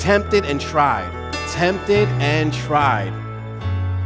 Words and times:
Tempted 0.00 0.46
and 0.46 0.58
tried. 0.58 1.12
Tempted 1.50 2.08
and 2.22 2.54
tried. 2.54 3.12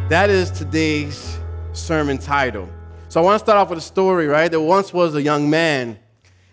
That 0.09 0.29
is 0.29 0.51
today's 0.51 1.39
sermon 1.73 2.19
title. 2.19 2.69
So 3.09 3.21
I 3.21 3.25
want 3.25 3.39
to 3.39 3.45
start 3.45 3.59
off 3.59 3.71
with 3.71 3.79
a 3.79 3.83
story, 3.83 4.27
right? 4.27 4.51
There 4.51 4.61
once 4.61 4.93
was 4.93 5.15
a 5.15 5.23
young 5.23 5.49
man, 5.49 5.97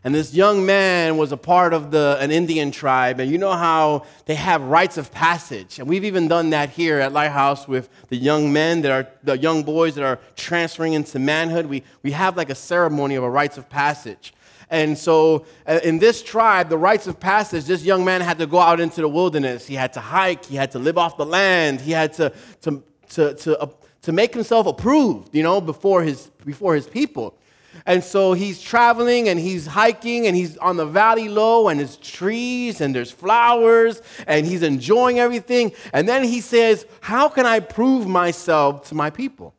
and 0.04 0.14
this 0.14 0.36
young 0.36 0.64
man 0.64 1.18
was 1.18 1.32
a 1.32 1.38
part 1.38 1.74
of 1.74 1.90
the, 1.90 2.18
an 2.20 2.30
Indian 2.30 2.70
tribe. 2.70 3.20
And 3.20 3.32
you 3.32 3.40
know 3.40 3.54
how 3.54 4.06
they 4.26 4.36
have 4.36 4.62
rites 4.62 4.98
of 4.98 5.12
passage. 5.12 5.80
And 5.80 5.88
we've 5.88 6.06
even 6.06 6.28
done 6.28 6.52
that 6.52 6.70
here 6.70 7.00
at 7.00 7.12
Lighthouse 7.12 7.68
with 7.68 7.90
the 8.10 8.18
young 8.18 8.54
men 8.54 8.82
that 8.82 8.92
are, 8.92 9.08
the 9.24 9.40
young 9.40 9.64
boys 9.64 9.96
that 9.96 10.04
are 10.04 10.20
transferring 10.36 10.94
into 10.94 11.18
manhood. 11.18 11.66
We, 11.66 11.82
we 12.04 12.12
have 12.12 12.38
like 12.38 12.52
a 12.52 12.56
ceremony 12.56 13.16
of 13.16 13.24
a 13.24 13.30
rites 13.30 13.58
of 13.58 13.70
passage. 13.70 14.36
And 14.72 14.98
so, 14.98 15.46
uh, 15.68 15.82
in 15.84 16.00
this 16.00 16.24
tribe, 16.24 16.70
the 16.70 16.78
rites 16.78 17.06
of 17.06 17.20
passage, 17.20 17.66
this 17.66 17.84
young 17.84 18.06
man 18.06 18.22
had 18.22 18.38
to 18.40 18.48
go 18.48 18.58
out 18.58 18.80
into 18.80 19.02
the 19.02 19.10
wilderness. 19.10 19.68
He 19.68 19.76
had 19.76 19.92
to 19.94 20.00
hike. 20.00 20.46
He 20.46 20.56
had 20.56 20.72
to 20.72 20.80
live 20.80 20.98
off 20.98 21.18
the 21.18 21.26
land. 21.26 21.82
He 21.82 21.92
had 21.92 22.14
to, 22.14 22.32
to, 22.62 22.82
to, 23.10 23.34
to, 23.36 23.60
uh, 23.60 23.68
to 24.04 24.12
make 24.14 24.34
himself 24.34 24.68
approved, 24.68 25.36
you 25.36 25.44
know, 25.44 25.60
before 25.60 26.04
his, 26.04 26.32
before 26.46 26.74
his 26.74 26.88
people. 26.88 27.38
And 27.86 28.02
so 28.02 28.32
he's 28.32 28.62
traveling 28.62 29.28
and 29.28 29.38
he's 29.38 29.66
hiking 29.66 30.28
and 30.28 30.38
he's 30.38 30.58
on 30.58 30.78
the 30.78 30.86
valley 30.86 31.28
low 31.28 31.68
and 31.68 31.80
there's 31.80 31.98
trees 31.98 32.80
and 32.80 32.96
there's 32.96 33.12
flowers 33.12 34.02
and 34.26 34.46
he's 34.46 34.64
enjoying 34.64 35.20
everything. 35.20 35.74
And 35.92 36.08
then 36.08 36.24
he 36.24 36.40
says, 36.40 36.86
How 37.02 37.28
can 37.28 37.46
I 37.46 37.60
prove 37.60 38.08
myself 38.08 38.88
to 38.88 38.96
my 38.96 39.10
people? 39.10 39.54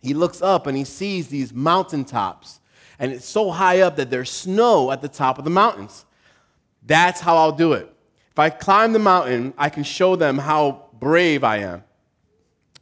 He 0.00 0.14
looks 0.14 0.40
up 0.40 0.66
and 0.66 0.78
he 0.78 0.84
sees 0.84 1.28
these 1.28 1.52
mountaintops 1.52 2.60
and 2.98 3.12
it's 3.12 3.26
so 3.26 3.50
high 3.50 3.80
up 3.80 3.96
that 3.96 4.10
there's 4.10 4.30
snow 4.30 4.90
at 4.90 5.02
the 5.02 5.08
top 5.08 5.38
of 5.38 5.44
the 5.44 5.50
mountains. 5.50 6.04
That's 6.86 7.20
how 7.20 7.36
I'll 7.36 7.52
do 7.52 7.72
it. 7.72 7.92
If 8.30 8.38
I 8.38 8.50
climb 8.50 8.92
the 8.92 8.98
mountain, 8.98 9.54
I 9.56 9.68
can 9.68 9.84
show 9.84 10.16
them 10.16 10.38
how 10.38 10.86
brave 10.98 11.44
I 11.44 11.58
am. 11.58 11.84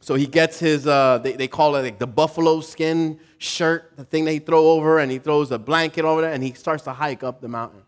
So 0.01 0.15
he 0.15 0.25
gets 0.25 0.59
his, 0.59 0.85
uh, 0.85 1.19
they, 1.19 1.33
they 1.33 1.47
call 1.47 1.75
it 1.77 1.83
like 1.83 1.99
the 1.99 2.07
buffalo 2.07 2.59
skin 2.59 3.19
shirt, 3.37 3.93
the 3.95 4.03
thing 4.03 4.25
that 4.25 4.31
he 4.31 4.39
throw 4.39 4.71
over, 4.71 4.99
and 4.99 5.11
he 5.11 5.17
throws 5.17 5.51
a 5.51 5.59
blanket 5.59 6.03
over 6.03 6.21
there, 6.21 6.33
and 6.33 6.43
he 6.43 6.53
starts 6.53 6.83
to 6.83 6.93
hike 6.93 7.23
up 7.23 7.39
the 7.39 7.47
mountain. 7.47 7.81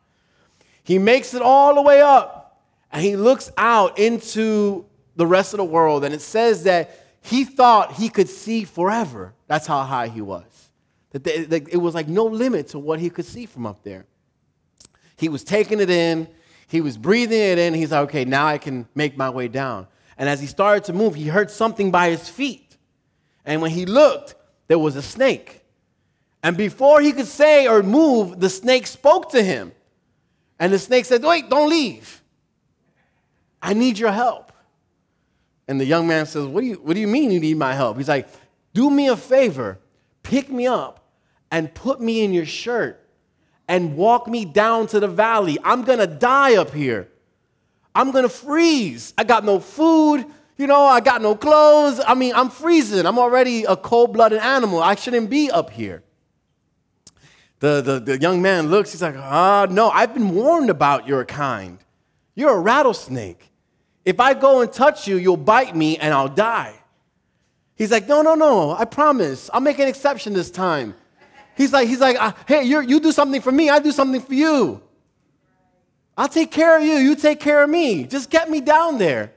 He 0.84 0.98
makes 0.98 1.34
it 1.34 1.42
all 1.42 1.76
the 1.76 1.82
way 1.82 2.02
up, 2.02 2.62
and 2.92 3.04
he 3.04 3.16
looks 3.17 3.52
out 3.58 4.00
into 4.00 4.86
the 5.16 5.28
rest 5.28 5.54
of 5.54 5.58
the 5.58 5.66
world, 5.66 6.06
and 6.06 6.14
it 6.14 6.22
says 6.22 6.64
that 6.64 7.06
he 7.22 7.44
thought 7.44 7.94
he 7.94 8.08
could 8.08 8.30
see 8.30 8.64
forever. 8.64 9.34
That's 9.48 9.67
how 9.67 9.82
high 9.84 10.08
he 10.08 10.22
was. 10.22 10.64
That 11.23 11.69
it 11.71 11.81
was 11.81 11.95
like 11.95 12.08
no 12.08 12.25
limit 12.25 12.67
to 12.69 12.80
what 12.80 12.99
he 12.99 13.09
could 13.09 13.25
see 13.25 13.45
from 13.45 13.66
up 13.66 13.83
there. 13.83 14.05
He 15.17 15.30
was 15.30 15.44
taking 15.44 15.80
it 15.80 15.89
in, 15.89 16.27
he 16.67 16.81
was 16.81 16.97
breathing 16.97 17.39
it 17.39 17.58
in. 17.58 17.73
He's 17.73 17.91
like, 17.91 18.09
okay, 18.09 18.25
now 18.25 18.47
I 18.47 18.58
can 18.58 18.88
make 18.95 19.17
my 19.17 19.30
way 19.30 19.47
down. 19.47 19.88
And 20.17 20.27
as 20.27 20.41
he 20.41 20.47
started 20.47 20.83
to 20.86 20.93
move, 20.93 21.16
he 21.16 21.27
heard 21.27 21.52
something 21.52 21.91
by 21.91 22.09
his 22.09 22.27
feet. 22.27 22.77
And 23.45 23.61
when 23.61 23.71
he 23.71 23.86
looked, 23.86 24.36
there 24.67 24.80
was 24.80 24.95
a 24.95 25.02
snake. 25.02 25.63
And 26.41 26.58
before 26.58 27.02
he 27.02 27.11
could 27.11 27.27
say 27.27 27.67
or 27.67 27.83
move, 27.83 28.39
the 28.39 28.49
snake 28.49 28.88
spoke 28.88 29.31
to 29.31 29.43
him. 29.43 29.71
And 30.59 30.71
the 30.71 30.80
snake 30.80 31.05
said, 31.05 31.23
Wait, 31.23 31.49
don't 31.49 31.69
leave. 31.69 32.21
I 33.61 33.73
need 33.73 33.97
your 33.97 34.11
help. 34.11 34.52
And 35.67 35.80
the 35.80 35.86
young 35.86 36.08
man 36.08 36.25
says, 36.25 36.45
What 36.45 36.61
do 36.61 36.67
you, 36.67 36.75
what 36.75 36.93
do 36.93 36.99
you 36.99 37.08
mean 37.08 37.31
you 37.31 37.39
need 37.39 37.58
my 37.58 37.73
help? 37.73 37.97
He's 37.97 38.08
like, 38.08 38.27
Do 38.73 38.89
me 38.89 39.08
a 39.08 39.17
favor, 39.17 39.80
pick 40.23 40.49
me 40.49 40.67
up 40.67 41.05
and 41.56 41.73
put 41.73 42.02
me 42.02 42.22
in 42.22 42.34
your 42.34 42.45
shirt 42.45 43.00
and 43.70 43.95
walk 43.95 44.28
me 44.28 44.44
down 44.44 44.88
to 44.88 45.00
the 45.00 45.08
valley. 45.08 45.58
I'm 45.64 45.84
gonna 45.84 46.06
die 46.06 46.58
up 46.58 46.73
here. 46.73 47.08
I'm 47.95 48.11
gonna 48.11 48.28
freeze. 48.28 49.14
I 49.17 49.23
got 49.23 49.45
no 49.45 49.61
food, 49.61 50.26
you 50.58 50.67
know, 50.67 50.82
I 50.82 50.99
got 50.99 51.21
no 51.21 51.33
clothes. 51.33 52.02
I 52.05 52.14
mean, 52.14 52.33
I'm 52.36 52.49
freezing. 52.49 53.05
I'm 53.05 53.17
already 53.17 53.64
a 53.64 53.77
cold 53.77 54.11
blooded 54.11 54.39
animal. 54.39 54.83
I 54.83 54.95
shouldn't 54.95 55.30
be 55.30 55.49
up 55.49 55.70
here. 55.70 56.04
The, 57.60 57.80
the, 57.80 57.99
the 58.02 58.20
young 58.20 58.42
man 58.42 58.67
looks, 58.67 58.92
he's 58.92 59.02
like, 59.02 59.16
ah, 59.17 59.61
uh, 59.61 59.66
no, 59.67 59.89
I've 59.89 60.14
been 60.14 60.36
warned 60.36 60.70
about 60.70 61.08
your 61.08 61.23
kind. 61.23 61.80
You're 62.36 62.58
a 62.58 62.60
rattlesnake. 62.60 63.49
If 64.04 64.20
I 64.20 64.33
go 64.33 64.60
and 64.60 64.70
touch 64.73 65.08
you, 65.08 65.16
you'll 65.16 65.37
bite 65.37 65.73
me 65.73 65.98
and 65.99 66.14
I'll 66.14 66.27
die. 66.27 66.76
He's 67.76 67.92
like, 67.92 68.10
no, 68.10 68.22
no, 68.22 68.36
no, 68.36 68.72
I 68.72 68.83
promise. 68.83 69.49
I'll 69.54 69.61
make 69.61 69.80
an 69.80 69.87
exception 69.87 70.33
this 70.33 70.52
time. 70.52 70.95
He's 71.55 71.71
like, 71.71 71.88
he's 71.88 71.99
like, 71.99 72.17
uh, 72.20 72.33
hey, 72.48 72.64
you 72.64 72.99
do 72.99 73.11
something 73.11 73.42
for 73.42 73.52
me, 73.52 73.70
I 73.70 73.80
do 73.80 73.92
something 73.92 74.21
for 74.21 74.33
you. 74.33 74.82
I'll 76.17 76.30
take 76.30 76.52
care 76.52 76.77
of 76.77 76.83
you, 76.83 76.95
you 76.95 77.16
take 77.16 77.39
care 77.39 77.64
of 77.64 77.70
me. 77.70 78.05
Just 78.05 78.30
get 78.30 78.49
me 78.49 78.61
down 78.61 78.98
there. 78.98 79.33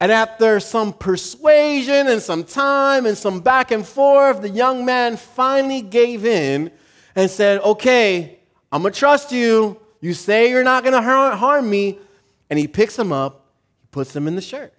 And 0.00 0.12
after 0.12 0.60
some 0.60 0.92
persuasion 0.92 2.08
and 2.08 2.20
some 2.20 2.44
time 2.44 3.06
and 3.06 3.16
some 3.16 3.40
back 3.40 3.70
and 3.70 3.86
forth, 3.86 4.42
the 4.42 4.50
young 4.50 4.84
man 4.84 5.16
finally 5.16 5.80
gave 5.80 6.24
in 6.24 6.70
and 7.14 7.30
said, 7.30 7.60
Okay, 7.60 8.38
I'm 8.70 8.82
gonna 8.82 8.94
trust 8.94 9.32
you. 9.32 9.80
You 10.00 10.14
say 10.14 10.50
you're 10.50 10.64
not 10.64 10.84
gonna 10.84 11.00
harm 11.00 11.70
me. 11.70 11.98
And 12.50 12.58
he 12.58 12.68
picks 12.68 12.98
him 12.98 13.12
up, 13.12 13.46
he 13.80 13.86
puts 13.90 14.14
him 14.14 14.28
in 14.28 14.36
the 14.36 14.42
shirt. 14.42 14.74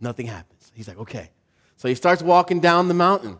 Nothing 0.00 0.26
happens. 0.26 0.70
He's 0.74 0.88
like, 0.88 0.98
Okay. 0.98 1.30
So 1.76 1.88
he 1.88 1.94
starts 1.94 2.22
walking 2.22 2.60
down 2.60 2.88
the 2.88 2.94
mountain. 2.94 3.38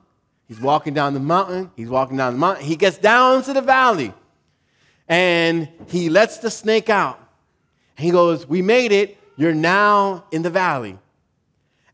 He's 0.49 0.61
walking 0.61 0.95
down 0.95 1.15
the 1.15 1.21
mountain. 1.21 1.71
He's 1.77 1.89
walking 1.89 2.17
down 2.17 2.35
the 2.35 2.39
mountain. 2.39 2.65
He 2.65 2.77
gets 2.77 2.99
down 2.99 3.43
to 3.45 3.53
the 3.53 3.61
valley 3.61 4.15
and 5.09 5.69
he 5.89 6.09
lets 6.09 6.39
the 6.39 6.51
snake 6.51 6.89
out. 6.89 7.21
He 7.97 8.11
goes, 8.11 8.47
We 8.47 8.63
made 8.63 8.93
it. 8.93 9.19
You're 9.37 9.55
now 9.55 10.25
in 10.31 10.43
the 10.43 10.51
valley. 10.51 10.99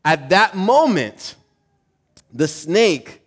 At 0.05 0.29
that 0.29 0.55
moment, 0.55 1.35
the 2.31 2.47
snake, 2.47 3.21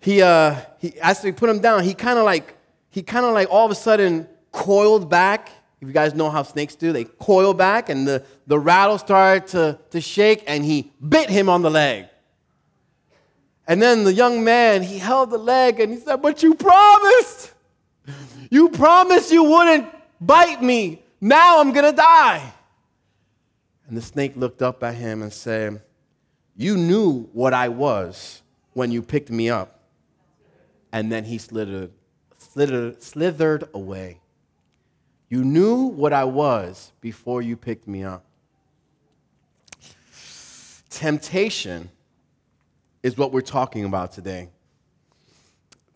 he, 0.00 0.22
uh, 0.22 0.56
he 0.78 0.98
as 1.00 1.22
we 1.22 1.32
put 1.32 1.48
him 1.50 1.60
down, 1.60 1.84
he 1.84 1.94
kind 1.94 2.18
of 2.18 2.24
like, 2.24 2.56
he 2.90 3.02
kind 3.02 3.24
of 3.24 3.34
like 3.34 3.48
all 3.50 3.64
of 3.64 3.70
a 3.70 3.74
sudden 3.74 4.28
coiled 4.50 5.10
back. 5.10 5.50
If 5.80 5.88
you 5.88 5.94
guys 5.94 6.14
know 6.14 6.30
how 6.30 6.42
snakes 6.42 6.74
do, 6.74 6.92
they 6.92 7.04
coil 7.04 7.54
back 7.54 7.88
and 7.88 8.06
the, 8.06 8.24
the 8.46 8.58
rattle 8.58 8.98
started 8.98 9.48
to, 9.48 9.78
to 9.90 10.00
shake 10.00 10.44
and 10.46 10.64
he 10.64 10.92
bit 11.06 11.28
him 11.28 11.48
on 11.48 11.62
the 11.62 11.70
leg. 11.70 12.06
And 13.66 13.80
then 13.80 14.04
the 14.04 14.12
young 14.12 14.42
man, 14.42 14.82
he 14.82 14.98
held 14.98 15.30
the 15.30 15.38
leg 15.38 15.80
and 15.80 15.92
he 15.92 15.98
said, 15.98 16.16
But 16.20 16.42
you 16.42 16.54
promised. 16.54 17.52
You 18.50 18.68
promised 18.68 19.30
you 19.30 19.44
wouldn't 19.44 19.86
bite 20.20 20.62
me. 20.62 21.02
Now 21.20 21.60
I'm 21.60 21.72
going 21.72 21.90
to 21.90 21.96
die. 21.96 22.52
And 23.86 23.96
the 23.96 24.02
snake 24.02 24.32
looked 24.36 24.62
up 24.62 24.82
at 24.82 24.94
him 24.94 25.22
and 25.22 25.32
said, 25.32 25.82
You 26.56 26.76
knew 26.76 27.28
what 27.32 27.54
I 27.54 27.68
was 27.68 28.42
when 28.72 28.90
you 28.90 29.02
picked 29.02 29.30
me 29.30 29.48
up. 29.48 29.80
And 30.92 31.10
then 31.10 31.24
he 31.24 31.38
slithered, 31.38 31.92
slithered, 32.38 33.02
slithered 33.02 33.68
away. 33.72 34.20
You 35.28 35.44
knew 35.44 35.84
what 35.84 36.12
I 36.12 36.24
was 36.24 36.92
before 37.00 37.40
you 37.40 37.56
picked 37.56 37.88
me 37.88 38.02
up. 38.02 38.24
Temptation 40.90 41.88
is 43.02 43.16
what 43.16 43.32
we're 43.32 43.40
talking 43.40 43.84
about 43.84 44.12
today. 44.12 44.48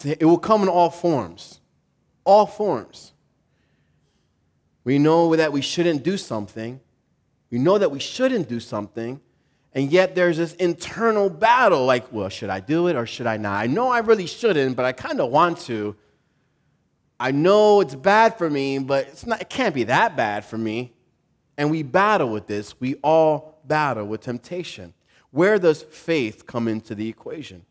It 0.05 0.25
will 0.25 0.39
come 0.39 0.63
in 0.63 0.69
all 0.69 0.91
forms. 0.91 1.61
All 2.25 2.47
forms. 2.47 3.13
We 4.85 4.99
know 4.99 5.35
that 5.35 5.53
we 5.53 5.63
shouldn't 5.63 6.03
do 6.03 6.17
something. 6.17 6.81
We 7.51 7.59
know 7.59 7.79
that 7.79 7.91
we 7.91 7.99
shouldn't 7.99 8.49
do 8.49 8.61
something. 8.61 9.21
And 9.73 9.91
yet 9.93 10.15
there's 10.15 10.37
this 10.37 10.55
internal 10.55 11.29
battle 11.29 11.85
like, 11.85 12.13
well, 12.13 12.29
should 12.29 12.51
I 12.51 12.61
do 12.61 12.87
it 12.89 12.97
or 12.97 13.07
should 13.07 13.27
I 13.27 13.37
not? 13.37 13.55
I 13.63 13.67
know 13.67 13.89
I 13.89 13.99
really 13.99 14.27
shouldn't, 14.27 14.75
but 14.75 14.85
I 14.85 14.93
kind 14.93 15.21
of 15.21 15.31
want 15.31 15.61
to. 15.63 15.97
I 17.19 17.31
know 17.31 17.81
it's 17.81 17.95
bad 17.95 18.39
for 18.39 18.49
me, 18.49 18.79
but 18.79 19.09
it's 19.09 19.27
not, 19.27 19.41
it 19.41 19.49
can't 19.49 19.75
be 19.75 19.85
that 19.85 20.17
bad 20.17 20.45
for 20.45 20.59
me. 20.59 20.93
And 21.59 21.71
we 21.71 21.83
battle 21.83 22.29
with 22.29 22.47
this. 22.47 22.79
We 22.81 22.95
all 22.97 23.61
battle 23.65 24.07
with 24.07 24.23
temptation. 24.23 24.95
Where 25.37 25.59
does 25.59 25.83
faith 25.83 26.47
come 26.47 26.67
into 26.67 26.95
the 26.95 27.07
equation? 27.11 27.67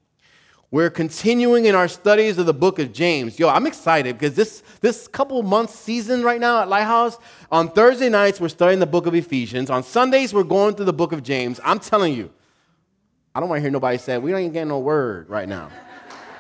We're 0.69 0.91
continuing 0.91 1.65
in 1.65 1.73
our 1.73 1.88
studies 1.88 2.38
of 2.38 2.45
the 2.45 2.53
book 2.53 2.77
of 2.77 2.94
James. 2.94 3.39
Yo, 3.39 3.50
I'm 3.50 3.65
excited 3.65 4.19
because 4.19 4.35
this, 4.35 4.62
this 4.81 5.07
couple 5.07 5.41
months 5.41 5.73
season 5.73 6.21
right 6.21 6.39
now 6.39 6.62
at 6.62 6.69
Lighthouse, 6.69 7.17
on 7.51 7.71
Thursday 7.71 8.07
nights, 8.07 8.39
we're 8.39 8.50
studying 8.50 8.79
the 8.79 8.85
book 8.85 9.07
of 9.07 9.15
Ephesians. 9.15 9.71
On 9.71 9.81
Sundays, 9.81 10.31
we're 10.31 10.44
going 10.44 10.75
through 10.75 10.85
the 10.85 10.94
book 10.94 11.12
of 11.12 11.23
James. 11.23 11.59
I'm 11.63 11.79
telling 11.79 12.13
you, 12.13 12.29
I 13.33 13.39
don't 13.39 13.50
want 13.50 13.57
to 13.57 13.62
hear 13.63 13.71
nobody 13.71 13.97
say, 13.97 14.19
we 14.19 14.31
ain't 14.35 14.53
getting 14.53 14.67
no 14.67 14.77
word 14.77 15.27
right 15.27 15.50
now. 15.50 15.71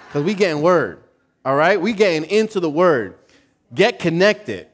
Because 0.07 0.23
we 0.23 0.35
getting 0.35 0.61
word, 0.61 1.01
all 1.43 1.55
right? 1.55 1.81
We 1.81 1.93
getting 1.93 2.29
into 2.29 2.59
the 2.59 2.69
word. 2.69 3.17
Get 3.73 3.97
connected. 3.97 4.67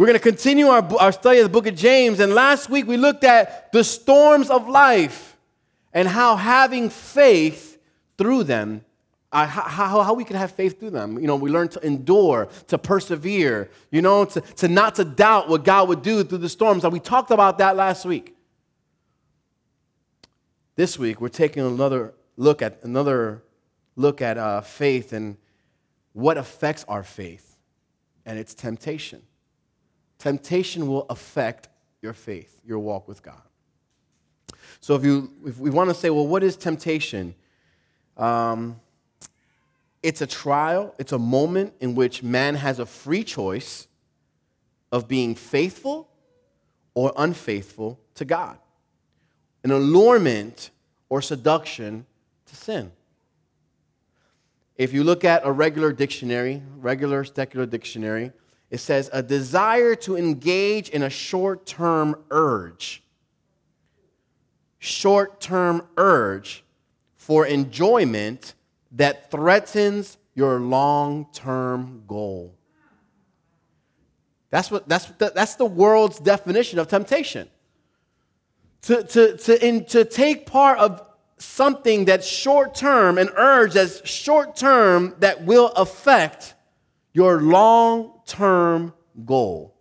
We're 0.00 0.06
going 0.06 0.18
to 0.18 0.22
continue 0.30 0.68
our, 0.68 0.82
our 0.98 1.12
study 1.12 1.40
of 1.40 1.44
the 1.44 1.50
book 1.50 1.66
of 1.66 1.76
James. 1.76 2.20
And 2.20 2.32
last 2.32 2.70
week 2.70 2.86
we 2.86 2.96
looked 2.96 3.22
at 3.22 3.70
the 3.70 3.84
storms 3.84 4.48
of 4.48 4.66
life 4.66 5.36
and 5.92 6.08
how 6.08 6.36
having 6.36 6.88
faith 6.88 7.78
through 8.16 8.44
them 8.44 8.80
Uh, 9.30 9.46
how, 9.46 10.02
how 10.02 10.14
we 10.14 10.24
can 10.24 10.36
have 10.36 10.52
faith 10.52 10.80
through 10.80 10.90
them. 10.90 11.18
You 11.18 11.26
know, 11.26 11.36
we 11.36 11.50
learn 11.50 11.68
to 11.68 11.86
endure, 11.86 12.48
to 12.68 12.78
persevere, 12.78 13.68
you 13.90 14.00
know, 14.00 14.24
to, 14.24 14.40
to 14.40 14.68
not 14.68 14.94
to 14.94 15.04
doubt 15.04 15.50
what 15.50 15.64
God 15.64 15.86
would 15.88 16.02
do 16.02 16.24
through 16.24 16.38
the 16.38 16.48
storms. 16.48 16.82
And 16.82 16.92
we 16.92 16.98
talked 16.98 17.30
about 17.30 17.58
that 17.58 17.76
last 17.76 18.06
week. 18.06 18.34
This 20.76 20.98
week, 20.98 21.20
we're 21.20 21.28
taking 21.44 21.62
another 21.62 22.14
look 22.36 22.62
at 22.62 22.82
another 22.82 23.42
look 23.96 24.22
at 24.22 24.38
uh, 24.38 24.62
faith 24.62 25.12
and 25.12 25.36
what 26.14 26.38
affects 26.38 26.84
our 26.88 27.04
faith, 27.04 27.58
and 28.24 28.38
it's 28.38 28.54
temptation. 28.54 29.22
Temptation 30.20 30.86
will 30.86 31.06
affect 31.08 31.68
your 32.02 32.12
faith, 32.12 32.60
your 32.64 32.78
walk 32.78 33.08
with 33.08 33.22
God. 33.22 33.42
So 34.80 34.94
if 34.94 35.04
you 35.04 35.32
if 35.46 35.58
we 35.58 35.70
want 35.70 35.90
to 35.90 35.94
say, 35.94 36.10
well, 36.10 36.26
what 36.26 36.42
is 36.42 36.56
temptation? 36.56 37.34
Um, 38.18 38.78
it's 40.02 40.20
a 40.20 40.26
trial, 40.26 40.94
it's 40.98 41.12
a 41.12 41.18
moment 41.18 41.72
in 41.80 41.94
which 41.94 42.22
man 42.22 42.54
has 42.54 42.78
a 42.78 42.86
free 42.86 43.24
choice 43.24 43.88
of 44.92 45.08
being 45.08 45.34
faithful 45.34 46.08
or 46.94 47.12
unfaithful 47.16 47.98
to 48.14 48.26
God. 48.26 48.58
An 49.64 49.70
allurement 49.70 50.70
or 51.08 51.22
seduction 51.22 52.04
to 52.46 52.56
sin. 52.56 52.92
If 54.76 54.92
you 54.92 55.02
look 55.02 55.24
at 55.24 55.42
a 55.44 55.52
regular 55.52 55.92
dictionary, 55.92 56.62
regular 56.76 57.24
secular 57.24 57.66
dictionary, 57.66 58.32
it 58.70 58.78
says 58.78 59.10
a 59.12 59.22
desire 59.22 59.96
to 59.96 60.16
engage 60.16 60.88
in 60.90 61.02
a 61.02 61.10
short 61.10 61.66
term 61.66 62.16
urge. 62.30 63.02
Short 64.78 65.40
term 65.40 65.82
urge 65.96 66.64
for 67.16 67.46
enjoyment 67.46 68.54
that 68.92 69.30
threatens 69.30 70.18
your 70.34 70.60
long 70.60 71.26
term 71.32 72.04
goal. 72.06 72.54
That's, 74.50 74.70
what, 74.70 74.88
that's, 74.88 75.06
the, 75.06 75.32
that's 75.34 75.54
the 75.56 75.64
world's 75.64 76.18
definition 76.18 76.78
of 76.78 76.88
temptation. 76.88 77.48
To, 78.82 79.02
to, 79.02 79.36
to, 79.36 79.66
in, 79.66 79.84
to 79.86 80.04
take 80.04 80.46
part 80.46 80.78
of 80.78 81.02
something 81.38 82.04
that's 82.04 82.26
short 82.26 82.74
term, 82.74 83.18
an 83.18 83.28
urge 83.36 83.74
that's 83.74 84.08
short 84.08 84.56
term 84.56 85.14
that 85.18 85.44
will 85.44 85.68
affect 85.68 86.54
your 87.12 87.40
long 87.40 88.20
term 88.26 88.92
goal. 89.24 89.74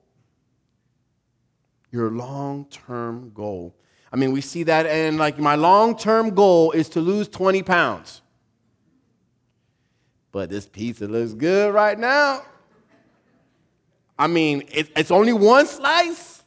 Your 1.91 2.09
long 2.09 2.65
term 2.65 3.31
goal. 3.33 3.75
I 4.11 4.15
mean, 4.15 4.31
we 4.31 4.41
see 4.41 4.63
that, 4.63 4.85
and 4.85 5.17
like 5.17 5.37
my 5.37 5.55
long 5.55 5.97
term 5.97 6.33
goal 6.35 6.71
is 6.71 6.89
to 6.89 7.01
lose 7.01 7.27
20 7.27 7.63
pounds 7.63 8.21
but 10.31 10.49
this 10.49 10.65
pizza 10.65 11.07
looks 11.07 11.33
good 11.33 11.73
right 11.73 11.97
now. 11.97 12.43
I 14.17 14.27
mean, 14.27 14.63
it, 14.71 14.89
it's 14.95 15.11
only 15.11 15.33
one 15.33 15.65
slice. 15.65 16.43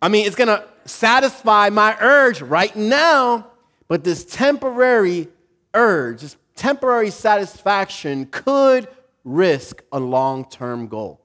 I 0.00 0.08
mean, 0.08 0.26
it's 0.26 0.36
gonna 0.36 0.64
satisfy 0.84 1.70
my 1.70 1.96
urge 2.00 2.42
right 2.42 2.74
now, 2.74 3.46
but 3.88 4.04
this 4.04 4.24
temporary 4.24 5.28
urge, 5.74 6.22
this 6.22 6.36
temporary 6.56 7.10
satisfaction 7.10 8.26
could 8.26 8.88
risk 9.24 9.82
a 9.92 10.00
long 10.00 10.48
term 10.48 10.88
goal. 10.88 11.20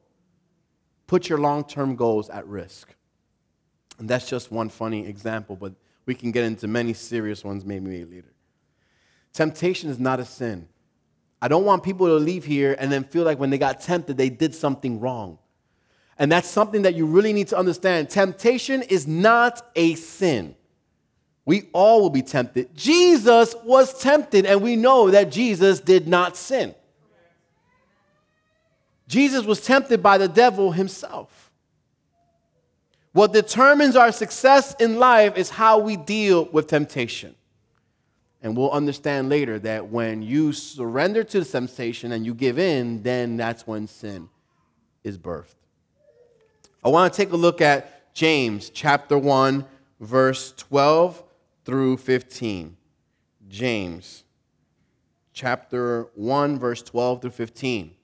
Put 1.07 1.29
your 1.29 1.39
long 1.39 1.63
term 1.63 1.95
goals 1.95 2.29
at 2.29 2.45
risk. 2.47 2.93
And 3.99 4.09
that's 4.09 4.29
just 4.29 4.51
one 4.51 4.69
funny 4.69 5.07
example, 5.07 5.55
but 5.55 5.73
we 6.05 6.13
can 6.13 6.31
get 6.31 6.43
into 6.43 6.67
many 6.67 6.93
serious 6.93 7.43
ones 7.43 7.65
maybe 7.65 8.05
later. 8.05 8.33
Temptation 9.33 9.89
is 9.89 9.99
not 9.99 10.19
a 10.19 10.25
sin. 10.25 10.67
I 11.41 11.47
don't 11.47 11.65
want 11.65 11.83
people 11.83 12.07
to 12.07 12.15
leave 12.15 12.45
here 12.45 12.75
and 12.79 12.91
then 12.91 13.03
feel 13.03 13.23
like 13.23 13.39
when 13.39 13.49
they 13.49 13.57
got 13.57 13.81
tempted, 13.81 14.17
they 14.17 14.29
did 14.29 14.55
something 14.55 14.99
wrong. 14.99 15.37
And 16.17 16.31
that's 16.31 16.47
something 16.47 16.81
that 16.83 16.95
you 16.95 17.05
really 17.05 17.33
need 17.33 17.49
to 17.49 17.57
understand. 17.57 18.09
Temptation 18.09 18.81
is 18.81 19.05
not 19.05 19.69
a 19.75 19.93
sin. 19.95 20.55
We 21.45 21.69
all 21.73 22.01
will 22.01 22.09
be 22.09 22.23
tempted. 22.23 22.75
Jesus 22.75 23.55
was 23.63 24.01
tempted, 24.01 24.45
and 24.45 24.61
we 24.61 24.75
know 24.75 25.11
that 25.11 25.31
Jesus 25.31 25.79
did 25.79 26.07
not 26.07 26.35
sin. 26.35 26.73
Jesus 29.07 29.45
was 29.45 29.61
tempted 29.61 30.03
by 30.03 30.17
the 30.17 30.27
devil 30.27 30.71
himself. 30.71 31.51
What 33.13 33.33
determines 33.33 33.95
our 33.95 34.11
success 34.11 34.75
in 34.79 34.99
life 34.99 35.37
is 35.37 35.49
how 35.49 35.79
we 35.79 35.95
deal 35.95 36.45
with 36.51 36.67
temptation. 36.67 37.35
And 38.43 38.55
we'll 38.55 38.71
understand 38.71 39.29
later 39.29 39.57
that 39.59 39.87
when 39.87 40.21
you 40.21 40.53
surrender 40.53 41.23
to 41.23 41.39
the 41.39 41.45
temptation 41.45 42.11
and 42.11 42.25
you 42.25 42.33
give 42.33 42.59
in, 42.59 43.01
then 43.01 43.35
that's 43.35 43.65
when 43.65 43.87
sin 43.87 44.29
is 45.03 45.17
birthed. 45.17 45.55
I 46.85 46.89
want 46.89 47.11
to 47.11 47.17
take 47.17 47.33
a 47.33 47.37
look 47.37 47.59
at 47.59 48.13
James 48.13 48.69
chapter 48.69 49.17
1, 49.17 49.65
verse 49.99 50.53
12 50.57 51.23
through 51.65 51.97
15. 51.97 52.77
James 53.49 54.23
chapter 55.33 56.07
1, 56.13 56.59
verse 56.59 56.83
12 56.83 57.21
through 57.21 57.31
15. 57.31 57.96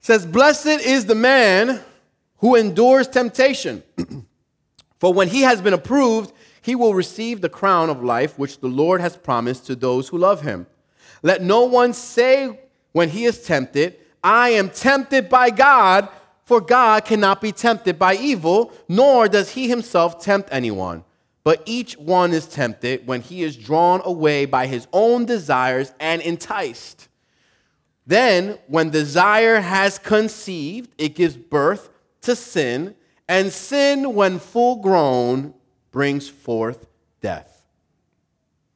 Says, 0.00 0.24
Blessed 0.26 0.66
is 0.66 1.06
the 1.06 1.14
man 1.14 1.80
who 2.38 2.56
endures 2.56 3.06
temptation, 3.06 3.82
for 4.98 5.12
when 5.12 5.28
he 5.28 5.42
has 5.42 5.60
been 5.60 5.74
approved, 5.74 6.32
he 6.62 6.74
will 6.74 6.94
receive 6.94 7.40
the 7.40 7.48
crown 7.48 7.90
of 7.90 8.02
life 8.02 8.38
which 8.38 8.60
the 8.60 8.68
Lord 8.68 9.00
has 9.00 9.16
promised 9.16 9.66
to 9.66 9.76
those 9.76 10.08
who 10.08 10.18
love 10.18 10.42
him. 10.42 10.66
Let 11.22 11.42
no 11.42 11.64
one 11.64 11.92
say 11.92 12.60
when 12.92 13.10
he 13.10 13.24
is 13.24 13.42
tempted, 13.44 13.96
I 14.24 14.50
am 14.50 14.70
tempted 14.70 15.28
by 15.28 15.50
God, 15.50 16.08
for 16.44 16.60
God 16.60 17.04
cannot 17.04 17.40
be 17.40 17.52
tempted 17.52 17.98
by 17.98 18.16
evil, 18.16 18.72
nor 18.88 19.28
does 19.28 19.50
he 19.50 19.68
himself 19.68 20.22
tempt 20.22 20.48
anyone. 20.50 21.04
But 21.44 21.62
each 21.64 21.96
one 21.96 22.32
is 22.32 22.46
tempted 22.46 23.06
when 23.06 23.22
he 23.22 23.42
is 23.42 23.56
drawn 23.56 24.02
away 24.04 24.44
by 24.46 24.66
his 24.66 24.86
own 24.92 25.24
desires 25.24 25.92
and 26.00 26.20
enticed. 26.22 27.08
Then, 28.10 28.58
when 28.66 28.90
desire 28.90 29.60
has 29.60 29.96
conceived, 29.96 30.90
it 30.98 31.14
gives 31.14 31.36
birth 31.36 31.90
to 32.22 32.34
sin, 32.34 32.96
and 33.28 33.52
sin, 33.52 34.14
when 34.14 34.40
full 34.40 34.82
grown, 34.82 35.54
brings 35.92 36.28
forth 36.28 36.88
death. 37.20 37.68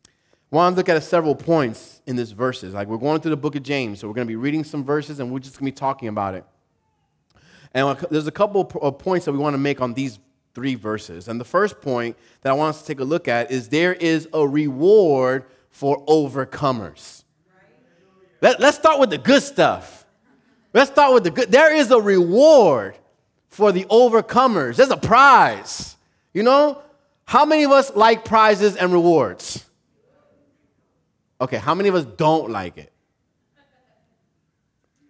I 0.05 0.55
want 0.55 0.75
to 0.75 0.77
look 0.77 0.89
at 0.89 1.03
several 1.03 1.35
points 1.35 2.01
in 2.07 2.15
these 2.15 2.31
verses. 2.31 2.75
Like 2.75 2.87
we're 2.87 2.97
going 2.97 3.21
through 3.21 3.33
the 3.33 3.37
book 3.37 3.57
of 3.57 3.65
James, 3.65 3.99
so 3.99 4.07
we're 4.07 4.15
going 4.15 4.29
to 4.29 4.31
be 4.31 4.37
reading 4.37 4.63
some 4.63 4.85
verses 4.85 5.19
and 5.19 5.33
we're 5.33 5.41
just 5.41 5.59
going 5.59 5.69
to 5.69 5.75
be 5.75 5.81
talking 5.81 6.07
about 6.07 6.37
it. 6.37 6.45
And 7.73 7.99
there's 8.13 8.29
a 8.29 8.33
couple 8.33 8.71
of 8.83 8.99
points 9.01 9.25
that 9.25 9.33
we 9.33 9.39
want 9.39 9.55
to 9.55 9.59
make 9.59 9.81
on 9.81 9.95
these 9.95 10.21
three 10.55 10.77
verses. 10.77 11.27
And 11.27 11.41
the 11.41 11.45
first 11.45 11.81
point 11.81 12.17
that 12.43 12.51
I 12.51 12.53
want 12.53 12.77
us 12.77 12.83
to 12.83 12.87
take 12.87 13.01
a 13.01 13.05
look 13.05 13.27
at 13.27 13.51
is 13.51 13.69
there 13.69 13.95
is 13.95 14.29
a 14.33 14.47
reward 14.47 15.47
for 15.71 16.07
overcomers. 16.07 17.24
Let, 18.41 18.63
us 18.63 18.77
start 18.77 19.01
with 19.01 19.11
the 19.11 19.19
good 19.19 19.43
stuff. 19.43 20.05
Let's 20.73 20.91
start 20.91 21.15
with 21.15 21.25
the 21.25 21.31
good. 21.31 21.51
There 21.51 21.75
is 21.75 21.91
a 21.91 22.01
reward 22.01 22.97
for 23.49 23.73
the 23.73 23.85
overcomers. 23.85 24.77
There's 24.77 24.91
a 24.91 24.97
prize. 24.97 25.97
You 26.33 26.43
know, 26.43 26.83
how 27.25 27.45
many 27.45 27.65
of 27.65 27.71
us 27.71 27.95
like 27.95 28.25
prizes 28.25 28.77
and 28.77 28.93
rewards? 28.93 29.65
Okay, 31.41 31.57
how 31.57 31.75
many 31.75 31.89
of 31.89 31.95
us 31.95 32.05
don't 32.05 32.51
like 32.51 32.77
it? 32.79 32.93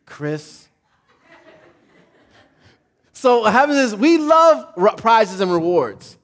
Chris? 0.06 0.68
So 3.12 3.40
what 3.40 3.52
happens 3.52 3.78
is 3.78 3.94
we 3.94 4.18
love 4.18 4.74
prizes 4.98 5.40
and 5.40 5.50
rewards 5.50 6.18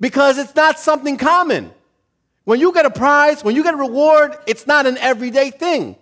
because 0.00 0.38
it's 0.38 0.54
not 0.56 0.78
something 0.80 1.16
common. 1.16 1.70
When 2.44 2.58
you 2.58 2.72
get 2.72 2.84
a 2.84 2.90
prize, 2.90 3.44
when 3.44 3.54
you 3.54 3.62
get 3.62 3.74
a 3.74 3.76
reward, 3.76 4.36
it's 4.46 4.66
not 4.66 4.86
an 4.86 4.98
everyday 4.98 5.50
thing. 5.50 5.94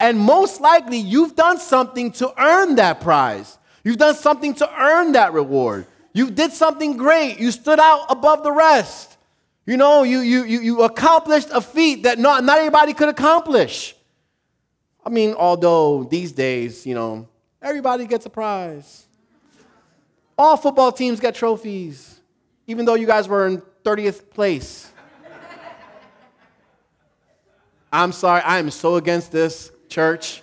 And 0.00 0.18
most 0.18 0.60
likely, 0.60 0.98
you've 0.98 1.34
done 1.34 1.58
something 1.58 2.12
to 2.12 2.32
earn 2.40 2.76
that 2.76 3.00
prize. 3.00 3.58
You've 3.82 3.98
done 3.98 4.14
something 4.14 4.54
to 4.54 4.80
earn 4.80 5.12
that 5.12 5.32
reward. 5.32 5.86
You 6.12 6.30
did 6.30 6.52
something 6.52 6.96
great. 6.96 7.38
You 7.38 7.50
stood 7.50 7.80
out 7.80 8.06
above 8.08 8.42
the 8.42 8.52
rest. 8.52 9.16
You 9.66 9.76
know, 9.76 10.02
you, 10.02 10.20
you, 10.20 10.44
you, 10.44 10.60
you 10.60 10.82
accomplished 10.82 11.48
a 11.52 11.60
feat 11.60 12.04
that 12.04 12.18
not, 12.18 12.44
not 12.44 12.58
everybody 12.58 12.94
could 12.94 13.08
accomplish. 13.08 13.94
I 15.04 15.10
mean, 15.10 15.34
although 15.34 16.04
these 16.04 16.32
days, 16.32 16.86
you 16.86 16.94
know, 16.94 17.28
everybody 17.60 18.06
gets 18.06 18.24
a 18.26 18.30
prize. 18.30 19.06
All 20.36 20.56
football 20.56 20.92
teams 20.92 21.18
get 21.18 21.34
trophies, 21.34 22.20
even 22.66 22.84
though 22.84 22.94
you 22.94 23.06
guys 23.06 23.26
were 23.28 23.46
in 23.46 23.62
30th 23.84 24.30
place. 24.30 24.90
I'm 27.92 28.12
sorry, 28.12 28.42
I 28.42 28.58
am 28.58 28.70
so 28.70 28.96
against 28.96 29.32
this 29.32 29.70
church. 29.88 30.42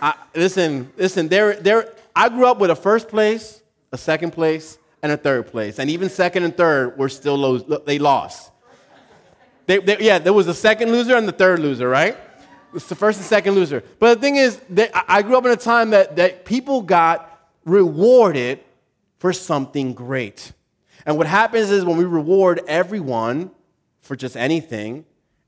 I, 0.00 0.14
listen, 0.34 0.92
listen, 0.96 1.28
there, 1.28 1.54
there, 1.54 1.94
I 2.14 2.28
grew 2.28 2.46
up 2.46 2.58
with 2.58 2.70
a 2.70 2.76
first 2.76 3.08
place, 3.08 3.62
a 3.92 3.98
second 3.98 4.32
place, 4.32 4.78
and 5.02 5.12
a 5.12 5.16
third 5.16 5.46
place. 5.48 5.78
And 5.78 5.90
even 5.90 6.08
second 6.08 6.44
and 6.44 6.56
third 6.56 6.98
were 6.98 7.08
still 7.08 7.36
low, 7.36 7.58
they 7.58 7.98
lost. 7.98 8.50
They, 9.66 9.78
they, 9.78 9.98
yeah, 10.00 10.18
there 10.18 10.32
was 10.32 10.48
a 10.48 10.54
second 10.54 10.90
loser 10.90 11.16
and 11.16 11.26
the 11.26 11.32
third 11.32 11.60
loser, 11.60 11.88
right? 11.88 12.16
It's 12.74 12.88
the 12.88 12.94
first 12.94 13.18
and 13.18 13.26
second 13.26 13.54
loser. 13.54 13.82
But 13.98 14.14
the 14.14 14.20
thing 14.20 14.36
is, 14.36 14.60
that 14.70 14.90
I 15.08 15.22
grew 15.22 15.36
up 15.36 15.44
in 15.44 15.52
a 15.52 15.56
time 15.56 15.90
that, 15.90 16.16
that 16.16 16.44
people 16.44 16.82
got 16.82 17.48
rewarded 17.64 18.60
for 19.18 19.32
something 19.32 19.94
great. 19.94 20.52
And 21.06 21.16
what 21.16 21.26
happens 21.26 21.70
is 21.70 21.84
when 21.84 21.96
we 21.96 22.04
reward 22.04 22.60
everyone 22.66 23.50
for 24.00 24.16
just 24.16 24.36
anything, 24.36 25.04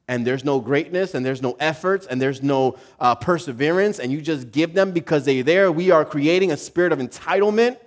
and 0.06 0.26
there's 0.26 0.44
no 0.44 0.60
greatness, 0.60 1.14
and 1.14 1.24
there's 1.24 1.40
no 1.40 1.56
efforts, 1.58 2.06
and 2.06 2.20
there's 2.20 2.42
no 2.42 2.76
uh, 3.00 3.14
perseverance, 3.14 3.98
and 3.98 4.12
you 4.12 4.20
just 4.20 4.50
give 4.50 4.74
them 4.74 4.92
because 4.92 5.24
they're 5.24 5.42
there, 5.42 5.72
we 5.72 5.90
are 5.90 6.04
creating 6.04 6.52
a 6.52 6.56
spirit 6.56 6.92
of 6.92 6.98
entitlement 6.98 7.78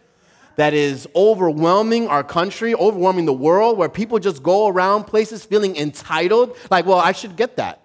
that 0.56 0.74
is 0.74 1.08
overwhelming 1.16 2.08
our 2.08 2.24
country, 2.24 2.74
overwhelming 2.74 3.26
the 3.26 3.34
world, 3.34 3.78
where 3.78 3.88
people 3.88 4.18
just 4.18 4.42
go 4.42 4.68
around 4.68 5.04
places 5.04 5.46
feeling 5.46 5.76
entitled. 5.76 6.58
Like, 6.72 6.88
well, 6.88 6.98
I 6.98 7.12
should 7.12 7.36
get 7.36 7.58
that. 7.58 7.82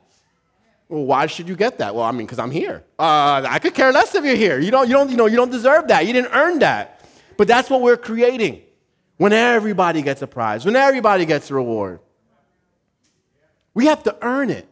Well, 0.88 1.04
why 1.04 1.26
should 1.26 1.48
you 1.48 1.56
get 1.56 1.78
that? 1.78 1.94
Well, 1.94 2.04
I 2.04 2.12
mean, 2.12 2.26
because 2.26 2.38
I'm 2.38 2.50
here. 2.50 2.84
Uh, 2.98 3.46
I 3.48 3.58
could 3.58 3.74
care 3.74 3.92
less 3.92 4.14
if 4.14 4.24
you're 4.24 4.36
here. 4.36 4.58
You 4.58 4.70
don't, 4.70 4.88
you, 4.88 4.94
don't, 4.94 5.10
you, 5.10 5.16
know, 5.16 5.26
you 5.26 5.36
don't 5.36 5.50
deserve 5.50 5.88
that. 5.88 6.06
You 6.06 6.14
didn't 6.14 6.32
earn 6.32 6.60
that. 6.60 7.04
But 7.36 7.46
that's 7.46 7.68
what 7.68 7.82
we're 7.82 7.98
creating 7.98 8.62
when 9.18 9.34
everybody 9.34 10.00
gets 10.00 10.22
a 10.22 10.26
prize, 10.26 10.64
when 10.64 10.76
everybody 10.76 11.26
gets 11.26 11.50
a 11.50 11.54
reward. 11.54 12.00
We 13.74 13.86
have 13.86 14.02
to 14.04 14.16
earn 14.22 14.50
it. 14.50 14.68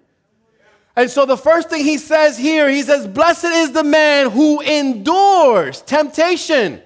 And 0.97 1.11
so 1.11 1.25
the 1.25 1.37
first 1.37 1.71
thing 1.71 1.85
he 1.85 1.99
says 1.99 2.37
here, 2.37 2.69
he 2.69 2.83
says, 2.83 3.07
Blessed 3.07 3.45
is 3.45 3.73
the 3.73 3.85
man 3.85 4.31
who 4.31 4.61
endures 4.61 5.83
temptation 5.83 6.83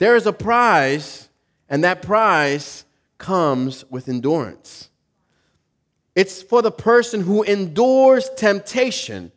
there 0.00 0.16
is 0.16 0.26
a 0.26 0.32
prize, 0.32 1.28
and 1.68 1.84
that 1.84 2.00
prize 2.00 2.86
comes 3.18 3.84
with 3.90 4.08
endurance. 4.08 4.88
It's 6.16 6.42
for 6.42 6.62
the 6.62 6.72
person 6.72 7.20
who 7.20 7.42
endures 7.42 8.30
temptation 8.30 9.30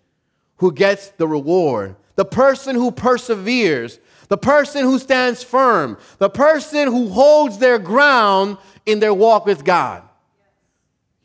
who 0.55 0.71
gets 0.71 1.09
the 1.09 1.27
reward. 1.27 1.97
The 2.15 2.23
person 2.23 2.75
who 2.75 2.91
perseveres, 2.91 3.99
the 4.29 4.37
person 4.37 4.85
who 4.85 4.99
stands 4.99 5.43
firm, 5.43 5.97
the 6.17 6.29
person 6.29 6.87
who 6.87 7.09
holds 7.09 7.57
their 7.57 7.77
ground 7.77 8.57
in 8.85 9.01
their 9.01 9.13
walk 9.13 9.45
with 9.45 9.65
God. 9.65 10.01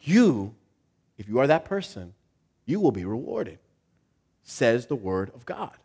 You, 0.08 0.54
if 1.18 1.28
you 1.28 1.38
are 1.38 1.46
that 1.46 1.66
person, 1.66 2.14
you 2.64 2.80
will 2.80 2.92
be 2.92 3.04
rewarded, 3.04 3.58
says 4.42 4.86
the 4.86 4.96
word 4.96 5.30
of 5.34 5.44
God. 5.44 5.76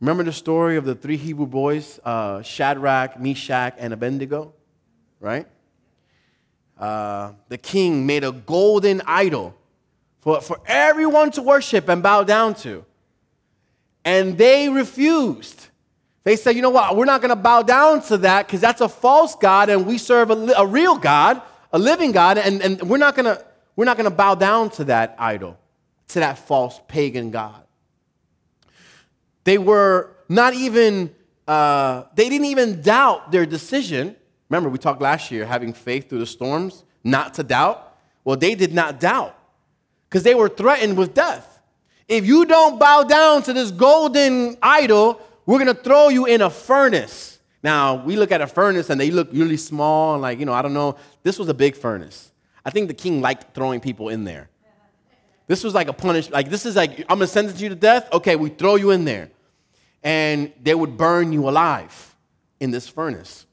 Remember 0.00 0.24
the 0.24 0.32
story 0.32 0.76
of 0.76 0.84
the 0.84 0.96
three 0.96 1.16
Hebrew 1.16 1.46
boys, 1.46 2.00
uh, 2.04 2.42
Shadrach, 2.42 3.20
Meshach, 3.20 3.74
and 3.78 3.92
Abednego? 3.92 4.52
Right? 5.20 5.46
Uh, 6.76 7.34
the 7.48 7.58
king 7.58 8.04
made 8.04 8.24
a 8.24 8.32
golden 8.32 9.00
idol 9.06 9.54
for, 10.20 10.40
for 10.40 10.60
everyone 10.66 11.30
to 11.32 11.42
worship 11.42 11.88
and 11.88 12.02
bow 12.02 12.24
down 12.24 12.54
to. 12.56 12.84
And 14.04 14.36
they 14.36 14.68
refused. 14.68 15.68
They 16.24 16.34
said, 16.34 16.56
you 16.56 16.62
know 16.62 16.70
what, 16.70 16.96
we're 16.96 17.04
not 17.04 17.20
going 17.20 17.30
to 17.30 17.36
bow 17.36 17.62
down 17.62 18.02
to 18.02 18.16
that 18.18 18.48
because 18.48 18.60
that's 18.60 18.80
a 18.80 18.88
false 18.88 19.36
God 19.36 19.68
and 19.68 19.86
we 19.86 19.98
serve 19.98 20.32
a, 20.32 20.52
a 20.56 20.66
real 20.66 20.98
God, 20.98 21.42
a 21.72 21.78
living 21.78 22.12
God, 22.12 22.38
and, 22.38 22.62
and 22.62 22.82
we're 22.82 22.98
not 22.98 23.14
to 23.26 23.44
we're 23.76 23.84
not 23.84 23.96
to 24.10 24.10
bow 24.10 24.34
down 24.34 24.70
to 24.70 24.84
that 24.84 25.14
idol, 25.18 25.56
to 26.08 26.18
that 26.18 26.38
false 26.38 26.80
pagan 26.88 27.30
God. 27.30 27.62
They 29.44 29.56
were 29.56 30.16
not 30.28 30.52
even, 30.54 31.14
uh, 31.46 32.02
they 32.14 32.28
didn't 32.28 32.46
even 32.46 32.82
doubt 32.82 33.30
their 33.30 33.46
decision. 33.46 34.16
Remember, 34.50 34.68
we 34.68 34.78
talked 34.78 35.00
last 35.00 35.30
year, 35.30 35.46
having 35.46 35.72
faith 35.72 36.08
through 36.08 36.18
the 36.18 36.26
storms, 36.26 36.82
not 37.04 37.34
to 37.34 37.44
doubt. 37.44 37.96
Well, 38.24 38.36
they 38.36 38.56
did 38.56 38.74
not 38.74 38.98
doubt 38.98 39.38
because 40.08 40.24
they 40.24 40.34
were 40.34 40.48
threatened 40.48 40.98
with 40.98 41.14
death. 41.14 41.60
If 42.08 42.26
you 42.26 42.46
don't 42.46 42.80
bow 42.80 43.04
down 43.04 43.42
to 43.44 43.52
this 43.52 43.70
golden 43.70 44.56
idol, 44.60 45.20
we're 45.46 45.62
going 45.62 45.74
to 45.74 45.82
throw 45.82 46.08
you 46.08 46.26
in 46.26 46.42
a 46.42 46.50
furnace. 46.50 47.37
Now, 47.62 48.04
we 48.04 48.16
look 48.16 48.30
at 48.30 48.40
a 48.40 48.46
furnace 48.46 48.90
and 48.90 49.00
they 49.00 49.10
look 49.10 49.28
really 49.32 49.56
small, 49.56 50.14
and 50.14 50.22
like, 50.22 50.38
you 50.38 50.46
know, 50.46 50.52
I 50.52 50.62
don't 50.62 50.74
know. 50.74 50.96
This 51.22 51.38
was 51.38 51.48
a 51.48 51.54
big 51.54 51.76
furnace. 51.76 52.30
I 52.64 52.70
think 52.70 52.88
the 52.88 52.94
king 52.94 53.20
liked 53.20 53.54
throwing 53.54 53.80
people 53.80 54.08
in 54.08 54.24
there. 54.24 54.48
This 55.46 55.64
was 55.64 55.74
like 55.74 55.88
a 55.88 55.92
punishment. 55.92 56.34
like, 56.34 56.50
this 56.50 56.66
is 56.66 56.76
like, 56.76 57.00
I'm 57.00 57.18
gonna 57.18 57.26
sentence 57.26 57.60
you 57.60 57.70
to 57.70 57.74
death. 57.74 58.08
Okay, 58.12 58.36
we 58.36 58.50
throw 58.50 58.76
you 58.76 58.90
in 58.90 59.04
there 59.04 59.30
and 60.02 60.52
they 60.62 60.74
would 60.74 60.96
burn 60.96 61.32
you 61.32 61.48
alive 61.48 62.14
in 62.60 62.70
this 62.70 62.88
furnace. 62.88 63.46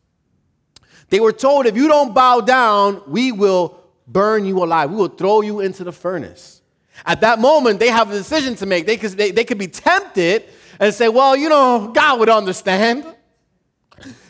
They 1.09 1.19
were 1.19 1.31
told, 1.31 1.65
if 1.65 1.75
you 1.75 1.87
don't 1.87 2.13
bow 2.13 2.41
down, 2.41 3.01
we 3.07 3.31
will 3.31 3.79
burn 4.07 4.45
you 4.45 4.63
alive. 4.63 4.89
We 4.89 4.97
will 4.97 5.07
throw 5.07 5.41
you 5.41 5.61
into 5.61 5.83
the 5.83 5.91
furnace. 5.91 6.61
At 7.05 7.21
that 7.21 7.39
moment, 7.39 7.79
they 7.79 7.89
have 7.89 8.09
a 8.09 8.13
decision 8.13 8.55
to 8.55 8.65
make. 8.65 8.85
They 8.85 8.97
could, 8.97 9.11
they, 9.11 9.31
they 9.31 9.43
could 9.43 9.57
be 9.57 9.67
tempted 9.67 10.45
and 10.79 10.93
say, 10.93 11.07
well, 11.07 11.35
you 11.35 11.49
know, 11.49 11.91
God 11.93 12.19
would 12.19 12.29
understand. 12.29 13.05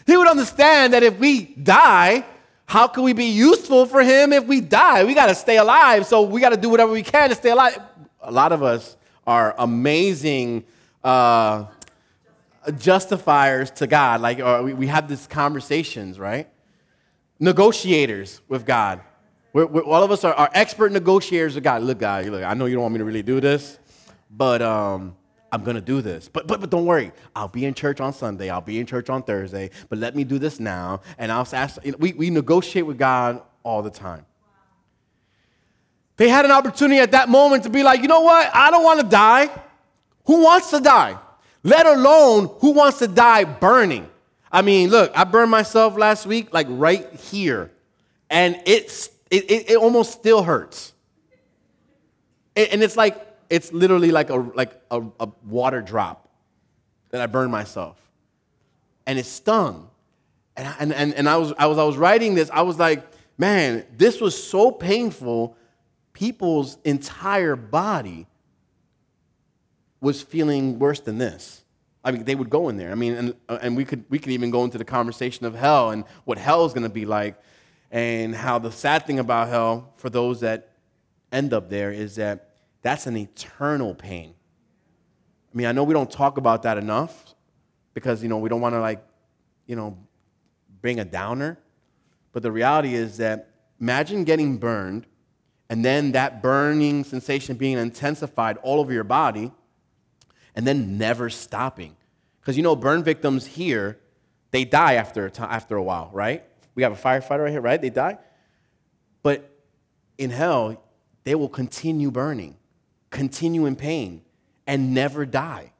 He 0.05 0.15
would 0.15 0.27
understand 0.27 0.93
that 0.93 1.03
if 1.03 1.17
we 1.17 1.45
die, 1.45 2.25
how 2.67 2.87
can 2.87 3.03
we 3.03 3.13
be 3.13 3.25
useful 3.25 3.85
for 3.85 4.01
Him 4.01 4.33
if 4.33 4.45
we 4.45 4.61
die? 4.61 5.03
We 5.03 5.13
got 5.13 5.27
to 5.27 5.35
stay 5.35 5.57
alive, 5.57 6.05
so 6.05 6.23
we 6.23 6.41
got 6.41 6.49
to 6.49 6.57
do 6.57 6.69
whatever 6.69 6.91
we 6.91 7.03
can 7.03 7.29
to 7.29 7.35
stay 7.35 7.49
alive. 7.49 7.79
A 8.21 8.31
lot 8.31 8.51
of 8.51 8.63
us 8.63 8.97
are 9.25 9.55
amazing 9.57 10.65
uh, 11.03 11.65
justifiers 12.77 13.71
to 13.71 13.87
God. 13.87 14.21
Like, 14.21 14.39
or 14.39 14.63
we, 14.63 14.73
we 14.73 14.87
have 14.87 15.07
these 15.07 15.27
conversations, 15.27 16.19
right? 16.19 16.47
Negotiators 17.39 18.41
with 18.47 18.65
God. 18.65 19.01
We're, 19.53 19.65
we're, 19.67 19.83
all 19.83 20.03
of 20.03 20.11
us 20.11 20.23
are, 20.23 20.33
are, 20.33 20.49
expert 20.53 20.91
negotiators 20.91 21.55
with 21.55 21.63
God. 21.63 21.81
Look, 21.83 21.99
God, 21.99 22.25
look, 22.25 22.43
I 22.43 22.53
know 22.53 22.65
you 22.65 22.75
don't 22.75 22.81
want 22.81 22.93
me 22.93 22.97
to 22.99 23.05
really 23.05 23.23
do 23.23 23.39
this, 23.39 23.79
but 24.29 24.61
um, 24.61 25.15
I'm 25.55 25.63
going 25.63 25.75
to 25.75 25.81
do 25.81 26.01
this. 26.01 26.29
But, 26.29 26.45
but, 26.45 26.61
but 26.61 26.69
don't 26.69 26.85
worry. 26.85 27.11
I'll 27.35 27.47
be 27.47 27.65
in 27.65 27.73
church 27.73 27.99
on 27.99 28.13
Sunday. 28.13 28.49
I'll 28.49 28.61
be 28.61 28.79
in 28.79 28.85
church 28.85 29.09
on 29.09 29.23
Thursday. 29.23 29.71
But 29.89 29.97
let 29.97 30.15
me 30.15 30.23
do 30.23 30.37
this 30.37 30.59
now. 30.59 31.01
And 31.17 31.31
I'll 31.31 31.47
ask, 31.51 31.79
we, 31.97 32.13
we 32.13 32.29
negotiate 32.29 32.85
with 32.85 32.99
God 32.99 33.41
all 33.63 33.81
the 33.81 33.89
time. 33.89 34.25
They 36.17 36.29
had 36.29 36.45
an 36.45 36.51
opportunity 36.51 36.99
at 36.99 37.11
that 37.11 37.27
moment 37.29 37.63
to 37.63 37.69
be 37.69 37.81
like, 37.81 38.01
you 38.01 38.07
know 38.07 38.21
what? 38.21 38.49
I 38.53 38.69
don't 38.69 38.83
want 38.83 39.01
to 39.01 39.07
die. 39.07 39.49
Who 40.25 40.43
wants 40.43 40.69
to 40.69 40.79
die? 40.79 41.17
let 41.65 41.87
alone 41.87 42.47
who 42.59 42.71
wants 42.71 42.99
to 42.99 43.07
die 43.07 43.43
burning. 43.43 44.07
I 44.51 44.61
mean, 44.61 44.91
look, 44.91 45.11
I 45.15 45.23
burned 45.23 45.49
myself 45.49 45.97
last 45.97 46.27
week, 46.27 46.53
like 46.53 46.67
right 46.69 47.11
here, 47.15 47.71
and 48.29 48.61
it's, 48.67 49.09
it, 49.31 49.49
it, 49.49 49.71
it 49.71 49.75
almost 49.75 50.13
still 50.13 50.43
hurts. 50.43 50.93
And 52.55 52.83
it's 52.83 52.95
like, 52.95 53.19
it's 53.49 53.71
literally 53.71 54.11
like 54.11 54.29
a, 54.29 54.35
like 54.35 54.79
a, 54.91 55.01
a 55.19 55.29
water 55.45 55.81
drop 55.81 56.29
that 57.09 57.21
I 57.21 57.27
burned 57.27 57.51
myself. 57.51 57.97
And 59.05 59.19
it 59.19 59.25
stung. 59.25 59.89
And, 60.57 60.67
I, 60.67 60.75
and, 60.79 60.93
and, 60.93 61.13
and 61.13 61.29
I, 61.29 61.37
was, 61.37 61.53
I, 61.57 61.67
was, 61.67 61.77
I 61.77 61.83
was 61.83 61.97
writing 61.97 62.35
this, 62.35 62.49
I 62.51 62.61
was 62.61 62.79
like, 62.79 63.05
man, 63.37 63.85
this 63.95 64.21
was 64.21 64.41
so 64.41 64.71
painful. 64.71 65.57
People's 66.13 66.77
entire 66.83 67.55
body 67.55 68.27
was 70.01 70.21
feeling 70.21 70.79
worse 70.79 70.99
than 70.99 71.17
this. 71.17 71.63
I 72.03 72.11
mean, 72.11 72.23
they 72.23 72.35
would 72.35 72.49
go 72.49 72.69
in 72.69 72.77
there. 72.77 72.91
I 72.91 72.95
mean, 72.95 73.13
and, 73.13 73.35
and 73.49 73.75
we, 73.75 73.83
could, 73.83 74.05
we 74.09 74.19
could 74.19 74.31
even 74.31 74.51
go 74.51 74.63
into 74.63 74.77
the 74.77 74.85
conversation 74.85 75.45
of 75.45 75.55
hell 75.55 75.89
and 75.89 76.03
what 76.23 76.37
hell 76.37 76.65
is 76.65 76.73
going 76.73 76.83
to 76.83 76.89
be 76.89 77.05
like, 77.05 77.35
and 77.91 78.35
how 78.35 78.59
the 78.59 78.71
sad 78.71 79.07
thing 79.07 79.19
about 79.19 79.49
hell 79.49 79.93
for 79.97 80.09
those 80.09 80.41
that 80.41 80.69
end 81.31 81.53
up 81.53 81.69
there 81.69 81.91
is 81.91 82.15
that 82.15 82.44
that's 82.85 83.07
an 83.07 83.17
eternal 83.17 83.95
pain. 83.95 84.35
I 85.51 85.57
mean, 85.57 85.65
I 85.65 85.71
know 85.71 85.83
we 85.83 85.95
don't 85.95 86.11
talk 86.11 86.37
about 86.37 86.61
that 86.63 86.77
enough 86.77 87.33
because, 87.95 88.21
you 88.21 88.29
know, 88.29 88.37
we 88.37 88.47
don't 88.47 88.61
want 88.61 88.75
to, 88.75 88.79
like, 88.79 89.03
you 89.65 89.75
know, 89.75 89.97
bring 90.81 90.99
a 90.99 91.05
downer. 91.05 91.57
But 92.31 92.43
the 92.43 92.51
reality 92.51 92.93
is 92.93 93.17
that 93.17 93.49
imagine 93.81 94.23
getting 94.23 94.57
burned 94.57 95.07
and 95.67 95.83
then 95.83 96.11
that 96.11 96.43
burning 96.43 97.03
sensation 97.03 97.57
being 97.57 97.79
intensified 97.79 98.57
all 98.57 98.79
over 98.79 98.93
your 98.93 99.03
body 99.03 99.51
and 100.53 100.67
then 100.67 100.99
never 100.99 101.31
stopping. 101.31 101.95
Because 102.39 102.55
you 102.55 102.61
know, 102.61 102.75
burn 102.75 103.03
victims 103.03 103.47
here, 103.47 103.97
they 104.51 104.63
die 104.63 104.93
after 104.93 105.25
a, 105.25 105.31
time, 105.31 105.49
after 105.49 105.75
a 105.75 105.81
while, 105.81 106.11
right? 106.13 106.43
We 106.75 106.83
have 106.83 106.91
a 106.91 106.95
firefighter 106.95 107.45
right 107.45 107.51
here, 107.51 107.61
right? 107.61 107.81
They 107.81 107.89
die. 107.89 108.19
But 109.23 109.49
in 110.19 110.29
hell, 110.29 110.83
they 111.23 111.33
will 111.33 111.49
continue 111.49 112.11
burning, 112.11 112.57
continue 113.15 113.65
in 113.65 113.75
pain, 113.77 114.21
and 114.67 114.93
never 114.93 115.25
die. 115.25 115.71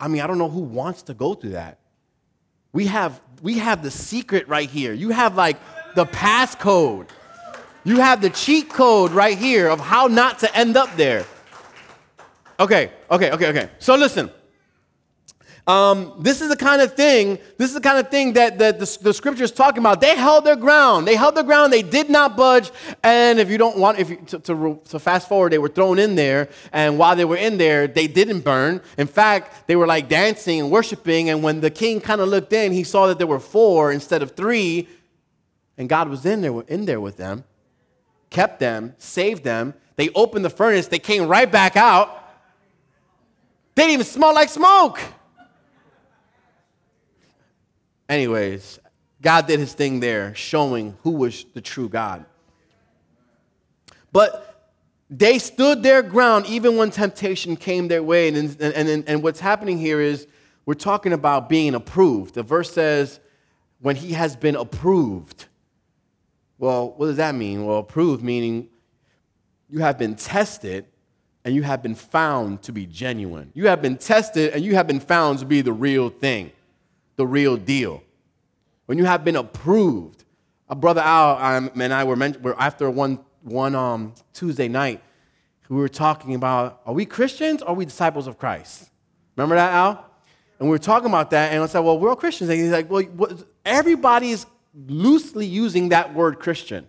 I 0.00 0.08
mean, 0.08 0.22
I 0.22 0.26
don't 0.26 0.38
know 0.38 0.48
who 0.48 0.60
wants 0.60 1.02
to 1.02 1.14
go 1.14 1.34
through 1.34 1.50
that. 1.50 1.78
We 2.72 2.86
have, 2.86 3.20
we 3.42 3.58
have 3.58 3.82
the 3.82 3.90
secret 3.90 4.48
right 4.48 4.68
here. 4.68 4.94
You 4.94 5.10
have 5.10 5.36
like 5.36 5.58
the 5.94 6.06
passcode. 6.06 7.08
You 7.84 7.98
have 8.00 8.22
the 8.22 8.30
cheat 8.30 8.70
code 8.70 9.10
right 9.10 9.36
here 9.36 9.68
of 9.68 9.78
how 9.78 10.06
not 10.06 10.38
to 10.38 10.56
end 10.56 10.76
up 10.76 10.96
there. 10.96 11.26
Okay, 12.58 12.92
okay, 13.10 13.30
okay, 13.32 13.48
okay. 13.48 13.70
So 13.78 13.94
listen. 13.94 14.30
Um, 15.64 16.14
this 16.18 16.40
is 16.40 16.48
the 16.48 16.56
kind 16.56 16.82
of 16.82 16.94
thing, 16.94 17.38
this 17.56 17.68
is 17.68 17.74
the 17.74 17.80
kind 17.80 17.98
of 17.98 18.10
thing 18.10 18.32
that, 18.32 18.58
that 18.58 18.80
the, 18.80 18.98
the 19.00 19.14
scripture 19.14 19.44
is 19.44 19.52
talking 19.52 19.78
about. 19.78 20.00
They 20.00 20.16
held 20.16 20.44
their 20.44 20.56
ground. 20.56 21.06
They 21.06 21.14
held 21.14 21.36
their 21.36 21.44
ground. 21.44 21.72
They 21.72 21.82
did 21.82 22.10
not 22.10 22.36
budge. 22.36 22.72
And 23.04 23.38
if 23.38 23.48
you 23.48 23.58
don't 23.58 23.78
want, 23.78 24.00
if 24.00 24.10
you, 24.10 24.16
to, 24.26 24.40
to, 24.40 24.80
to 24.86 24.98
fast 24.98 25.28
forward, 25.28 25.52
they 25.52 25.58
were 25.58 25.68
thrown 25.68 26.00
in 26.00 26.16
there. 26.16 26.48
And 26.72 26.98
while 26.98 27.14
they 27.14 27.24
were 27.24 27.36
in 27.36 27.58
there, 27.58 27.86
they 27.86 28.08
didn't 28.08 28.40
burn. 28.40 28.80
In 28.98 29.06
fact, 29.06 29.68
they 29.68 29.76
were 29.76 29.86
like 29.86 30.08
dancing 30.08 30.60
and 30.60 30.70
worshiping. 30.70 31.30
And 31.30 31.44
when 31.44 31.60
the 31.60 31.70
king 31.70 32.00
kind 32.00 32.20
of 32.20 32.28
looked 32.28 32.52
in, 32.52 32.72
he 32.72 32.82
saw 32.82 33.06
that 33.06 33.18
there 33.18 33.28
were 33.28 33.40
four 33.40 33.92
instead 33.92 34.20
of 34.20 34.32
three. 34.32 34.88
And 35.78 35.88
God 35.88 36.08
was 36.08 36.26
in 36.26 36.40
there, 36.40 36.60
in 36.62 36.86
there 36.86 37.00
with 37.00 37.16
them, 37.18 37.44
kept 38.30 38.58
them, 38.58 38.94
saved 38.98 39.44
them. 39.44 39.74
They 39.94 40.08
opened 40.16 40.44
the 40.44 40.50
furnace. 40.50 40.88
They 40.88 40.98
came 40.98 41.28
right 41.28 41.50
back 41.50 41.76
out. 41.76 42.18
They 43.76 43.84
didn't 43.84 43.94
even 43.94 44.06
smell 44.06 44.34
like 44.34 44.48
smoke. 44.48 45.00
Anyways, 48.08 48.78
God 49.20 49.46
did 49.46 49.60
his 49.60 49.72
thing 49.72 50.00
there, 50.00 50.34
showing 50.34 50.96
who 51.02 51.12
was 51.12 51.44
the 51.54 51.60
true 51.60 51.88
God. 51.88 52.24
But 54.12 54.70
they 55.08 55.38
stood 55.38 55.82
their 55.82 56.02
ground 56.02 56.46
even 56.46 56.76
when 56.76 56.90
temptation 56.90 57.56
came 57.56 57.88
their 57.88 58.02
way. 58.02 58.28
And, 58.28 58.36
and, 58.60 58.88
and, 58.88 59.08
and 59.08 59.22
what's 59.22 59.40
happening 59.40 59.78
here 59.78 60.00
is 60.00 60.26
we're 60.66 60.74
talking 60.74 61.12
about 61.12 61.48
being 61.48 61.74
approved. 61.74 62.34
The 62.34 62.42
verse 62.42 62.72
says, 62.72 63.20
when 63.80 63.96
he 63.96 64.12
has 64.12 64.36
been 64.36 64.56
approved. 64.56 65.46
Well, 66.58 66.94
what 66.96 67.06
does 67.06 67.16
that 67.16 67.34
mean? 67.34 67.66
Well, 67.66 67.78
approved 67.78 68.22
meaning 68.22 68.68
you 69.68 69.80
have 69.80 69.98
been 69.98 70.14
tested 70.14 70.86
and 71.44 71.54
you 71.54 71.62
have 71.62 71.82
been 71.82 71.96
found 71.96 72.62
to 72.62 72.72
be 72.72 72.86
genuine. 72.86 73.50
You 73.54 73.66
have 73.66 73.82
been 73.82 73.96
tested 73.96 74.52
and 74.52 74.64
you 74.64 74.76
have 74.76 74.86
been 74.86 75.00
found 75.00 75.40
to 75.40 75.46
be 75.46 75.60
the 75.60 75.72
real 75.72 76.08
thing 76.08 76.52
the 77.16 77.26
real 77.26 77.56
deal. 77.56 78.02
When 78.86 78.98
you 78.98 79.04
have 79.04 79.24
been 79.24 79.36
approved, 79.36 80.24
a 80.68 80.74
brother 80.74 81.00
Al 81.00 81.36
um, 81.38 81.70
and 81.80 81.92
I 81.92 82.04
were, 82.04 82.16
were 82.40 82.60
after 82.60 82.90
one, 82.90 83.20
one 83.42 83.74
um, 83.74 84.14
Tuesday 84.32 84.68
night, 84.68 85.02
we 85.72 85.78
were 85.78 85.88
talking 85.88 86.34
about 86.34 86.82
are 86.84 86.92
we 86.92 87.06
Christians 87.06 87.62
or 87.62 87.68
are 87.68 87.74
we 87.74 87.86
disciples 87.86 88.26
of 88.26 88.38
Christ? 88.38 88.90
Remember 89.36 89.54
that, 89.54 89.72
Al? 89.72 90.04
And 90.58 90.68
we 90.68 90.70
were 90.70 90.78
talking 90.78 91.08
about 91.08 91.30
that, 91.30 91.50
and 91.50 91.62
I 91.62 91.66
said, 91.66 91.80
well, 91.80 91.98
we're 91.98 92.10
all 92.10 92.16
Christians. 92.16 92.50
And 92.50 92.60
he's 92.60 92.70
like, 92.70 92.90
well, 92.90 93.38
everybody 93.64 94.30
is 94.30 94.44
loosely 94.86 95.46
using 95.46 95.88
that 95.88 96.12
word 96.14 96.40
Christian. 96.40 96.86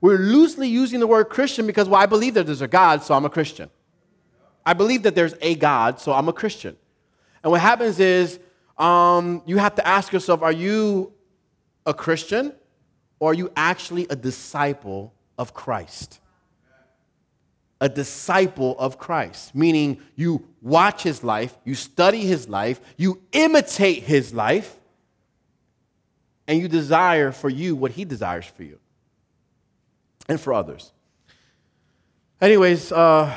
We're 0.00 0.18
loosely 0.18 0.68
using 0.68 0.98
the 0.98 1.06
word 1.06 1.26
Christian 1.26 1.68
because, 1.68 1.88
well, 1.88 2.00
I 2.00 2.06
believe 2.06 2.34
that 2.34 2.46
there's 2.46 2.62
a 2.62 2.68
God, 2.68 3.04
so 3.04 3.14
I'm 3.14 3.24
a 3.24 3.30
Christian. 3.30 3.70
I 4.66 4.72
believe 4.72 5.04
that 5.04 5.14
there's 5.14 5.34
a 5.40 5.54
God, 5.54 6.00
so 6.00 6.12
I'm 6.12 6.28
a 6.28 6.32
Christian. 6.32 6.76
And 7.44 7.52
what 7.52 7.60
happens 7.60 8.00
is 8.00 8.40
um, 8.82 9.42
you 9.46 9.58
have 9.58 9.76
to 9.76 9.86
ask 9.86 10.12
yourself 10.12 10.42
are 10.42 10.52
you 10.52 11.12
a 11.86 11.94
Christian 11.94 12.52
or 13.20 13.30
are 13.30 13.34
you 13.34 13.50
actually 13.56 14.06
a 14.10 14.16
disciple 14.16 15.14
of 15.38 15.54
Christ? 15.54 16.18
A 17.80 17.88
disciple 17.88 18.78
of 18.78 18.98
Christ, 18.98 19.54
meaning 19.54 20.00
you 20.14 20.48
watch 20.60 21.02
his 21.02 21.24
life, 21.24 21.56
you 21.64 21.74
study 21.74 22.20
his 22.20 22.48
life, 22.48 22.80
you 22.96 23.20
imitate 23.32 24.02
his 24.02 24.32
life, 24.34 24.78
and 26.46 26.60
you 26.60 26.68
desire 26.68 27.32
for 27.32 27.48
you 27.48 27.74
what 27.74 27.92
he 27.92 28.04
desires 28.04 28.46
for 28.46 28.62
you 28.62 28.78
and 30.28 30.40
for 30.40 30.52
others. 30.52 30.92
Anyways, 32.40 32.90
uh, 32.92 33.32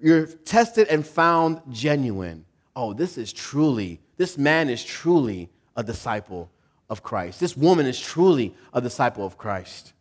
you're 0.00 0.26
tested 0.26 0.88
and 0.88 1.06
found 1.06 1.62
genuine 1.70 2.44
oh, 2.78 2.92
this 2.92 3.18
is 3.18 3.32
truly, 3.32 4.00
this 4.18 4.38
man 4.38 4.70
is 4.70 4.84
truly 4.84 5.50
a 5.76 5.82
disciple 5.82 6.48
of 6.88 7.02
Christ. 7.02 7.40
This 7.40 7.56
woman 7.56 7.86
is 7.86 7.98
truly 7.98 8.54
a 8.72 8.80
disciple 8.80 9.26
of 9.26 9.36
Christ. 9.36 9.94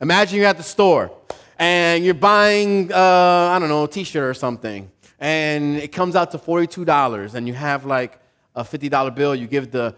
Imagine 0.00 0.38
you're 0.38 0.48
at 0.48 0.56
the 0.56 0.62
store 0.62 1.12
and 1.58 2.02
you're 2.02 2.14
buying, 2.14 2.90
uh, 2.90 2.96
I 2.96 3.58
don't 3.58 3.68
know, 3.68 3.84
a 3.84 3.88
t 3.88 4.04
shirt 4.04 4.24
or 4.24 4.32
something, 4.32 4.90
and 5.18 5.76
it 5.76 5.92
comes 5.92 6.16
out 6.16 6.30
to 6.30 6.38
$42, 6.38 7.34
and 7.34 7.46
you 7.46 7.52
have 7.52 7.84
like 7.84 8.18
a 8.54 8.64
$50 8.64 9.14
bill. 9.14 9.34
You 9.34 9.46
give 9.46 9.70
the 9.70 9.94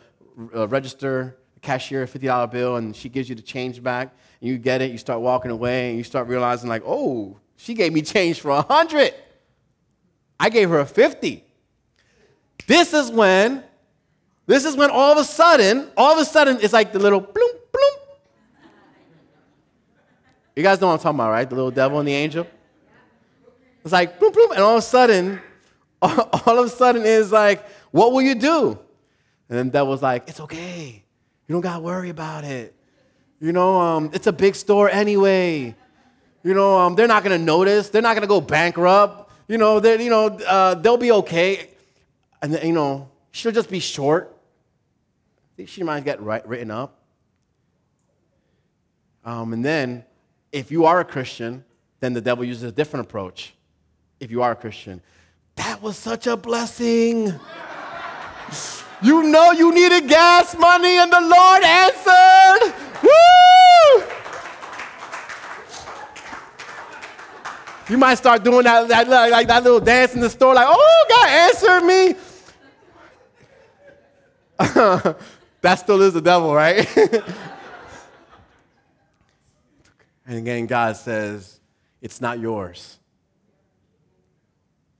uh, 0.52 0.66
register, 0.66 1.38
cashier, 1.62 2.02
a 2.02 2.08
$50 2.08 2.50
bill, 2.50 2.76
and 2.76 2.94
she 2.94 3.08
gives 3.08 3.28
you 3.28 3.36
the 3.36 3.42
change 3.54 3.80
back. 3.80 4.12
And 4.40 4.50
you 4.50 4.58
get 4.58 4.82
it, 4.82 4.90
you 4.90 4.98
start 4.98 5.20
walking 5.20 5.52
away, 5.52 5.90
and 5.90 5.98
you 5.98 6.04
start 6.04 6.26
realizing, 6.26 6.68
like, 6.68 6.82
oh, 6.84 7.38
she 7.56 7.72
gave 7.72 7.92
me 7.92 8.02
change 8.02 8.40
for 8.40 8.50
a 8.50 8.62
100 8.62 9.14
I 10.38 10.50
gave 10.50 10.68
her 10.68 10.80
a 10.80 10.86
50 10.86 11.45
this 12.66 12.92
is 12.92 13.10
when, 13.10 13.62
this 14.46 14.64
is 14.64 14.76
when 14.76 14.90
all 14.90 15.12
of 15.12 15.18
a 15.18 15.24
sudden, 15.24 15.90
all 15.96 16.12
of 16.12 16.18
a 16.18 16.24
sudden, 16.24 16.58
it's 16.60 16.72
like 16.72 16.92
the 16.92 16.98
little 16.98 17.20
bloom, 17.20 17.50
bloom. 17.72 18.70
You 20.54 20.62
guys 20.62 20.80
know 20.80 20.86
what 20.86 20.94
I'm 20.94 20.98
talking 21.00 21.16
about, 21.16 21.30
right? 21.30 21.48
The 21.48 21.54
little 21.54 21.70
devil 21.70 21.98
and 21.98 22.08
the 22.08 22.14
angel. 22.14 22.46
It's 23.84 23.92
like 23.92 24.18
bloom, 24.18 24.32
bloom, 24.32 24.52
and 24.52 24.60
all 24.60 24.76
of 24.76 24.78
a 24.78 24.82
sudden, 24.82 25.40
all 26.02 26.58
of 26.58 26.66
a 26.66 26.68
sudden 26.68 27.04
is 27.04 27.30
like, 27.30 27.64
what 27.90 28.12
will 28.12 28.22
you 28.22 28.34
do? 28.34 28.78
And 29.48 29.58
then 29.58 29.66
the 29.66 29.72
devil's 29.72 30.02
like, 30.02 30.28
it's 30.28 30.40
okay. 30.40 31.04
You 31.46 31.52
don't 31.52 31.60
gotta 31.60 31.80
worry 31.80 32.10
about 32.10 32.44
it. 32.44 32.74
You 33.40 33.52
know, 33.52 33.80
um, 33.80 34.10
it's 34.12 34.26
a 34.26 34.32
big 34.32 34.54
store 34.54 34.90
anyway. 34.90 35.74
You 36.42 36.54
know, 36.54 36.78
um, 36.78 36.94
they're 36.94 37.06
not 37.06 37.22
gonna 37.22 37.38
notice. 37.38 37.90
They're 37.90 38.02
not 38.02 38.14
gonna 38.14 38.26
go 38.26 38.40
bankrupt. 38.40 39.30
You 39.48 39.58
know, 39.58 39.78
they 39.78 40.02
you 40.02 40.10
know, 40.10 40.26
uh, 40.26 40.74
they'll 40.74 40.96
be 40.96 41.12
okay 41.12 41.68
and 42.46 42.54
then, 42.54 42.64
you 42.64 42.72
know, 42.72 43.10
she'll 43.32 43.50
just 43.50 43.68
be 43.68 43.80
short. 43.80 44.32
I 45.36 45.50
think 45.56 45.68
she 45.68 45.82
might 45.82 46.04
get 46.04 46.22
right, 46.22 46.46
written 46.46 46.70
up. 46.70 47.02
Um, 49.24 49.52
and 49.52 49.64
then, 49.64 50.04
if 50.52 50.70
you 50.70 50.84
are 50.84 51.00
a 51.00 51.04
Christian, 51.04 51.64
then 51.98 52.12
the 52.12 52.20
devil 52.20 52.44
uses 52.44 52.62
a 52.62 52.70
different 52.70 53.06
approach. 53.06 53.52
If 54.20 54.30
you 54.30 54.44
are 54.44 54.52
a 54.52 54.54
Christian, 54.54 55.02
that 55.56 55.82
was 55.82 55.96
such 55.96 56.28
a 56.28 56.36
blessing. 56.36 57.34
you 59.02 59.22
know 59.24 59.50
you 59.50 59.74
needed 59.74 60.08
gas 60.08 60.56
money, 60.56 60.98
and 60.98 61.12
the 61.12 61.20
Lord 61.20 61.64
answered. 61.64 62.74
Woo! 63.02 64.06
You 67.88 67.98
might 67.98 68.14
start 68.14 68.44
doing 68.44 68.62
that, 68.62 68.86
that, 68.86 69.08
like 69.08 69.48
that 69.48 69.64
little 69.64 69.80
dance 69.80 70.14
in 70.14 70.20
the 70.20 70.30
store, 70.30 70.54
like, 70.54 70.68
oh, 70.70 71.06
God 71.08 71.28
answered 71.28 71.84
me. 71.84 72.14
that 75.60 75.74
still 75.76 76.00
is 76.02 76.14
the 76.14 76.20
devil, 76.20 76.54
right? 76.54 76.88
and 80.26 80.38
again, 80.38 80.66
God 80.66 80.96
says, 80.96 81.60
it's 82.00 82.20
not 82.20 82.38
yours. 82.38 82.98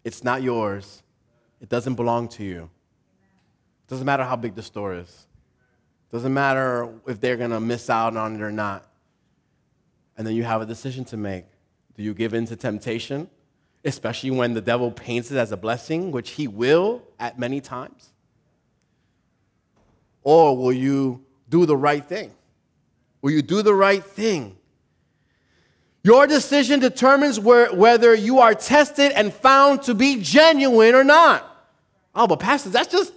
It's 0.05 0.23
not 0.23 0.42
yours. 0.42 1.03
It 1.61 1.69
doesn't 1.69 1.95
belong 1.95 2.29
to 2.31 2.45
you. 2.45 2.71
It 3.87 3.88
doesn't 3.88 4.05
matter 4.05 4.25
how 4.25 4.37
big 4.37 4.55
the 4.55 4.62
store 4.62 4.95
is. 4.95 5.27
It 6.11 6.12
doesn't 6.12 6.35
matter 6.35 6.88
if 7.07 7.21
they're 7.21 7.37
going 7.37 7.51
to 7.51 7.61
miss 7.61 7.88
out 7.88 8.16
on 8.16 8.37
it 8.37 8.42
or 8.42 8.53
not. 8.53 8.87
And 10.19 10.27
then 10.27 10.35
you 10.35 10.45
have 10.45 10.61
a 10.61 10.66
decision 10.66 11.05
to 11.07 11.16
make. 11.16 11.47
Do 11.95 12.03
you 12.03 12.12
give 12.12 12.35
in 12.35 12.47
to 12.47 12.57
temptation, 12.57 13.31
especially 13.85 14.31
when 14.31 14.55
the 14.55 14.61
devil 14.61 14.90
paints 14.90 15.31
it 15.31 15.38
as 15.38 15.51
a 15.51 15.57
blessing, 15.57 16.12
which 16.12 16.31
he 16.31 16.47
will 16.47 17.03
at 17.19 17.38
many 17.38 17.61
times? 17.61 18.12
Or 20.27 20.57
will 20.57 20.73
you 20.73 21.25
do 21.49 21.67
the 21.67 21.77
right 21.77 22.05
thing? 22.05 22.33
Will 23.23 23.31
you 23.31 23.43
do 23.43 23.62
the 23.62 23.73
right 23.73 24.03
thing? 24.03 24.57
Your 26.03 26.27
decision 26.27 26.81
determines 26.81 27.39
where, 27.39 27.73
whether 27.73 28.12
you 28.12 28.41
are 28.41 28.53
tested 28.53 29.12
and 29.12 29.33
found 29.33 29.85
to 29.85 29.95
be 29.95 30.21
genuine 30.21 30.97
or 30.97 31.05
not. 31.05 31.69
Oh, 32.12 32.27
but 32.27 32.41
Pastor, 32.41 32.71
that's 32.71 32.91
just 32.91 33.12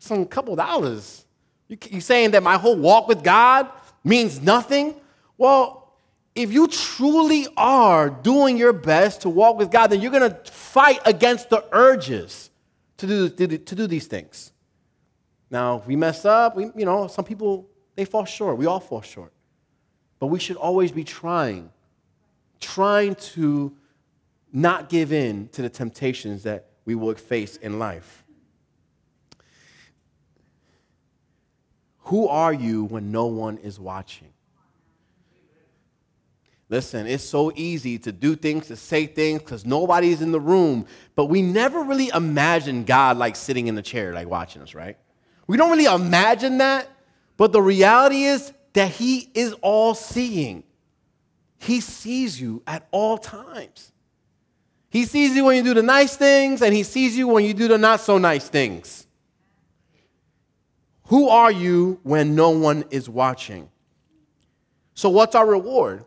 some 0.00 0.26
couple 0.26 0.56
dollars. 0.56 1.24
You, 1.68 1.78
you 1.90 2.00
saying 2.00 2.32
that 2.32 2.42
my 2.42 2.58
whole 2.58 2.76
walk 2.76 3.06
with 3.06 3.22
God 3.22 3.70
means 4.02 4.42
nothing? 4.42 4.96
Well, 5.36 5.92
if 6.34 6.52
you 6.52 6.66
truly 6.66 7.46
are 7.56 8.10
doing 8.10 8.56
your 8.56 8.72
best 8.72 9.20
to 9.20 9.28
walk 9.28 9.58
with 9.58 9.70
God, 9.70 9.90
then 9.90 10.00
you're 10.00 10.10
going 10.10 10.28
to 10.28 10.50
fight 10.50 10.98
against 11.04 11.50
the 11.50 11.64
urges 11.70 12.50
to 12.96 13.06
do, 13.06 13.28
to 13.58 13.74
do 13.76 13.86
these 13.86 14.08
things. 14.08 14.50
Now, 15.50 15.82
we 15.86 15.96
mess 15.96 16.24
up, 16.24 16.56
we, 16.56 16.70
you 16.76 16.84
know, 16.84 17.06
some 17.06 17.24
people, 17.24 17.68
they 17.94 18.04
fall 18.04 18.24
short. 18.24 18.58
We 18.58 18.66
all 18.66 18.80
fall 18.80 19.02
short. 19.02 19.32
But 20.18 20.26
we 20.26 20.38
should 20.38 20.56
always 20.56 20.92
be 20.92 21.04
trying, 21.04 21.70
trying 22.60 23.14
to 23.14 23.74
not 24.52 24.88
give 24.88 25.12
in 25.12 25.48
to 25.48 25.62
the 25.62 25.68
temptations 25.68 26.42
that 26.42 26.66
we 26.84 26.94
will 26.94 27.14
face 27.14 27.56
in 27.56 27.78
life. 27.78 28.24
Who 32.04 32.28
are 32.28 32.52
you 32.52 32.84
when 32.84 33.12
no 33.12 33.26
one 33.26 33.58
is 33.58 33.78
watching? 33.78 34.28
Listen, 36.70 37.06
it's 37.06 37.24
so 37.24 37.52
easy 37.54 37.98
to 37.98 38.12
do 38.12 38.36
things, 38.36 38.66
to 38.66 38.76
say 38.76 39.06
things, 39.06 39.40
because 39.40 39.64
nobody's 39.64 40.20
in 40.20 40.32
the 40.32 40.40
room. 40.40 40.86
But 41.14 41.26
we 41.26 41.40
never 41.40 41.82
really 41.82 42.08
imagine 42.08 42.84
God 42.84 43.16
like 43.16 43.36
sitting 43.36 43.68
in 43.68 43.74
the 43.74 43.82
chair, 43.82 44.12
like 44.12 44.28
watching 44.28 44.60
us, 44.60 44.74
right? 44.74 44.98
We 45.48 45.56
don't 45.56 45.70
really 45.70 45.92
imagine 45.92 46.58
that. 46.58 46.88
But 47.36 47.50
the 47.50 47.62
reality 47.62 48.24
is 48.24 48.52
that 48.74 48.90
He 48.90 49.30
is 49.34 49.54
all 49.54 49.94
seeing. 49.94 50.62
He 51.58 51.80
sees 51.80 52.40
you 52.40 52.62
at 52.66 52.86
all 52.92 53.18
times. 53.18 53.90
He 54.90 55.04
sees 55.04 55.34
you 55.34 55.44
when 55.46 55.56
you 55.56 55.62
do 55.62 55.74
the 55.74 55.82
nice 55.82 56.16
things, 56.16 56.62
and 56.62 56.72
He 56.72 56.84
sees 56.84 57.16
you 57.16 57.26
when 57.26 57.44
you 57.44 57.54
do 57.54 57.66
the 57.66 57.78
not 57.78 58.00
so 58.00 58.18
nice 58.18 58.48
things. 58.48 59.06
Who 61.04 61.28
are 61.30 61.50
you 61.50 62.00
when 62.02 62.34
no 62.34 62.50
one 62.50 62.84
is 62.90 63.08
watching? 63.08 63.70
So, 64.94 65.08
what's 65.08 65.34
our 65.34 65.46
reward? 65.46 66.04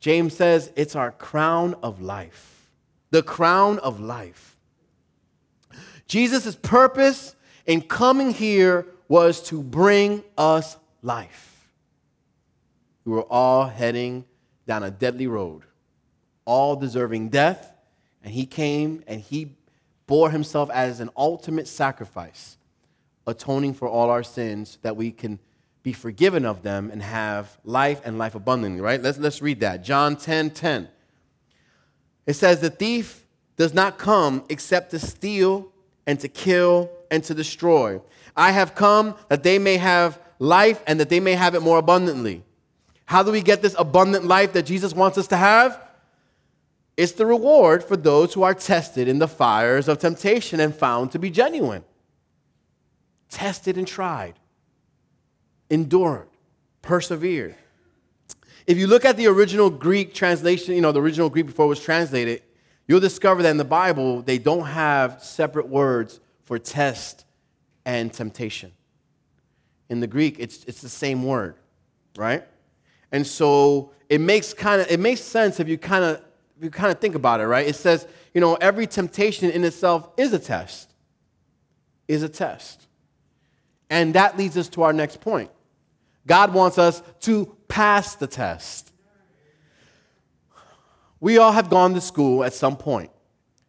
James 0.00 0.34
says 0.34 0.72
it's 0.74 0.96
our 0.96 1.12
crown 1.12 1.74
of 1.82 2.02
life. 2.02 2.70
The 3.10 3.22
crown 3.22 3.78
of 3.78 4.00
life. 4.00 4.56
Jesus' 6.08 6.56
purpose 6.56 7.35
in 7.66 7.82
coming 7.82 8.32
here 8.32 8.86
was 9.08 9.42
to 9.44 9.62
bring 9.62 10.24
us 10.36 10.76
life. 11.02 11.68
We 13.04 13.12
were 13.12 13.22
all 13.22 13.66
heading 13.66 14.24
down 14.66 14.82
a 14.82 14.90
deadly 14.90 15.26
road, 15.26 15.62
all 16.44 16.76
deserving 16.76 17.28
death, 17.28 17.72
and 18.22 18.32
he 18.32 18.46
came 18.46 19.04
and 19.06 19.20
he 19.20 19.56
bore 20.06 20.30
himself 20.30 20.70
as 20.70 21.00
an 21.00 21.10
ultimate 21.16 21.68
sacrifice, 21.68 22.56
atoning 23.26 23.74
for 23.74 23.88
all 23.88 24.10
our 24.10 24.22
sins 24.22 24.78
that 24.82 24.96
we 24.96 25.10
can 25.10 25.38
be 25.82 25.92
forgiven 25.92 26.44
of 26.44 26.62
them 26.62 26.90
and 26.90 27.00
have 27.00 27.58
life 27.62 28.00
and 28.04 28.18
life 28.18 28.34
abundantly, 28.34 28.80
right? 28.80 29.00
Let's, 29.00 29.18
let's 29.18 29.40
read 29.40 29.60
that. 29.60 29.84
John 29.84 30.16
10 30.16 30.50
10. 30.50 30.88
It 32.26 32.34
says, 32.34 32.60
The 32.60 32.70
thief 32.70 33.24
does 33.56 33.72
not 33.72 33.96
come 33.96 34.44
except 34.48 34.90
to 34.90 34.98
steal 34.98 35.72
and 36.06 36.18
to 36.20 36.28
kill 36.28 36.90
and 37.10 37.22
to 37.24 37.34
destroy. 37.34 38.00
I 38.36 38.52
have 38.52 38.74
come 38.74 39.14
that 39.28 39.42
they 39.42 39.58
may 39.58 39.76
have 39.76 40.20
life 40.38 40.82
and 40.86 41.00
that 41.00 41.08
they 41.08 41.20
may 41.20 41.32
have 41.32 41.54
it 41.54 41.60
more 41.62 41.78
abundantly. 41.78 42.44
How 43.06 43.22
do 43.22 43.30
we 43.30 43.40
get 43.40 43.62
this 43.62 43.76
abundant 43.78 44.24
life 44.24 44.52
that 44.54 44.64
Jesus 44.64 44.94
wants 44.94 45.16
us 45.16 45.28
to 45.28 45.36
have? 45.36 45.80
It's 46.96 47.12
the 47.12 47.26
reward 47.26 47.84
for 47.84 47.96
those 47.96 48.34
who 48.34 48.42
are 48.42 48.54
tested 48.54 49.06
in 49.06 49.18
the 49.18 49.28
fires 49.28 49.86
of 49.86 49.98
temptation 49.98 50.60
and 50.60 50.74
found 50.74 51.12
to 51.12 51.18
be 51.18 51.30
genuine. 51.30 51.84
Tested 53.28 53.76
and 53.76 53.86
tried 53.86 54.34
endured, 55.70 56.28
persevered. 56.82 57.54
If 58.66 58.78
you 58.78 58.86
look 58.86 59.04
at 59.04 59.16
the 59.16 59.26
original 59.26 59.70
Greek 59.70 60.14
translation, 60.14 60.74
you 60.74 60.80
know, 60.80 60.92
the 60.92 61.00
original 61.00 61.30
Greek 61.30 61.46
before 61.46 61.66
it 61.66 61.70
was 61.70 61.80
translated, 61.80 62.42
you'll 62.86 63.00
discover 63.00 63.42
that 63.42 63.50
in 63.50 63.56
the 63.56 63.64
Bible, 63.64 64.22
they 64.22 64.38
don't 64.38 64.66
have 64.66 65.22
separate 65.22 65.68
words 65.68 66.20
for 66.46 66.58
test 66.58 67.26
and 67.84 68.12
temptation. 68.12 68.72
In 69.90 70.00
the 70.00 70.06
Greek, 70.06 70.36
it's, 70.38 70.64
it's 70.64 70.80
the 70.80 70.88
same 70.88 71.22
word, 71.22 71.56
right? 72.16 72.44
And 73.12 73.26
so 73.26 73.92
it 74.08 74.20
makes 74.20 74.54
kind 74.54 74.80
of 74.80 74.90
it 74.90 75.00
makes 75.00 75.20
sense 75.20 75.60
if 75.60 75.68
you 75.68 75.78
kind 75.78 76.04
of 76.04 76.22
you 76.60 76.70
kind 76.70 76.90
of 76.90 76.98
think 76.98 77.14
about 77.14 77.40
it, 77.40 77.46
right? 77.46 77.66
It 77.66 77.76
says, 77.76 78.06
you 78.32 78.40
know, 78.40 78.54
every 78.54 78.86
temptation 78.86 79.50
in 79.50 79.64
itself 79.64 80.08
is 80.16 80.32
a 80.32 80.38
test. 80.38 80.92
Is 82.08 82.22
a 82.22 82.28
test. 82.28 82.86
And 83.90 84.14
that 84.14 84.36
leads 84.36 84.56
us 84.56 84.68
to 84.70 84.82
our 84.82 84.92
next 84.92 85.20
point. 85.20 85.50
God 86.26 86.52
wants 86.52 86.78
us 86.78 87.02
to 87.20 87.56
pass 87.68 88.16
the 88.16 88.26
test. 88.26 88.92
We 91.20 91.38
all 91.38 91.52
have 91.52 91.70
gone 91.70 91.94
to 91.94 92.00
school 92.00 92.44
at 92.44 92.52
some 92.52 92.76
point. 92.76 93.10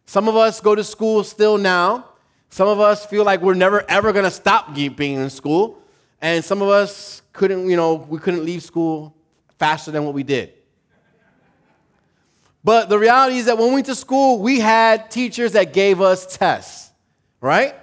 Some 0.06 0.28
of 0.28 0.36
us 0.36 0.60
go 0.60 0.74
to 0.74 0.84
school 0.84 1.22
still 1.24 1.58
now. 1.58 2.07
Some 2.50 2.68
of 2.68 2.80
us 2.80 3.06
feel 3.06 3.24
like 3.24 3.40
we're 3.42 3.54
never 3.54 3.84
ever 3.88 4.12
going 4.12 4.24
to 4.24 4.30
stop 4.30 4.74
being 4.74 5.18
in 5.18 5.30
school. 5.30 5.82
And 6.20 6.44
some 6.44 6.62
of 6.62 6.68
us 6.68 7.22
couldn't, 7.32 7.68
you 7.70 7.76
know, 7.76 7.94
we 7.94 8.18
couldn't 8.18 8.44
leave 8.44 8.62
school 8.62 9.14
faster 9.58 9.90
than 9.90 10.04
what 10.04 10.14
we 10.14 10.22
did. 10.22 10.52
But 12.64 12.88
the 12.88 12.98
reality 12.98 13.38
is 13.38 13.46
that 13.46 13.56
when 13.56 13.68
we 13.68 13.74
went 13.74 13.86
to 13.86 13.94
school, 13.94 14.40
we 14.40 14.58
had 14.58 15.10
teachers 15.10 15.52
that 15.52 15.72
gave 15.72 16.00
us 16.00 16.36
tests, 16.36 16.92
right? 17.40 17.74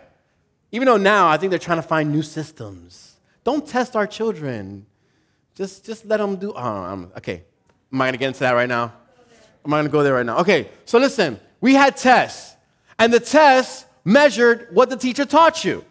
Even 0.71 0.87
though 0.87 0.97
now 0.97 1.29
I 1.29 1.37
think 1.37 1.49
they're 1.51 1.59
trying 1.59 1.81
to 1.81 1.87
find 1.87 2.11
new 2.11 2.21
systems 2.21 3.05
don't 3.45 3.65
test 3.65 3.95
our 3.95 4.07
children. 4.07 4.85
Just, 5.53 5.85
just 5.85 6.05
let 6.05 6.17
them 6.17 6.35
do. 6.35 6.51
Oh, 6.51 6.59
I'm, 6.59 7.11
okay. 7.17 7.43
Am 7.93 8.01
I 8.01 8.11
to 8.11 8.17
get 8.17 8.27
into 8.27 8.39
that 8.41 8.51
right 8.51 8.67
now? 8.67 8.91
Am 9.63 9.73
I 9.73 9.83
to 9.83 9.87
go 9.87 10.03
there 10.03 10.15
right 10.15 10.25
now? 10.25 10.39
Okay. 10.39 10.69
So 10.83 10.97
listen, 10.97 11.39
we 11.61 11.75
had 11.75 11.95
tests, 11.95 12.57
and 12.99 13.13
the 13.13 13.19
tests 13.19 13.84
measured 14.05 14.67
what 14.71 14.89
the 14.89 14.95
teacher 14.95 15.25
taught 15.25 15.65
you. 15.65 15.83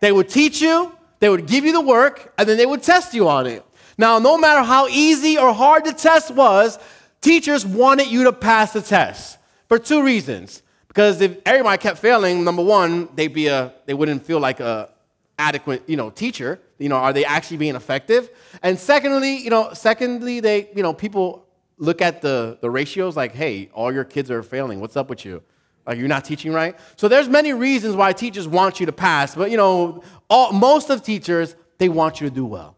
They 0.00 0.12
would 0.12 0.28
teach 0.28 0.60
you, 0.60 0.92
they 1.20 1.28
would 1.28 1.46
give 1.46 1.64
you 1.64 1.72
the 1.72 1.80
work, 1.80 2.34
and 2.36 2.48
then 2.48 2.58
they 2.58 2.66
would 2.66 2.82
test 2.82 3.14
you 3.14 3.28
on 3.28 3.46
it. 3.46 3.64
Now, 3.96 4.18
no 4.18 4.36
matter 4.36 4.62
how 4.62 4.88
easy 4.88 5.38
or 5.38 5.52
hard 5.52 5.84
the 5.84 5.92
test 5.92 6.30
was, 6.30 6.78
teachers 7.20 7.64
wanted 7.64 8.08
you 8.08 8.24
to 8.24 8.32
pass 8.32 8.72
the 8.72 8.82
test 8.82 9.38
for 9.68 9.78
two 9.78 10.02
reasons. 10.02 10.62
Because 10.88 11.20
if 11.20 11.38
everybody 11.46 11.78
kept 11.78 11.98
failing, 11.98 12.42
number 12.42 12.64
one, 12.64 13.08
they'd 13.14 13.28
be 13.32 13.46
a, 13.46 13.72
they 13.86 13.94
wouldn't 13.94 14.24
feel 14.24 14.40
like 14.40 14.58
a 14.58 14.90
adequate, 15.38 15.82
you 15.86 15.96
know, 15.96 16.10
teacher. 16.10 16.60
You 16.78 16.88
know, 16.88 16.96
are 16.96 17.12
they 17.12 17.24
actually 17.24 17.58
being 17.58 17.76
effective? 17.76 18.30
And 18.62 18.78
secondly, 18.78 19.36
you 19.36 19.50
know, 19.50 19.72
secondly, 19.72 20.40
they, 20.40 20.68
you 20.74 20.82
know, 20.82 20.92
people 20.92 21.46
look 21.78 22.02
at 22.02 22.22
the, 22.22 22.58
the 22.60 22.70
ratios 22.70 23.16
like, 23.16 23.34
hey, 23.34 23.70
all 23.72 23.92
your 23.92 24.04
kids 24.04 24.30
are 24.30 24.42
failing. 24.42 24.80
What's 24.80 24.96
up 24.96 25.08
with 25.08 25.24
you? 25.24 25.42
Like 25.90 25.98
you're 25.98 26.08
not 26.08 26.24
teaching 26.24 26.52
right? 26.52 26.78
So 26.96 27.08
there's 27.08 27.28
many 27.28 27.52
reasons 27.52 27.96
why 27.96 28.12
teachers 28.12 28.48
want 28.48 28.80
you 28.80 28.86
to 28.86 28.92
pass, 28.92 29.34
but 29.34 29.50
you 29.50 29.56
know, 29.56 30.02
all, 30.30 30.52
most 30.52 30.88
of 30.88 31.02
teachers, 31.02 31.54
they 31.78 31.88
want 31.88 32.20
you 32.20 32.28
to 32.28 32.34
do 32.34 32.46
well. 32.46 32.76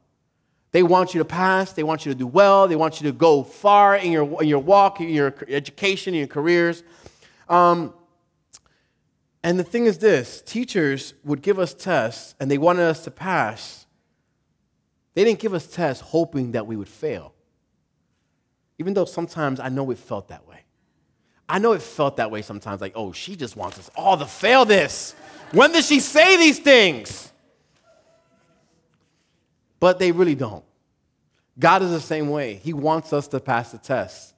They 0.73 0.83
want 0.83 1.15
you 1.15 1.19
to 1.19 1.25
pass, 1.25 1.73
they 1.73 1.83
want 1.85 2.05
you 2.05 2.13
to 2.13 2.19
do 2.19 2.27
well, 2.27 2.67
they 2.67 2.77
want 2.77 3.01
you 3.01 3.13
to 3.13 3.17
go 3.17 3.45
far 3.45 3.97
in 3.97 4.11
your, 4.11 4.43
in 4.43 4.49
your 4.49 4.59
walk, 4.59 5.01
in 5.01 5.11
your 5.11 5.35
education, 5.47 6.15
in 6.15 6.19
your 6.19 6.27
careers. 6.27 6.83
Um, 7.49 7.95
and 9.45 9.59
the 9.59 9.65
thing 9.65 9.85
is 9.85 9.99
this 9.99 10.41
teachers 10.41 11.15
would 11.23 11.43
give 11.43 11.59
us 11.59 11.75
tests 11.75 12.35
and 12.41 12.51
they 12.51 12.59
wanted 12.59 12.85
us 12.85 13.05
to 13.05 13.11
pass 13.11 13.83
they 15.15 15.25
didn't 15.25 15.41
give 15.41 15.55
us 15.55 15.67
tests 15.67 16.03
hoping 16.03 16.53
that 16.53 16.67
we 16.67 16.77
would 16.77 16.89
fail. 16.89 17.35
Even 18.79 18.95
though 18.95 19.05
sometimes 19.05 19.61
I 19.61 19.69
know 19.69 19.91
it 19.91 19.99
felt 19.99 20.29
that 20.29 20.47
way. 20.49 20.52
I 21.49 21.59
know 21.59 21.73
it 21.73 21.83
felt 21.83 22.17
that 22.17 22.31
way 22.31 22.43
sometimes, 22.43 22.81
like, 22.81 22.93
oh, 22.95 23.13
she 23.13 23.37
just 23.37 23.57
wants 23.57 23.79
us 23.79 23.91
all 23.95 24.17
to 24.17 24.27
fail 24.27 24.65
this. 24.65 25.15
When 25.53 25.73
does 25.73 25.87
she 25.87 26.01
say 26.01 26.37
these 26.37 26.59
things? 26.59 27.31
But 29.79 29.99
they 29.99 30.13
really 30.13 30.35
don't. 30.35 30.65
God 31.59 31.83
is 31.83 31.91
the 31.91 32.01
same 32.01 32.31
way. 32.31 32.55
He 32.55 32.73
wants 32.73 33.13
us 33.13 33.29
to 33.29 33.41
pass 33.41 33.73
the 33.73 33.79
test. 33.79 34.35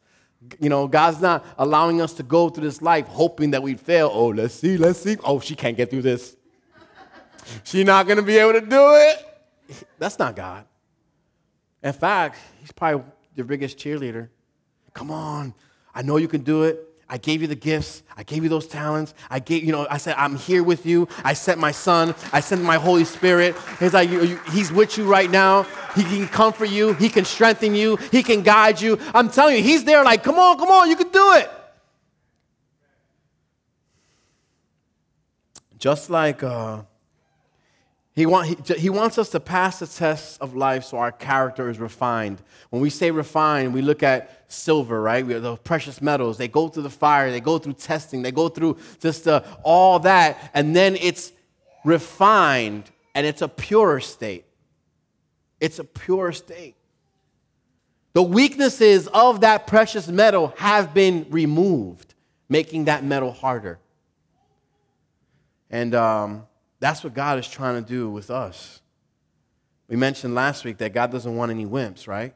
You 0.60 0.68
know, 0.68 0.88
God's 0.88 1.20
not 1.20 1.44
allowing 1.56 2.00
us 2.00 2.12
to 2.14 2.22
go 2.22 2.48
through 2.48 2.64
this 2.64 2.82
life 2.82 3.06
hoping 3.06 3.52
that 3.52 3.62
we'd 3.62 3.80
fail. 3.80 4.10
Oh, 4.12 4.28
let's 4.28 4.54
see, 4.54 4.76
let's 4.76 5.00
see. 5.00 5.16
Oh, 5.24 5.40
she 5.40 5.54
can't 5.54 5.76
get 5.76 5.90
through 5.90 6.02
this. 6.02 6.36
She's 7.62 7.84
not 7.84 8.06
going 8.06 8.16
to 8.16 8.22
be 8.22 8.36
able 8.38 8.54
to 8.54 8.60
do 8.60 8.94
it. 8.94 9.86
That's 9.98 10.18
not 10.18 10.34
God. 10.34 10.64
In 11.82 11.92
fact, 11.92 12.38
he's 12.60 12.72
probably 12.72 13.04
your 13.34 13.46
biggest 13.46 13.78
cheerleader. 13.78 14.28
Come 14.92 15.10
on, 15.10 15.54
I 15.94 16.02
know 16.02 16.16
you 16.16 16.28
can 16.28 16.42
do 16.42 16.62
it. 16.62 16.93
I 17.08 17.18
gave 17.18 17.42
you 17.42 17.48
the 17.48 17.54
gifts. 17.54 18.02
I 18.16 18.22
gave 18.22 18.42
you 18.42 18.48
those 18.48 18.66
talents. 18.66 19.14
I 19.28 19.38
gave, 19.38 19.64
you 19.64 19.72
know, 19.72 19.86
I 19.90 19.98
said, 19.98 20.14
I'm 20.16 20.36
here 20.36 20.62
with 20.62 20.86
you. 20.86 21.06
I 21.22 21.34
sent 21.34 21.60
my 21.60 21.70
son. 21.70 22.14
I 22.32 22.40
sent 22.40 22.62
my 22.62 22.76
Holy 22.76 23.04
Spirit. 23.04 23.54
He's 23.78 23.92
like, 23.92 24.08
you, 24.08 24.22
you, 24.24 24.40
he's 24.52 24.72
with 24.72 24.96
you 24.96 25.04
right 25.04 25.30
now. 25.30 25.64
He 25.94 26.02
can 26.02 26.26
comfort 26.26 26.70
you. 26.70 26.94
He 26.94 27.08
can 27.08 27.24
strengthen 27.24 27.74
you. 27.74 27.96
He 28.10 28.22
can 28.22 28.42
guide 28.42 28.80
you. 28.80 28.98
I'm 29.14 29.28
telling 29.28 29.56
you, 29.56 29.62
he's 29.62 29.84
there 29.84 30.02
like, 30.04 30.22
come 30.22 30.36
on, 30.36 30.58
come 30.58 30.70
on, 30.70 30.88
you 30.88 30.96
can 30.96 31.10
do 31.10 31.32
it. 31.34 31.50
Just 35.78 36.08
like, 36.08 36.42
uh, 36.42 36.82
he, 38.14 38.26
want, 38.26 38.68
he, 38.68 38.74
he, 38.74 38.90
wants 38.90 39.18
us 39.18 39.30
to 39.30 39.40
pass 39.40 39.80
the 39.80 39.88
tests 39.88 40.38
of 40.38 40.54
life 40.54 40.84
so 40.84 40.98
our 40.98 41.10
character 41.10 41.68
is 41.68 41.80
refined. 41.80 42.40
When 42.70 42.80
we 42.80 42.88
say 42.88 43.10
refined, 43.10 43.74
we 43.74 43.82
look 43.82 44.04
at 44.04 44.44
silver, 44.46 45.02
right? 45.02 45.26
We 45.26 45.34
the 45.34 45.56
precious 45.56 46.00
metals. 46.00 46.38
They 46.38 46.46
go 46.46 46.68
through 46.68 46.84
the 46.84 46.90
fire, 46.90 47.32
they 47.32 47.40
go 47.40 47.58
through 47.58 47.72
testing, 47.72 48.22
they 48.22 48.30
go 48.30 48.48
through 48.48 48.78
just 49.00 49.26
uh, 49.26 49.42
all 49.64 49.98
that, 50.00 50.50
and 50.54 50.76
then 50.76 50.94
it's 50.96 51.32
refined 51.84 52.90
and 53.16 53.26
it's 53.26 53.42
a 53.42 53.48
pure 53.48 53.98
state. 53.98 54.44
It's 55.60 55.80
a 55.80 55.84
pure 55.84 56.32
state. 56.32 56.76
The 58.12 58.22
weaknesses 58.22 59.08
of 59.08 59.40
that 59.40 59.66
precious 59.66 60.06
metal 60.06 60.54
have 60.58 60.94
been 60.94 61.26
removed, 61.30 62.14
making 62.48 62.84
that 62.84 63.02
metal 63.02 63.32
harder. 63.32 63.80
And 65.68 65.96
um, 65.96 66.46
that's 66.84 67.02
what 67.02 67.14
God 67.14 67.38
is 67.38 67.48
trying 67.48 67.82
to 67.82 67.88
do 67.88 68.10
with 68.10 68.30
us. 68.30 68.82
We 69.88 69.96
mentioned 69.96 70.34
last 70.34 70.66
week 70.66 70.76
that 70.78 70.92
God 70.92 71.10
doesn't 71.10 71.34
want 71.34 71.50
any 71.50 71.64
wimps, 71.64 72.06
right? 72.06 72.34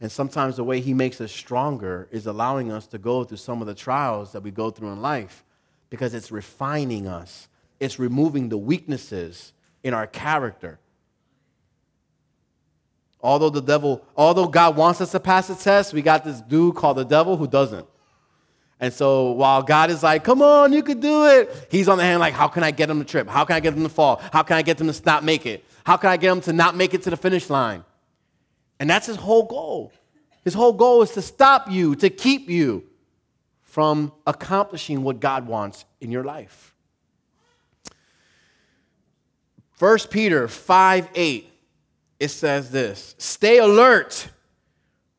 And 0.00 0.10
sometimes 0.10 0.56
the 0.56 0.64
way 0.64 0.80
he 0.80 0.92
makes 0.92 1.20
us 1.20 1.30
stronger 1.30 2.08
is 2.10 2.26
allowing 2.26 2.72
us 2.72 2.88
to 2.88 2.98
go 2.98 3.22
through 3.22 3.36
some 3.36 3.60
of 3.60 3.68
the 3.68 3.76
trials 3.76 4.32
that 4.32 4.42
we 4.42 4.50
go 4.50 4.70
through 4.70 4.88
in 4.88 5.00
life 5.00 5.44
because 5.88 6.14
it's 6.14 6.32
refining 6.32 7.06
us, 7.06 7.46
it's 7.78 8.00
removing 8.00 8.48
the 8.48 8.58
weaknesses 8.58 9.52
in 9.84 9.94
our 9.94 10.08
character. 10.08 10.80
Although 13.20 13.50
the 13.50 13.62
devil, 13.62 14.04
although 14.16 14.48
God 14.48 14.76
wants 14.76 15.00
us 15.00 15.12
to 15.12 15.20
pass 15.20 15.46
the 15.46 15.54
test, 15.54 15.92
we 15.92 16.02
got 16.02 16.24
this 16.24 16.40
dude 16.40 16.74
called 16.74 16.96
the 16.96 17.04
devil 17.04 17.36
who 17.36 17.46
doesn't. 17.46 17.86
And 18.82 18.92
so 18.92 19.30
while 19.30 19.62
God 19.62 19.90
is 19.90 20.02
like, 20.02 20.24
come 20.24 20.42
on, 20.42 20.72
you 20.72 20.82
can 20.82 20.98
do 20.98 21.26
it, 21.26 21.68
he's 21.70 21.88
on 21.88 21.98
the 21.98 22.04
hand 22.04 22.18
like, 22.18 22.34
how 22.34 22.48
can 22.48 22.64
I 22.64 22.72
get 22.72 22.88
them 22.88 22.98
to 22.98 23.04
trip? 23.04 23.28
How 23.28 23.44
can 23.44 23.54
I 23.54 23.60
get 23.60 23.74
them 23.74 23.84
to 23.84 23.88
fall? 23.88 24.20
How 24.32 24.42
can 24.42 24.56
I 24.56 24.62
get 24.62 24.76
them 24.76 24.92
to 24.92 25.02
not 25.06 25.22
make 25.22 25.46
it? 25.46 25.64
How 25.86 25.96
can 25.96 26.10
I 26.10 26.16
get 26.16 26.30
them 26.30 26.40
to 26.40 26.52
not 26.52 26.74
make 26.74 26.92
it 26.92 27.04
to 27.04 27.10
the 27.10 27.16
finish 27.16 27.48
line? 27.48 27.84
And 28.80 28.90
that's 28.90 29.06
his 29.06 29.14
whole 29.14 29.44
goal. 29.44 29.92
His 30.42 30.52
whole 30.52 30.72
goal 30.72 31.00
is 31.02 31.12
to 31.12 31.22
stop 31.22 31.70
you, 31.70 31.94
to 31.94 32.10
keep 32.10 32.50
you 32.50 32.82
from 33.62 34.10
accomplishing 34.26 35.04
what 35.04 35.20
God 35.20 35.46
wants 35.46 35.84
in 36.00 36.10
your 36.10 36.24
life. 36.24 36.74
1 39.78 39.98
Peter 40.10 40.48
5 40.48 41.08
8, 41.14 41.52
it 42.18 42.28
says 42.28 42.72
this 42.72 43.14
Stay 43.16 43.58
alert. 43.58 44.28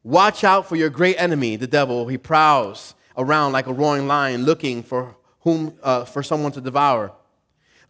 Watch 0.04 0.44
out 0.44 0.68
for 0.68 0.76
your 0.76 0.90
great 0.90 1.16
enemy, 1.18 1.56
the 1.56 1.66
devil. 1.66 2.10
He 2.10 2.18
prowls 2.18 2.94
around 3.18 3.52
like 3.52 3.68
a 3.68 3.74
roaring 3.74 4.08
lion 4.08 4.44
looking 4.44 4.84
for 4.84 5.16
whom 5.42 5.78
uh, 5.84 6.06
for 6.06 6.24
someone 6.24 6.52
to 6.54 6.62
devour. 6.62 7.14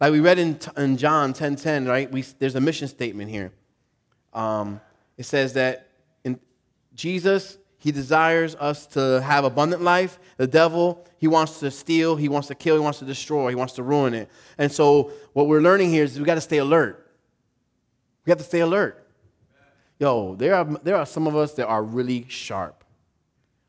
Like 0.00 0.12
we 0.12 0.20
read 0.20 0.38
in, 0.38 0.58
in 0.76 0.96
John 0.96 1.32
10 1.32 1.56
10, 1.56 1.86
right? 1.86 2.10
We, 2.10 2.22
there's 2.38 2.56
a 2.56 2.60
mission 2.60 2.88
statement 2.88 3.30
here. 3.30 3.52
Um, 4.32 4.80
it 5.16 5.24
says 5.24 5.52
that 5.54 5.88
in 6.24 6.38
Jesus, 6.94 7.58
he 7.78 7.92
desires 7.92 8.54
us 8.56 8.86
to 8.88 9.20
have 9.20 9.44
abundant 9.44 9.82
life. 9.82 10.18
The 10.36 10.46
devil, 10.46 11.06
he 11.18 11.28
wants 11.28 11.60
to 11.60 11.70
steal, 11.70 12.16
he 12.16 12.28
wants 12.28 12.48
to 12.48 12.54
kill, 12.54 12.76
he 12.76 12.80
wants 12.80 12.98
to 12.98 13.04
destroy, 13.04 13.50
he 13.50 13.54
wants 13.54 13.74
to 13.74 13.82
ruin 13.82 14.14
it. 14.14 14.28
And 14.58 14.70
so, 14.70 15.12
what 15.32 15.46
we're 15.46 15.60
learning 15.60 15.90
here 15.90 16.04
is 16.04 16.18
we 16.18 16.24
got 16.24 16.36
to 16.36 16.40
stay 16.40 16.58
alert. 16.58 17.12
We 18.24 18.30
have 18.30 18.38
to 18.38 18.44
stay 18.44 18.60
alert. 18.60 19.06
Yo, 19.98 20.34
there 20.34 20.54
are, 20.54 20.64
there 20.82 20.96
are 20.96 21.06
some 21.06 21.26
of 21.26 21.36
us 21.36 21.54
that 21.54 21.66
are 21.66 21.82
really 21.82 22.26
sharp. 22.28 22.83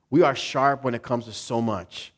We 0.10 0.22
are 0.22 0.36
sharp 0.36 0.84
when 0.84 0.96
it 0.96 1.04
comes 1.04 1.26
to 1.26 1.34
so 1.34 1.62
much. 1.62 2.14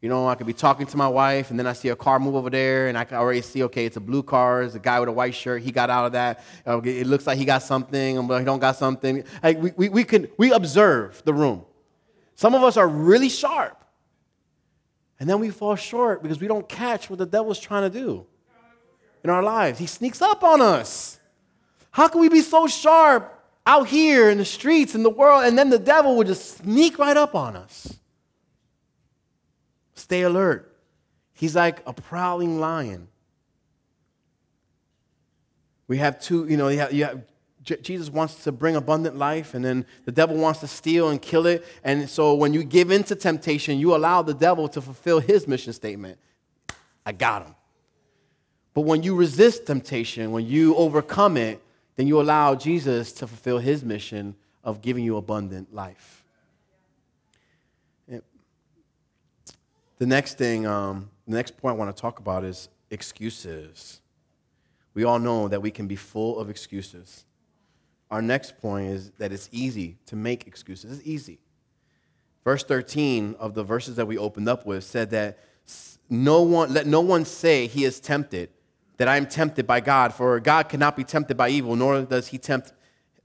You 0.00 0.10
know, 0.10 0.28
I 0.28 0.34
could 0.34 0.46
be 0.46 0.52
talking 0.52 0.86
to 0.86 0.96
my 0.98 1.08
wife, 1.08 1.50
and 1.50 1.58
then 1.58 1.66
I 1.66 1.72
see 1.72 1.88
a 1.88 1.96
car 1.96 2.18
move 2.18 2.34
over 2.34 2.50
there, 2.50 2.88
and 2.88 2.98
I 2.98 3.04
can 3.04 3.16
already 3.16 3.40
see, 3.40 3.62
okay, 3.62 3.86
it's 3.86 3.96
a 3.96 4.00
blue 4.00 4.22
car. 4.22 4.62
It's 4.62 4.74
a 4.74 4.78
guy 4.78 5.00
with 5.00 5.08
a 5.08 5.12
white 5.12 5.34
shirt. 5.34 5.62
He 5.62 5.72
got 5.72 5.88
out 5.88 6.04
of 6.04 6.12
that. 6.12 6.44
It 6.66 7.06
looks 7.06 7.26
like 7.26 7.38
he 7.38 7.46
got 7.46 7.62
something, 7.62 8.26
but 8.26 8.38
he 8.38 8.44
don't 8.44 8.58
got 8.58 8.76
something. 8.76 9.24
Like 9.42 9.58
we, 9.58 9.72
we, 9.76 9.88
we, 9.88 10.04
can, 10.04 10.28
we 10.36 10.52
observe 10.52 11.22
the 11.24 11.32
room. 11.32 11.64
Some 12.34 12.54
of 12.54 12.62
us 12.62 12.76
are 12.76 12.86
really 12.86 13.30
sharp, 13.30 13.82
and 15.18 15.28
then 15.28 15.40
we 15.40 15.48
fall 15.48 15.76
short 15.76 16.22
because 16.22 16.38
we 16.38 16.48
don't 16.48 16.68
catch 16.68 17.08
what 17.08 17.18
the 17.18 17.26
devil's 17.26 17.58
trying 17.58 17.90
to 17.90 17.98
do 17.98 18.26
in 19.22 19.30
our 19.30 19.42
lives. 19.42 19.78
He 19.78 19.86
sneaks 19.86 20.20
up 20.20 20.44
on 20.44 20.60
us. 20.60 21.18
How 21.90 22.08
can 22.08 22.20
we 22.20 22.28
be 22.28 22.42
so 22.42 22.66
sharp 22.66 23.43
out 23.66 23.88
here 23.88 24.28
in 24.30 24.38
the 24.38 24.44
streets 24.44 24.94
in 24.94 25.02
the 25.02 25.10
world, 25.10 25.44
and 25.44 25.56
then 25.56 25.70
the 25.70 25.78
devil 25.78 26.16
would 26.16 26.26
just 26.26 26.58
sneak 26.58 26.98
right 26.98 27.16
up 27.16 27.34
on 27.34 27.56
us. 27.56 27.98
Stay 29.94 30.22
alert. 30.22 30.76
He's 31.32 31.56
like 31.56 31.82
a 31.86 31.92
prowling 31.92 32.60
lion. 32.60 33.08
We 35.88 35.98
have 35.98 36.20
two, 36.20 36.46
you 36.48 36.56
know, 36.56 36.68
you 36.68 36.78
have, 36.78 36.92
you 36.92 37.04
have, 37.04 37.22
Jesus 37.82 38.10
wants 38.10 38.44
to 38.44 38.52
bring 38.52 38.76
abundant 38.76 39.16
life, 39.16 39.54
and 39.54 39.64
then 39.64 39.86
the 40.04 40.12
devil 40.12 40.36
wants 40.36 40.60
to 40.60 40.66
steal 40.66 41.08
and 41.08 41.20
kill 41.20 41.46
it. 41.46 41.64
And 41.82 42.08
so 42.08 42.34
when 42.34 42.52
you 42.52 42.62
give 42.62 42.90
in 42.90 43.04
to 43.04 43.14
temptation, 43.14 43.78
you 43.78 43.94
allow 43.94 44.20
the 44.22 44.34
devil 44.34 44.68
to 44.68 44.80
fulfill 44.80 45.20
his 45.20 45.48
mission 45.48 45.72
statement 45.72 46.18
I 47.06 47.12
got 47.12 47.46
him. 47.46 47.54
But 48.72 48.82
when 48.82 49.02
you 49.02 49.14
resist 49.14 49.66
temptation, 49.66 50.32
when 50.32 50.46
you 50.46 50.74
overcome 50.76 51.36
it, 51.36 51.60
then 51.96 52.06
you 52.06 52.20
allow 52.20 52.54
Jesus 52.54 53.12
to 53.12 53.26
fulfill 53.26 53.58
his 53.58 53.84
mission 53.84 54.34
of 54.62 54.80
giving 54.80 55.04
you 55.04 55.16
abundant 55.16 55.72
life. 55.72 56.24
The 59.98 60.06
next 60.06 60.38
thing, 60.38 60.66
um, 60.66 61.08
the 61.26 61.36
next 61.36 61.56
point 61.56 61.76
I 61.76 61.78
want 61.78 61.94
to 61.94 62.00
talk 62.00 62.18
about 62.18 62.44
is 62.44 62.68
excuses. 62.90 64.00
We 64.92 65.04
all 65.04 65.18
know 65.18 65.48
that 65.48 65.62
we 65.62 65.70
can 65.70 65.86
be 65.86 65.96
full 65.96 66.38
of 66.38 66.50
excuses. 66.50 67.24
Our 68.10 68.20
next 68.20 68.58
point 68.58 68.90
is 68.90 69.12
that 69.18 69.32
it's 69.32 69.48
easy 69.52 69.98
to 70.06 70.16
make 70.16 70.46
excuses. 70.46 70.98
It's 70.98 71.06
easy. 71.06 71.38
Verse 72.44 72.64
13 72.64 73.36
of 73.38 73.54
the 73.54 73.62
verses 73.62 73.96
that 73.96 74.06
we 74.06 74.18
opened 74.18 74.48
up 74.48 74.66
with 74.66 74.84
said 74.84 75.10
that 75.10 75.38
no 76.10 76.42
one, 76.42 76.74
let 76.74 76.86
no 76.86 77.00
one 77.00 77.24
say 77.24 77.66
he 77.66 77.84
is 77.84 78.00
tempted 78.00 78.50
that 78.96 79.08
I 79.08 79.16
am 79.16 79.26
tempted 79.26 79.66
by 79.66 79.80
God, 79.80 80.14
for 80.14 80.38
God 80.40 80.68
cannot 80.68 80.96
be 80.96 81.04
tempted 81.04 81.36
by 81.36 81.48
evil, 81.48 81.76
nor 81.76 82.02
does 82.02 82.28
he 82.28 82.38
tempt 82.38 82.72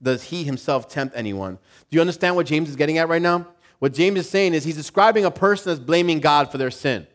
does 0.01 0.23
he 0.23 0.43
himself 0.45 0.87
tempt 0.87 1.15
anyone. 1.17 1.59
Do 1.89 1.95
you 1.95 2.01
understand 2.01 2.35
what 2.35 2.45
James 2.45 2.69
is 2.69 2.77
getting 2.77 2.97
at 2.97 3.09
right 3.09 3.21
now? 3.21 3.47
What 3.79 3.93
James 3.93 4.19
is 4.19 4.29
saying 4.29 4.53
is 4.53 4.63
he's 4.63 4.77
describing 4.77 5.25
a 5.25 5.31
person 5.31 5.73
as 5.73 5.79
blaming 5.79 6.19
God 6.19 6.51
for 6.51 6.57
their 6.57 6.71
sin. 6.71 7.05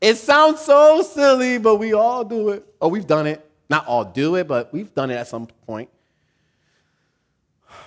It 0.00 0.16
sounds 0.16 0.60
so 0.60 1.02
silly, 1.02 1.58
but 1.58 1.76
we 1.76 1.92
all 1.92 2.24
do 2.24 2.48
it. 2.48 2.66
Oh, 2.80 2.88
we've 2.88 3.06
done 3.06 3.28
it. 3.28 3.48
Not 3.70 3.86
all 3.86 4.04
do 4.04 4.34
it, 4.34 4.48
but 4.48 4.72
we've 4.72 4.92
done 4.92 5.10
it 5.10 5.14
at 5.14 5.28
some 5.28 5.46
point. 5.46 5.88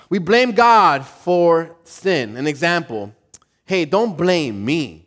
We 0.09 0.19
blame 0.19 0.53
God 0.53 1.05
for 1.05 1.75
sin. 1.83 2.37
An 2.37 2.47
example 2.47 3.13
hey, 3.65 3.83
don't 3.83 4.15
blame 4.15 4.63
me. 4.63 5.04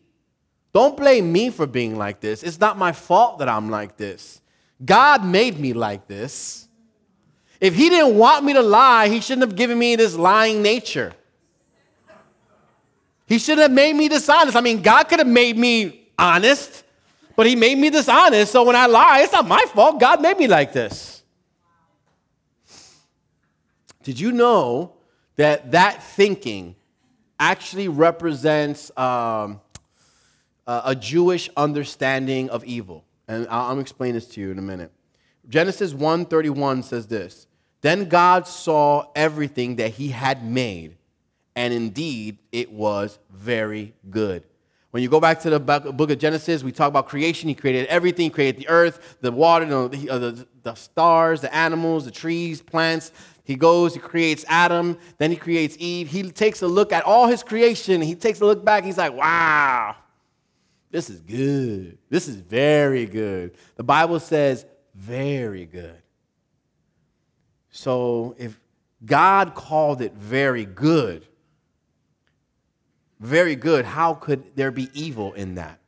Don't 0.78 0.96
blame 0.96 1.32
me 1.32 1.50
for 1.50 1.66
being 1.66 1.98
like 1.98 2.20
this. 2.20 2.44
It's 2.44 2.60
not 2.60 2.78
my 2.78 2.92
fault 2.92 3.40
that 3.40 3.48
I'm 3.48 3.68
like 3.68 3.96
this. 3.96 4.40
God 4.84 5.24
made 5.24 5.58
me 5.58 5.72
like 5.72 6.06
this. 6.06 6.68
If 7.60 7.74
He 7.74 7.88
didn't 7.88 8.16
want 8.16 8.44
me 8.44 8.52
to 8.52 8.62
lie, 8.62 9.08
He 9.08 9.20
shouldn't 9.20 9.48
have 9.48 9.56
given 9.56 9.76
me 9.76 9.96
this 9.96 10.14
lying 10.14 10.62
nature. 10.62 11.14
He 13.26 13.40
shouldn't 13.40 13.62
have 13.62 13.72
made 13.72 13.96
me 13.96 14.08
dishonest. 14.08 14.56
I 14.56 14.60
mean, 14.60 14.80
God 14.80 15.08
could 15.08 15.18
have 15.18 15.26
made 15.26 15.58
me 15.58 16.10
honest, 16.16 16.84
but 17.34 17.44
He 17.48 17.56
made 17.56 17.76
me 17.76 17.90
dishonest. 17.90 18.52
So 18.52 18.62
when 18.62 18.76
I 18.76 18.86
lie, 18.86 19.22
it's 19.22 19.32
not 19.32 19.48
my 19.48 19.64
fault. 19.74 19.98
God 19.98 20.22
made 20.22 20.38
me 20.38 20.46
like 20.46 20.72
this. 20.72 21.24
Did 24.04 24.20
you 24.20 24.30
know 24.30 24.92
that 25.34 25.72
that 25.72 26.04
thinking 26.04 26.76
actually 27.40 27.88
represents 27.88 28.96
um, 28.96 29.60
uh, 30.68 30.82
a 30.84 30.94
Jewish 30.94 31.48
understanding 31.56 32.50
of 32.50 32.64
evil. 32.64 33.04
And 33.26 33.48
I'll, 33.48 33.70
I'll 33.70 33.80
explain 33.80 34.14
this 34.14 34.26
to 34.28 34.40
you 34.40 34.52
in 34.52 34.58
a 34.58 34.62
minute. 34.62 34.92
Genesis 35.48 35.94
1:31 35.94 36.84
says 36.84 37.06
this. 37.06 37.46
Then 37.80 38.08
God 38.08 38.46
saw 38.46 39.06
everything 39.16 39.76
that 39.76 39.92
he 39.92 40.08
had 40.08 40.44
made, 40.44 40.96
and 41.56 41.72
indeed 41.72 42.38
it 42.52 42.70
was 42.70 43.18
very 43.30 43.94
good. 44.10 44.44
When 44.90 45.02
you 45.02 45.08
go 45.08 45.20
back 45.20 45.40
to 45.40 45.50
the 45.50 45.60
book 45.60 46.10
of 46.10 46.18
Genesis, 46.18 46.62
we 46.62 46.72
talk 46.72 46.88
about 46.88 47.08
creation. 47.08 47.48
He 47.48 47.54
created 47.54 47.86
everything. 47.86 48.24
He 48.24 48.30
created 48.30 48.60
the 48.60 48.68
earth, 48.68 49.18
the 49.20 49.30
water, 49.30 49.66
the, 49.66 50.10
uh, 50.10 50.18
the, 50.18 50.46
the 50.62 50.74
stars, 50.74 51.40
the 51.42 51.54
animals, 51.54 52.06
the 52.06 52.10
trees, 52.10 52.62
plants. 52.62 53.12
He 53.44 53.54
goes, 53.54 53.94
he 53.94 54.00
creates 54.00 54.44
Adam, 54.48 54.98
then 55.18 55.30
he 55.30 55.36
creates 55.36 55.76
Eve. 55.78 56.08
He 56.08 56.30
takes 56.30 56.62
a 56.62 56.68
look 56.68 56.92
at 56.92 57.04
all 57.04 57.26
his 57.26 57.42
creation. 57.42 58.00
He 58.00 58.14
takes 58.14 58.40
a 58.40 58.44
look 58.44 58.64
back. 58.64 58.84
He's 58.84 58.98
like, 58.98 59.12
wow, 59.12 59.94
this 60.90 61.10
is 61.10 61.20
good. 61.20 61.98
This 62.08 62.28
is 62.28 62.36
very 62.36 63.06
good. 63.06 63.54
The 63.76 63.84
Bible 63.84 64.20
says 64.20 64.64
very 64.94 65.66
good. 65.66 66.02
So 67.70 68.34
if 68.38 68.58
God 69.04 69.54
called 69.54 70.00
it 70.00 70.14
very 70.14 70.64
good, 70.64 71.26
very 73.20 73.56
good, 73.56 73.84
how 73.84 74.14
could 74.14 74.56
there 74.56 74.70
be 74.70 74.88
evil 74.94 75.34
in 75.34 75.56
that? 75.56 75.78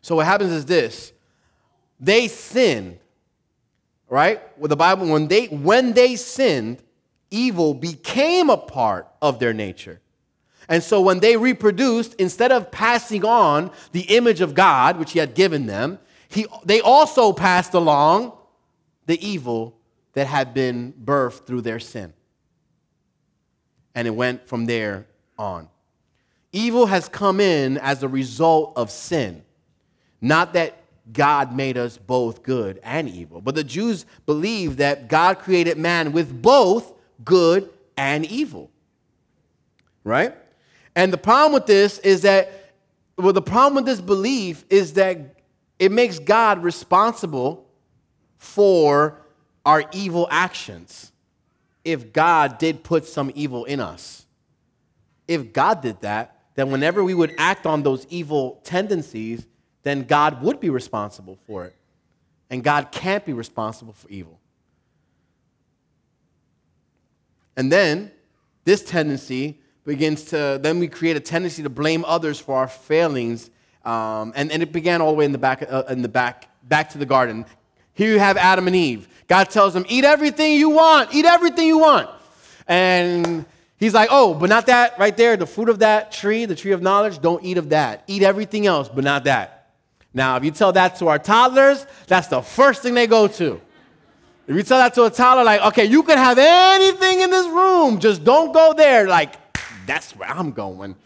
So 0.00 0.16
what 0.16 0.26
happens 0.26 0.52
is 0.52 0.66
this 0.66 1.12
they 1.98 2.28
sinned, 2.28 2.98
right? 4.08 4.40
With 4.58 4.68
the 4.68 4.76
Bible, 4.76 5.08
when 5.08 5.26
they 5.26 5.46
when 5.46 5.92
they 5.92 6.16
sinned, 6.16 6.82
evil 7.30 7.74
became 7.74 8.50
a 8.50 8.56
part 8.56 9.08
of 9.20 9.38
their 9.40 9.52
nature. 9.52 10.00
And 10.68 10.82
so 10.82 11.00
when 11.00 11.20
they 11.20 11.36
reproduced, 11.36 12.14
instead 12.14 12.52
of 12.52 12.70
passing 12.70 13.24
on 13.24 13.70
the 13.92 14.02
image 14.02 14.40
of 14.40 14.54
God, 14.54 14.98
which 14.98 15.12
He 15.12 15.18
had 15.18 15.34
given 15.34 15.66
them, 15.66 15.98
he, 16.28 16.46
they 16.64 16.80
also 16.80 17.32
passed 17.32 17.74
along 17.74 18.32
the 19.06 19.24
evil 19.26 19.76
that 20.14 20.26
had 20.26 20.54
been 20.54 20.92
birthed 20.92 21.46
through 21.46 21.60
their 21.60 21.78
sin. 21.78 22.12
And 23.94 24.06
it 24.08 24.10
went 24.10 24.46
from 24.48 24.66
there 24.66 25.06
on. 25.38 25.68
Evil 26.52 26.86
has 26.86 27.08
come 27.08 27.40
in 27.40 27.78
as 27.78 28.02
a 28.02 28.08
result 28.08 28.72
of 28.76 28.90
sin. 28.90 29.42
Not 30.20 30.54
that 30.54 30.82
God 31.12 31.54
made 31.54 31.78
us 31.78 31.98
both 31.98 32.42
good 32.42 32.80
and 32.82 33.08
evil, 33.08 33.40
but 33.40 33.54
the 33.54 33.64
Jews 33.64 34.06
believed 34.24 34.78
that 34.78 35.08
God 35.08 35.38
created 35.38 35.78
man 35.78 36.12
with 36.12 36.42
both 36.42 36.94
good 37.24 37.70
and 37.96 38.24
evil. 38.26 38.70
Right? 40.02 40.34
And 40.96 41.12
the 41.12 41.18
problem 41.18 41.52
with 41.52 41.66
this 41.66 41.98
is 41.98 42.22
that, 42.22 42.72
well, 43.18 43.34
the 43.34 43.42
problem 43.42 43.74
with 43.76 43.84
this 43.84 44.00
belief 44.00 44.64
is 44.70 44.94
that 44.94 45.36
it 45.78 45.92
makes 45.92 46.18
God 46.18 46.62
responsible 46.62 47.68
for 48.38 49.20
our 49.66 49.84
evil 49.92 50.26
actions 50.30 51.12
if 51.84 52.12
God 52.14 52.58
did 52.58 52.82
put 52.82 53.04
some 53.04 53.30
evil 53.34 53.66
in 53.66 53.78
us. 53.78 54.26
If 55.28 55.52
God 55.52 55.82
did 55.82 56.00
that, 56.00 56.40
then 56.54 56.70
whenever 56.70 57.04
we 57.04 57.12
would 57.12 57.34
act 57.36 57.66
on 57.66 57.82
those 57.82 58.06
evil 58.08 58.60
tendencies, 58.64 59.46
then 59.82 60.04
God 60.04 60.42
would 60.42 60.60
be 60.60 60.70
responsible 60.70 61.36
for 61.46 61.66
it. 61.66 61.76
And 62.48 62.64
God 62.64 62.90
can't 62.90 63.24
be 63.24 63.34
responsible 63.34 63.92
for 63.92 64.08
evil. 64.08 64.40
And 67.56 67.70
then 67.70 68.10
this 68.64 68.82
tendency 68.82 69.60
begins 69.86 70.24
to, 70.24 70.58
then 70.60 70.80
we 70.80 70.88
create 70.88 71.16
a 71.16 71.20
tendency 71.20 71.62
to 71.62 71.70
blame 71.70 72.04
others 72.04 72.38
for 72.38 72.56
our 72.56 72.68
failings. 72.68 73.50
Um, 73.84 74.32
and, 74.34 74.50
and 74.50 74.62
it 74.62 74.72
began 74.72 75.00
all 75.00 75.12
the 75.12 75.16
way 75.16 75.24
in 75.24 75.32
the 75.32 75.38
back, 75.38 75.64
uh, 75.70 75.84
in 75.88 76.02
the 76.02 76.08
back, 76.08 76.48
back 76.64 76.90
to 76.90 76.98
the 76.98 77.06
garden. 77.06 77.46
Here 77.94 78.12
you 78.12 78.18
have 78.18 78.36
Adam 78.36 78.66
and 78.66 78.74
Eve. 78.76 79.08
God 79.28 79.48
tells 79.48 79.72
them, 79.72 79.86
eat 79.88 80.04
everything 80.04 80.54
you 80.54 80.70
want, 80.70 81.14
eat 81.14 81.24
everything 81.24 81.66
you 81.66 81.78
want. 81.78 82.10
And 82.66 83.46
he's 83.78 83.94
like, 83.94 84.08
oh, 84.10 84.34
but 84.34 84.48
not 84.48 84.66
that 84.66 84.98
right 84.98 85.16
there, 85.16 85.36
the 85.36 85.46
fruit 85.46 85.68
of 85.68 85.78
that 85.78 86.10
tree, 86.10 86.44
the 86.44 86.56
tree 86.56 86.72
of 86.72 86.82
knowledge, 86.82 87.20
don't 87.20 87.44
eat 87.44 87.56
of 87.56 87.68
that. 87.70 88.02
Eat 88.08 88.22
everything 88.22 88.66
else, 88.66 88.88
but 88.88 89.04
not 89.04 89.24
that. 89.24 89.70
Now, 90.12 90.36
if 90.36 90.44
you 90.44 90.50
tell 90.50 90.72
that 90.72 90.96
to 90.96 91.08
our 91.08 91.18
toddlers, 91.18 91.86
that's 92.08 92.26
the 92.26 92.42
first 92.42 92.82
thing 92.82 92.94
they 92.94 93.06
go 93.06 93.28
to. 93.28 93.60
If 94.48 94.56
you 94.56 94.62
tell 94.62 94.78
that 94.78 94.94
to 94.94 95.04
a 95.04 95.10
toddler, 95.10 95.44
like, 95.44 95.60
okay, 95.60 95.84
you 95.84 96.02
can 96.02 96.18
have 96.18 96.38
anything 96.38 97.20
in 97.20 97.30
this 97.30 97.46
room, 97.46 98.00
just 98.00 98.24
don't 98.24 98.52
go 98.52 98.72
there, 98.72 99.06
like, 99.06 99.34
that's 99.86 100.14
where 100.16 100.28
I'm 100.28 100.52
going. 100.52 100.96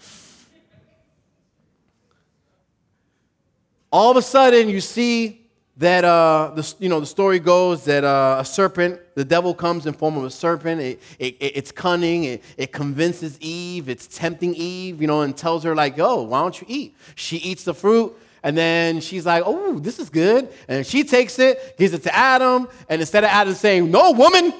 All 3.92 4.10
of 4.10 4.16
a 4.16 4.22
sudden, 4.22 4.68
you 4.68 4.80
see 4.80 5.40
that 5.76 6.04
uh, 6.04 6.52
the, 6.54 6.74
you 6.78 6.88
know, 6.88 7.00
the 7.00 7.06
story 7.06 7.38
goes 7.38 7.84
that 7.86 8.04
uh, 8.04 8.36
a 8.40 8.44
serpent, 8.44 9.00
the 9.14 9.24
devil 9.24 9.54
comes 9.54 9.86
in 9.86 9.94
form 9.94 10.16
of 10.18 10.24
a 10.24 10.30
serpent. 10.30 10.80
It, 10.80 11.00
it, 11.18 11.36
it's 11.40 11.72
cunning. 11.72 12.24
It, 12.24 12.44
it 12.56 12.70
convinces 12.70 13.38
Eve. 13.40 13.88
It's 13.88 14.06
tempting 14.06 14.54
Eve, 14.54 15.00
you 15.00 15.06
know, 15.06 15.22
and 15.22 15.36
tells 15.36 15.64
her, 15.64 15.74
like, 15.74 15.98
oh, 15.98 16.22
why 16.24 16.42
don't 16.42 16.60
you 16.60 16.66
eat? 16.68 16.96
She 17.14 17.38
eats 17.38 17.64
the 17.64 17.74
fruit. 17.74 18.14
And 18.42 18.56
then 18.56 19.00
she's 19.00 19.26
like, 19.26 19.42
oh, 19.44 19.78
this 19.78 19.98
is 19.98 20.08
good. 20.10 20.48
And 20.68 20.86
she 20.86 21.02
takes 21.02 21.38
it, 21.38 21.76
gives 21.78 21.94
it 21.94 22.02
to 22.04 22.14
Adam. 22.14 22.68
And 22.88 23.00
instead 23.00 23.24
of 23.24 23.30
Adam 23.30 23.54
saying, 23.54 23.90
no, 23.90 24.12
woman, 24.12 24.52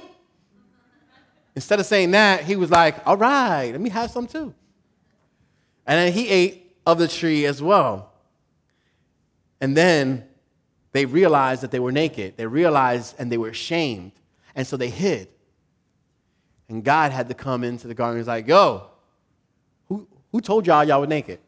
instead 1.55 1.81
of 1.81 1.87
saying 1.87 2.13
that, 2.13 2.45
he 2.45 2.57
was 2.57 2.71
like, 2.71 2.97
all 3.07 3.17
right, 3.17 3.71
let 3.73 3.81
me 3.81 3.91
have 3.91 4.11
some 4.11 4.27
too. 4.27 4.55
And 5.87 5.99
then 5.99 6.13
he 6.13 6.29
ate 6.29 6.77
of 6.87 6.99
the 6.99 7.09
tree 7.09 7.47
as 7.47 7.63
well. 7.63 8.13
And 9.61 9.77
then 9.77 10.25
they 10.93 11.07
realized 11.07 11.63
that 11.63 11.71
they 11.71 11.81
were 11.81 11.93
naked. 11.93 12.37
They 12.37 12.47
realized 12.47 13.17
and 13.19 13.31
they 13.31 13.39
were 13.39 13.49
ashamed. 13.49 14.13
And 14.55 14.67
so 14.67 14.77
they 14.77 14.91
hid. 14.91 15.29
And 16.69 16.85
God 16.85 17.13
had 17.13 17.29
to 17.29 17.35
come 17.35 17.65
into 17.65 17.89
the 17.89 17.95
garden. 17.95 18.19
He's 18.19 18.29
like, 18.29 18.47
yo, 18.47 18.87
who, 19.89 20.07
who 20.33 20.41
told 20.41 20.67
y'all 20.67 20.85
y'all 20.85 21.01
were 21.01 21.07
naked? 21.07 21.41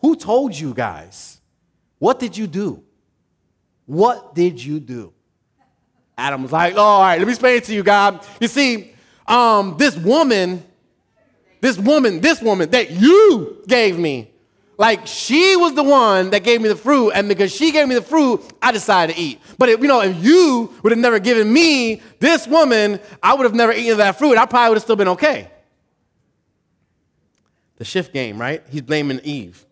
Who 0.00 0.16
told 0.16 0.56
you 0.56 0.74
guys? 0.74 1.40
What 1.98 2.20
did 2.20 2.36
you 2.36 2.46
do? 2.46 2.82
What 3.86 4.34
did 4.34 4.62
you 4.62 4.80
do? 4.80 5.12
Adam 6.18 6.42
was 6.42 6.50
like, 6.50 6.74
oh, 6.74 6.80
all 6.80 7.00
right, 7.00 7.16
let 7.16 7.26
me 7.26 7.32
explain 7.32 7.56
it 7.56 7.64
to 7.64 7.72
you, 7.72 7.84
God. 7.84 8.26
You 8.40 8.48
see, 8.48 8.92
um, 9.28 9.76
this 9.78 9.96
woman, 9.96 10.64
this 11.60 11.78
woman, 11.78 12.20
this 12.20 12.42
woman 12.42 12.70
that 12.70 12.90
you 12.90 13.62
gave 13.68 13.96
me, 13.96 14.32
like 14.76 15.06
she 15.06 15.54
was 15.56 15.74
the 15.74 15.82
one 15.84 16.30
that 16.30 16.42
gave 16.42 16.60
me 16.60 16.68
the 16.68 16.76
fruit, 16.76 17.10
and 17.10 17.28
because 17.28 17.54
she 17.54 17.70
gave 17.70 17.86
me 17.86 17.94
the 17.94 18.02
fruit, 18.02 18.42
I 18.60 18.72
decided 18.72 19.14
to 19.14 19.22
eat. 19.22 19.40
But 19.58 19.68
if, 19.68 19.80
you 19.80 19.86
know, 19.86 20.02
if 20.02 20.22
you 20.22 20.74
would 20.82 20.90
have 20.90 20.98
never 20.98 21.20
given 21.20 21.52
me 21.52 22.02
this 22.18 22.48
woman, 22.48 22.98
I 23.22 23.34
would 23.34 23.44
have 23.44 23.54
never 23.54 23.72
eaten 23.72 23.98
that 23.98 24.18
fruit. 24.18 24.36
I 24.36 24.46
probably 24.46 24.70
would 24.70 24.76
have 24.76 24.82
still 24.82 24.96
been 24.96 25.08
okay. 25.08 25.50
The 27.76 27.84
shift 27.84 28.12
game, 28.12 28.40
right? 28.40 28.62
He's 28.70 28.82
blaming 28.82 29.20
Eve. 29.22 29.64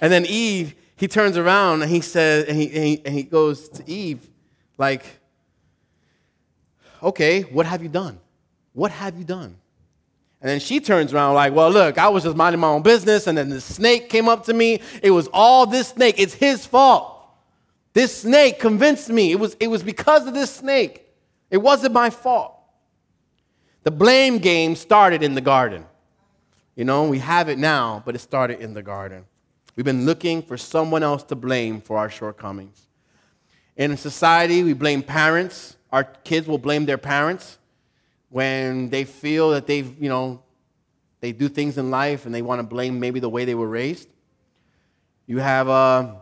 And 0.00 0.12
then 0.12 0.26
Eve, 0.26 0.74
he 0.96 1.06
turns 1.06 1.36
around 1.36 1.82
and 1.82 1.90
he 1.90 2.00
says, 2.00 2.46
and 2.46 2.56
he, 2.56 2.66
and 2.66 2.84
he, 2.84 3.02
and 3.04 3.14
he 3.14 3.22
goes 3.22 3.68
to 3.68 3.88
Eve, 3.88 4.28
like, 4.76 5.04
okay, 7.02 7.42
what 7.42 7.66
have 7.66 7.82
you 7.82 7.88
done? 7.88 8.18
What 8.72 8.90
have 8.90 9.18
you 9.18 9.24
done? 9.24 9.56
And 10.40 10.48
then 10.48 10.60
she 10.60 10.80
turns 10.80 11.12
around 11.12 11.34
like, 11.34 11.54
well, 11.54 11.70
look, 11.70 11.98
I 11.98 12.08
was 12.08 12.24
just 12.24 12.36
minding 12.36 12.60
my 12.60 12.68
own 12.68 12.82
business, 12.82 13.26
and 13.26 13.38
then 13.38 13.48
the 13.48 13.60
snake 13.60 14.08
came 14.08 14.28
up 14.28 14.44
to 14.46 14.52
me. 14.52 14.80
It 15.02 15.12
was 15.12 15.28
all 15.32 15.66
this 15.66 15.88
snake. 15.88 16.16
It's 16.18 16.34
his 16.34 16.66
fault. 16.66 17.08
This 17.92 18.22
snake 18.22 18.58
convinced 18.58 19.08
me. 19.08 19.30
It 19.30 19.38
was, 19.38 19.56
it 19.60 19.68
was 19.68 19.82
because 19.82 20.26
of 20.26 20.34
this 20.34 20.50
snake. 20.52 21.06
It 21.50 21.58
wasn't 21.58 21.92
my 21.92 22.10
fault. 22.10 22.54
The 23.84 23.90
blame 23.90 24.38
game 24.38 24.74
started 24.74 25.22
in 25.22 25.34
the 25.34 25.40
garden. 25.40 25.84
You 26.74 26.84
know, 26.84 27.04
we 27.08 27.18
have 27.18 27.48
it 27.48 27.58
now, 27.58 28.02
but 28.04 28.14
it 28.14 28.20
started 28.20 28.60
in 28.60 28.74
the 28.74 28.82
garden. 28.82 29.24
We've 29.76 29.84
been 29.84 30.06
looking 30.06 30.42
for 30.42 30.56
someone 30.56 31.02
else 31.02 31.22
to 31.24 31.36
blame 31.36 31.80
for 31.80 31.98
our 31.98 32.08
shortcomings. 32.08 32.86
In 33.76 33.96
society, 33.96 34.62
we 34.62 34.72
blame 34.72 35.02
parents. 35.02 35.76
Our 35.92 36.04
kids 36.04 36.48
will 36.48 36.58
blame 36.58 36.86
their 36.86 36.98
parents 36.98 37.58
when 38.30 38.88
they 38.88 39.04
feel 39.04 39.50
that 39.50 39.66
they've, 39.66 40.02
you 40.02 40.08
know, 40.08 40.42
they 41.20 41.32
do 41.32 41.48
things 41.48 41.76
in 41.78 41.90
life 41.90 42.24
and 42.26 42.34
they 42.34 42.42
want 42.42 42.58
to 42.60 42.66
blame 42.66 42.98
maybe 42.98 43.20
the 43.20 43.28
way 43.28 43.44
they 43.44 43.54
were 43.54 43.68
raised. 43.68 44.08
You 45.26 45.38
have 45.38 45.68
uh, 45.68 46.14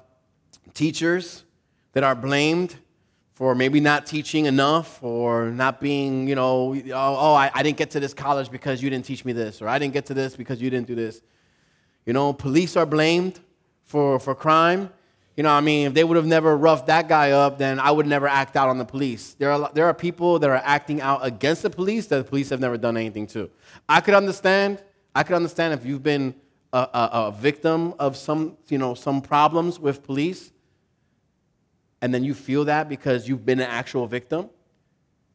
teachers 0.75 1.45
that 1.93 2.03
are 2.03 2.15
blamed 2.15 2.77
for 3.33 3.55
maybe 3.55 3.81
not 3.81 4.07
teaching 4.07 4.45
enough 4.45 5.03
or 5.03 5.47
not 5.47 5.81
being, 5.81 6.29
you 6.29 6.35
know, 6.35 6.75
oh, 6.75 6.93
oh 6.93 7.35
I, 7.35 7.51
I 7.55 7.63
didn't 7.63 7.79
get 7.79 7.93
to 7.93 8.01
this 8.01 8.13
college 8.13 8.51
because 8.51 8.83
you 8.83 8.91
didn't 8.91 9.07
teach 9.07 9.25
me 9.25 9.33
this, 9.33 9.63
or 9.63 9.69
I 9.69 9.79
didn't 9.79 9.95
get 9.95 10.05
to 10.07 10.15
this 10.15 10.37
because 10.37 10.61
you 10.61 10.69
didn't 10.69 10.87
do 10.87 10.95
this. 10.95 11.23
You 12.05 12.13
know, 12.13 12.33
police 12.33 12.77
are 12.77 12.85
blamed 12.85 13.41
for, 13.85 14.19
for 14.19 14.35
crime. 14.35 14.91
You 15.41 15.45
know, 15.45 15.53
what 15.53 15.57
I 15.57 15.61
mean, 15.63 15.87
if 15.87 15.95
they 15.95 16.05
would 16.05 16.19
have 16.19 16.27
never 16.27 16.55
roughed 16.55 16.89
that 16.89 17.09
guy 17.09 17.31
up, 17.31 17.57
then 17.57 17.81
I 17.81 17.91
would 17.91 18.07
never 18.07 18.29
act 18.29 18.57
out 18.57 18.69
on 18.69 18.77
the 18.77 18.85
police. 18.85 19.33
There 19.39 19.51
are, 19.51 19.71
there 19.73 19.87
are 19.87 19.95
people 19.95 20.39
that 20.39 20.51
are 20.51 20.61
acting 20.63 21.01
out 21.01 21.21
against 21.23 21.63
the 21.63 21.71
police 21.71 22.09
that 22.09 22.19
the 22.19 22.25
police 22.25 22.51
have 22.51 22.61
never 22.61 22.77
done 22.77 22.95
anything 22.99 23.27
to. 23.29 23.49
I 23.89 24.03
could 24.03 24.13
understand. 24.13 24.83
I 25.15 25.23
could 25.23 25.35
understand 25.35 25.73
if 25.73 25.87
you've 25.87 26.03
been 26.03 26.35
a, 26.75 26.81
a, 26.81 27.11
a 27.13 27.33
victim 27.33 27.95
of 27.99 28.19
some, 28.19 28.59
you 28.69 28.77
know, 28.77 28.93
some 28.93 29.23
problems 29.23 29.81
with 29.81 30.03
police, 30.03 30.53
and 32.03 32.13
then 32.13 32.23
you 32.23 32.35
feel 32.35 32.67
that 32.67 32.91
because 32.91 33.27
you've 33.27 33.47
been 33.47 33.61
an 33.61 33.71
actual 33.71 34.07
victim. 34.07 34.51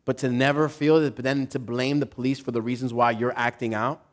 But 0.06 0.20
to 0.20 0.30
never 0.30 0.70
feel 0.70 1.00
that, 1.00 1.16
but 1.16 1.24
then 1.24 1.48
to 1.48 1.58
blame 1.58 2.00
the 2.00 2.06
police 2.06 2.40
for 2.40 2.52
the 2.52 2.62
reasons 2.62 2.94
why 2.94 3.10
you're 3.10 3.34
acting 3.36 3.74
out. 3.74 4.06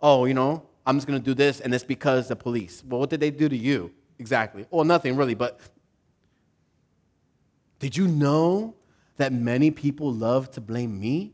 Oh, 0.00 0.24
you 0.24 0.34
know, 0.34 0.62
I'm 0.86 0.98
just 0.98 1.08
going 1.08 1.18
to 1.18 1.24
do 1.24 1.34
this, 1.34 1.58
and 1.58 1.74
it's 1.74 1.82
because 1.82 2.28
the 2.28 2.36
police. 2.36 2.84
Well, 2.86 3.00
what 3.00 3.10
did 3.10 3.18
they 3.18 3.32
do 3.32 3.48
to 3.48 3.56
you 3.56 3.90
exactly? 4.22 4.66
Well, 4.70 4.84
nothing 4.84 5.16
really, 5.16 5.34
but 5.34 5.58
did 7.80 7.96
you 7.96 8.06
know 8.06 8.76
that 9.16 9.32
many 9.32 9.72
people 9.72 10.12
love 10.12 10.48
to 10.52 10.60
blame 10.60 11.00
me? 11.00 11.32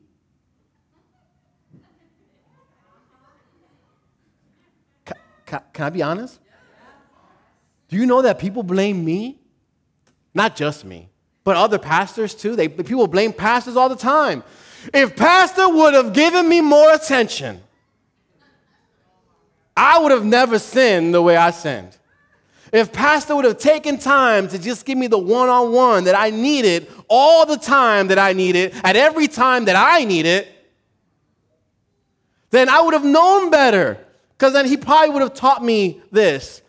Can, 5.04 5.16
can, 5.44 5.60
can 5.74 5.84
I 5.84 5.90
be 5.90 6.02
honest? 6.02 6.40
Do 7.90 7.96
you 7.96 8.06
know 8.06 8.22
that 8.22 8.38
people 8.38 8.62
blame 8.62 9.04
me? 9.04 9.38
Not 10.32 10.56
just 10.56 10.86
me, 10.86 11.10
but 11.44 11.56
other 11.56 11.78
pastors 11.78 12.34
too. 12.34 12.56
They, 12.56 12.68
people 12.68 13.06
blame 13.06 13.34
pastors 13.34 13.76
all 13.76 13.90
the 13.90 13.96
time. 13.96 14.42
If 14.94 15.14
pastor 15.14 15.68
would 15.68 15.92
have 15.92 16.14
given 16.14 16.48
me 16.48 16.62
more 16.62 16.94
attention, 16.94 17.60
I 19.76 19.98
would 19.98 20.12
have 20.12 20.24
never 20.24 20.58
sinned 20.58 21.12
the 21.12 21.20
way 21.20 21.36
I 21.36 21.50
sinned. 21.50 21.97
If 22.72 22.92
Pastor 22.92 23.34
would 23.34 23.44
have 23.44 23.58
taken 23.58 23.98
time 23.98 24.48
to 24.48 24.58
just 24.58 24.84
give 24.84 24.98
me 24.98 25.06
the 25.06 25.18
one 25.18 25.48
on 25.48 25.72
one 25.72 26.04
that 26.04 26.14
I 26.14 26.30
needed, 26.30 26.88
all 27.08 27.46
the 27.46 27.56
time 27.56 28.08
that 28.08 28.18
I 28.18 28.32
needed, 28.32 28.74
at 28.84 28.96
every 28.96 29.28
time 29.28 29.64
that 29.66 29.76
I 29.76 30.04
needed, 30.04 30.46
then 32.50 32.68
I 32.68 32.80
would 32.80 32.94
have 32.94 33.04
known 33.04 33.50
better. 33.50 34.04
Because 34.36 34.52
then 34.52 34.66
he 34.66 34.76
probably 34.76 35.10
would 35.10 35.22
have 35.22 35.34
taught 35.34 35.64
me 35.64 36.00
this. 36.12 36.62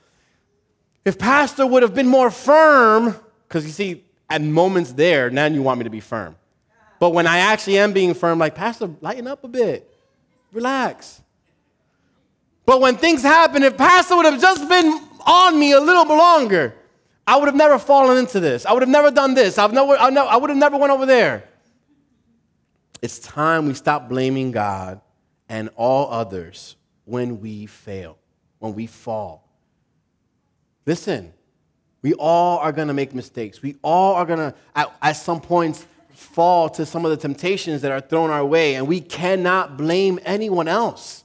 If 1.05 1.17
Pastor 1.17 1.65
would 1.65 1.83
have 1.83 1.93
been 1.93 2.07
more 2.07 2.31
firm, 2.31 3.15
because 3.47 3.65
you 3.65 3.71
see, 3.71 4.03
at 4.29 4.41
moments 4.41 4.93
there, 4.93 5.29
now 5.29 5.45
you 5.45 5.61
want 5.61 5.79
me 5.79 5.83
to 5.83 5.89
be 5.89 5.99
firm. 5.99 6.35
But 6.99 7.11
when 7.11 7.27
I 7.27 7.39
actually 7.39 7.77
am 7.79 7.93
being 7.93 8.13
firm, 8.13 8.39
like, 8.39 8.55
Pastor, 8.55 8.89
lighten 9.01 9.27
up 9.27 9.43
a 9.43 9.47
bit, 9.47 9.91
relax. 10.51 11.21
But 12.65 12.81
when 12.81 12.97
things 12.97 13.23
happen, 13.23 13.63
if 13.63 13.77
Pastor 13.77 14.15
would 14.15 14.25
have 14.25 14.39
just 14.39 14.67
been 14.67 15.08
on 15.29 15.59
me 15.59 15.71
a 15.73 15.79
little 15.79 16.05
bit 16.05 16.15
longer, 16.15 16.75
I 17.27 17.37
would 17.37 17.45
have 17.45 17.55
never 17.55 17.77
fallen 17.77 18.17
into 18.17 18.39
this. 18.39 18.65
I 18.65 18.73
would 18.73 18.81
have 18.81 18.89
never 18.89 19.11
done 19.11 19.35
this. 19.35 19.57
I've 19.57 19.71
never, 19.71 19.95
I 19.95 20.35
would 20.35 20.49
have 20.49 20.57
never 20.57 20.77
went 20.77 20.91
over 20.91 21.05
there. 21.05 21.43
it's 23.01 23.19
time 23.19 23.67
we 23.67 23.75
stop 23.75 24.09
blaming 24.09 24.51
God 24.51 24.99
and 25.47 25.69
all 25.75 26.11
others 26.11 26.75
when 27.05 27.39
we 27.39 27.67
fail, 27.67 28.17
when 28.57 28.73
we 28.73 28.87
fall. 28.87 29.47
Listen, 30.85 31.33
we 32.01 32.13
all 32.13 32.57
are 32.59 32.71
going 32.71 32.87
to 32.87 32.93
make 32.93 33.13
mistakes. 33.13 33.61
We 33.61 33.75
all 33.83 34.15
are 34.15 34.25
going 34.25 34.39
to, 34.39 34.55
at, 34.75 34.91
at 35.01 35.13
some 35.13 35.39
points, 35.39 35.85
fall 36.13 36.69
to 36.69 36.85
some 36.85 37.05
of 37.05 37.11
the 37.11 37.17
temptations 37.17 37.81
that 37.83 37.91
are 37.91 38.01
thrown 38.01 38.29
our 38.31 38.45
way, 38.45 38.75
and 38.75 38.87
we 38.87 39.01
cannot 39.01 39.77
blame 39.77 40.19
anyone 40.23 40.67
else. 40.67 41.23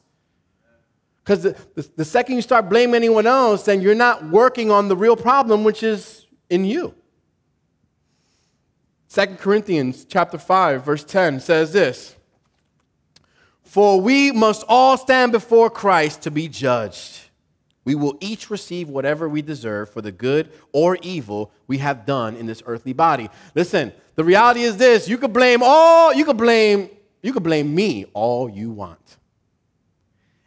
Because 1.24 1.42
the, 1.42 1.56
the, 1.74 1.90
the, 1.96 2.04
second 2.04 2.36
you 2.36 2.42
start 2.42 2.68
blaming 2.68 2.96
anyone 2.96 3.26
else, 3.26 3.64
then 3.64 3.80
you're 3.80 3.94
not 3.94 4.28
working 4.28 4.70
on 4.70 4.88
the 4.88 4.96
real 4.96 5.16
problem, 5.16 5.64
which 5.64 5.82
is 5.82 6.26
in 6.50 6.66
you. 6.66 6.94
2 9.08 9.26
Corinthians 9.36 10.04
chapter 10.04 10.36
5, 10.36 10.84
verse 10.84 11.02
10 11.02 11.40
says 11.40 11.72
this 11.72 12.14
For 13.62 14.00
we 14.00 14.32
must 14.32 14.64
all 14.68 14.98
stand 14.98 15.32
before 15.32 15.70
Christ 15.70 16.22
to 16.22 16.30
be 16.30 16.46
judged. 16.46 17.20
We 17.86 17.94
will 17.94 18.18
each 18.20 18.50
receive 18.50 18.88
whatever 18.88 19.28
we 19.28 19.40
deserve 19.40 19.90
for 19.90 20.02
the 20.02 20.12
good 20.12 20.52
or 20.72 20.98
evil 21.02 21.52
we 21.66 21.78
have 21.78 22.04
done 22.04 22.34
in 22.36 22.46
this 22.46 22.62
earthly 22.66 22.92
body. 22.92 23.30
Listen, 23.54 23.92
the 24.14 24.24
reality 24.24 24.62
is 24.62 24.76
this 24.76 25.08
you 25.08 25.16
could 25.16 25.32
blame 25.32 25.60
all, 25.62 26.12
you 26.12 26.24
could 26.26 26.36
blame, 26.36 26.90
you 27.22 27.32
could 27.32 27.42
blame 27.42 27.74
me 27.74 28.06
all 28.12 28.48
you 28.48 28.70
want. 28.70 29.16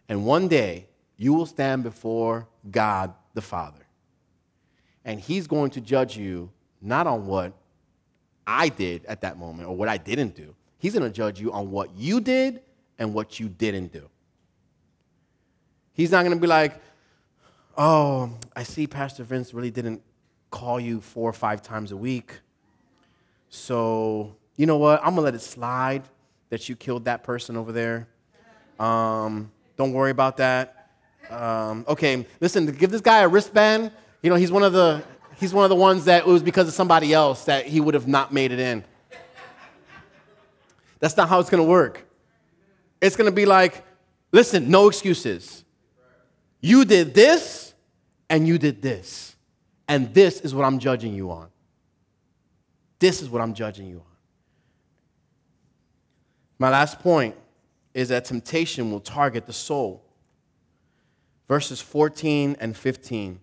And 0.09 0.25
one 0.25 0.47
day, 0.47 0.87
you 1.17 1.33
will 1.33 1.45
stand 1.45 1.83
before 1.83 2.47
God 2.69 3.13
the 3.33 3.41
Father. 3.41 3.85
And 5.03 5.19
He's 5.19 5.47
going 5.47 5.71
to 5.71 5.81
judge 5.81 6.17
you 6.17 6.51
not 6.81 7.07
on 7.07 7.25
what 7.25 7.53
I 8.45 8.69
did 8.69 9.05
at 9.05 9.21
that 9.21 9.37
moment 9.37 9.67
or 9.67 9.75
what 9.75 9.89
I 9.89 9.97
didn't 9.97 10.35
do. 10.35 10.55
He's 10.79 10.93
going 10.93 11.03
to 11.03 11.13
judge 11.13 11.39
you 11.39 11.51
on 11.51 11.71
what 11.71 11.95
you 11.95 12.21
did 12.21 12.61
and 12.99 13.13
what 13.13 13.39
you 13.39 13.49
didn't 13.49 13.91
do. 13.91 14.09
He's 15.93 16.11
not 16.11 16.23
going 16.23 16.35
to 16.37 16.41
be 16.41 16.47
like, 16.47 16.79
oh, 17.77 18.31
I 18.55 18.63
see 18.63 18.85
Pastor 18.87 19.23
Vince 19.23 19.53
really 19.53 19.71
didn't 19.71 20.01
call 20.51 20.79
you 20.79 21.01
four 21.01 21.29
or 21.29 21.33
five 21.33 21.61
times 21.61 21.91
a 21.91 21.97
week. 21.97 22.39
So, 23.49 24.35
you 24.55 24.65
know 24.65 24.77
what? 24.77 24.99
I'm 24.99 25.15
going 25.15 25.17
to 25.17 25.21
let 25.21 25.35
it 25.35 25.41
slide 25.41 26.03
that 26.49 26.69
you 26.69 26.75
killed 26.75 27.05
that 27.05 27.23
person 27.23 27.57
over 27.57 27.71
there. 27.71 28.07
Um, 28.79 29.51
don't 29.77 29.93
worry 29.93 30.11
about 30.11 30.37
that. 30.37 30.89
Um, 31.29 31.85
okay, 31.87 32.25
listen, 32.39 32.65
give 32.65 32.89
this 32.89 33.01
guy 33.01 33.19
a 33.19 33.27
wristband. 33.27 33.91
You 34.21 34.29
know, 34.29 34.35
he's 34.35 34.51
one 34.51 34.63
of 34.63 34.73
the 34.73 35.03
he's 35.39 35.53
one 35.53 35.63
of 35.63 35.69
the 35.69 35.75
ones 35.75 36.05
that 36.05 36.25
it 36.25 36.27
was 36.27 36.43
because 36.43 36.67
of 36.67 36.73
somebody 36.73 37.13
else 37.13 37.45
that 37.45 37.67
he 37.67 37.79
would 37.79 37.93
have 37.93 38.07
not 38.07 38.33
made 38.33 38.51
it 38.51 38.59
in. 38.59 38.83
That's 40.99 41.15
not 41.15 41.29
how 41.29 41.39
it's 41.39 41.49
going 41.49 41.63
to 41.63 41.69
work. 41.69 42.05
It's 43.01 43.15
going 43.15 43.29
to 43.29 43.35
be 43.35 43.45
like, 43.45 43.85
listen, 44.31 44.69
no 44.71 44.87
excuses. 44.87 45.63
You 46.59 46.85
did 46.85 47.13
this 47.13 47.75
and 48.29 48.47
you 48.47 48.57
did 48.57 48.81
this. 48.81 49.35
And 49.87 50.11
this 50.13 50.41
is 50.41 50.55
what 50.55 50.65
I'm 50.65 50.79
judging 50.79 51.13
you 51.13 51.31
on. 51.31 51.49
This 52.99 53.21
is 53.21 53.29
what 53.29 53.41
I'm 53.43 53.53
judging 53.53 53.87
you 53.87 53.97
on. 53.97 54.15
My 56.57 56.71
last 56.71 56.99
point 56.99 57.35
is 57.97 58.09
that 58.09 58.25
temptation 58.25 58.91
will 58.91 58.99
target 58.99 59.47
the 59.47 59.53
soul. 59.53 60.03
Verses 61.47 61.81
14 61.81 62.55
and 62.59 62.77
15. 62.77 63.39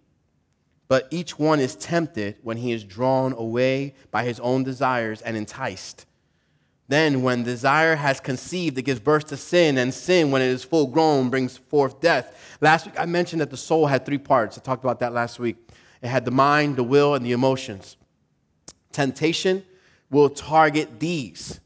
But 0.87 1.09
each 1.11 1.41
one 1.41 1.59
is 1.59 1.75
tempted 1.75 2.37
when 2.41 2.59
he 2.59 2.71
is 2.71 2.85
drawn 2.85 3.33
away 3.33 3.95
by 4.13 4.23
his 4.23 4.39
own 4.39 4.63
desires 4.63 5.21
and 5.23 5.37
enticed. 5.37 6.07
Then, 6.87 7.23
when 7.23 7.43
desire 7.43 7.97
has 7.97 8.21
conceived, 8.21 8.79
it 8.79 8.83
gives 8.83 9.01
birth 9.01 9.27
to 9.29 9.37
sin, 9.37 9.77
and 9.77 9.93
sin, 9.93 10.31
when 10.31 10.41
it 10.41 10.49
is 10.49 10.63
full 10.63 10.87
grown, 10.87 11.31
brings 11.31 11.57
forth 11.57 12.01
death. 12.01 12.57
Last 12.61 12.87
week, 12.87 12.95
I 12.97 13.07
mentioned 13.07 13.41
that 13.41 13.51
the 13.51 13.57
soul 13.57 13.87
had 13.87 14.07
three 14.07 14.19
parts. 14.19 14.57
I 14.57 14.61
talked 14.61 14.85
about 14.85 15.01
that 15.01 15.13
last 15.13 15.41
week. 15.41 15.57
It 16.01 16.09
had 16.09 16.25
the 16.25 16.31
mind, 16.31 16.77
the 16.77 16.85
will, 16.85 17.17
and 17.17 17.27
the 17.27 17.33
emotions. 17.33 17.97
Temptation 18.93 19.65
will 20.11 20.29
target 20.29 21.01
these. 21.01 21.59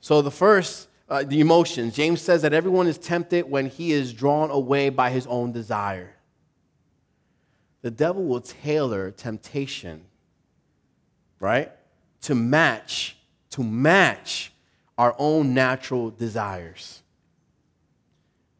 So, 0.00 0.20
the 0.20 0.32
first 0.32 0.88
uh, 1.08 1.24
the 1.24 1.40
emotions. 1.40 1.94
James 1.94 2.20
says 2.20 2.42
that 2.42 2.52
everyone 2.52 2.86
is 2.86 2.98
tempted 2.98 3.50
when 3.50 3.66
he 3.66 3.92
is 3.92 4.12
drawn 4.12 4.50
away 4.50 4.88
by 4.88 5.10
his 5.10 5.26
own 5.26 5.52
desire. 5.52 6.14
The 7.82 7.90
devil 7.90 8.24
will 8.24 8.40
tailor 8.40 9.10
temptation, 9.10 10.04
right, 11.40 11.72
to 12.22 12.34
match 12.34 13.16
to 13.52 13.62
match 13.62 14.52
our 14.96 15.14
own 15.18 15.52
natural 15.52 16.10
desires. 16.10 17.02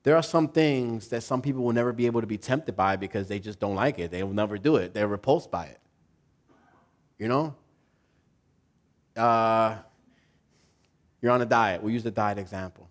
There 0.02 0.16
are 0.16 0.22
some 0.22 0.48
things 0.48 1.08
that 1.08 1.22
some 1.22 1.40
people 1.40 1.62
will 1.62 1.72
never 1.72 1.92
be 1.92 2.06
able 2.06 2.20
to 2.20 2.26
be 2.26 2.36
tempted 2.36 2.76
by 2.76 2.96
because 2.96 3.28
they 3.28 3.38
just 3.38 3.58
don't 3.58 3.74
like 3.74 3.98
it. 3.98 4.10
They 4.10 4.22
will 4.22 4.34
never 4.34 4.58
do 4.58 4.76
it. 4.76 4.92
They're 4.92 5.08
repulsed 5.08 5.50
by 5.50 5.66
it. 5.66 5.80
You 7.18 7.28
know? 7.28 7.54
Uh, 9.16 9.76
you're 11.22 11.32
on 11.32 11.40
a 11.40 11.46
diet. 11.46 11.82
We'll 11.82 11.92
use 11.92 12.02
the 12.02 12.10
diet 12.10 12.36
example. 12.36 12.88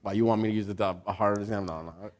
Why, 0.00 0.12
you 0.12 0.24
want 0.24 0.40
me 0.40 0.48
to 0.48 0.54
use 0.54 0.66
the, 0.66 0.96
a 1.06 1.12
harder 1.12 1.40
example? 1.40 1.74
No, 1.74 1.82
no. 1.82 2.10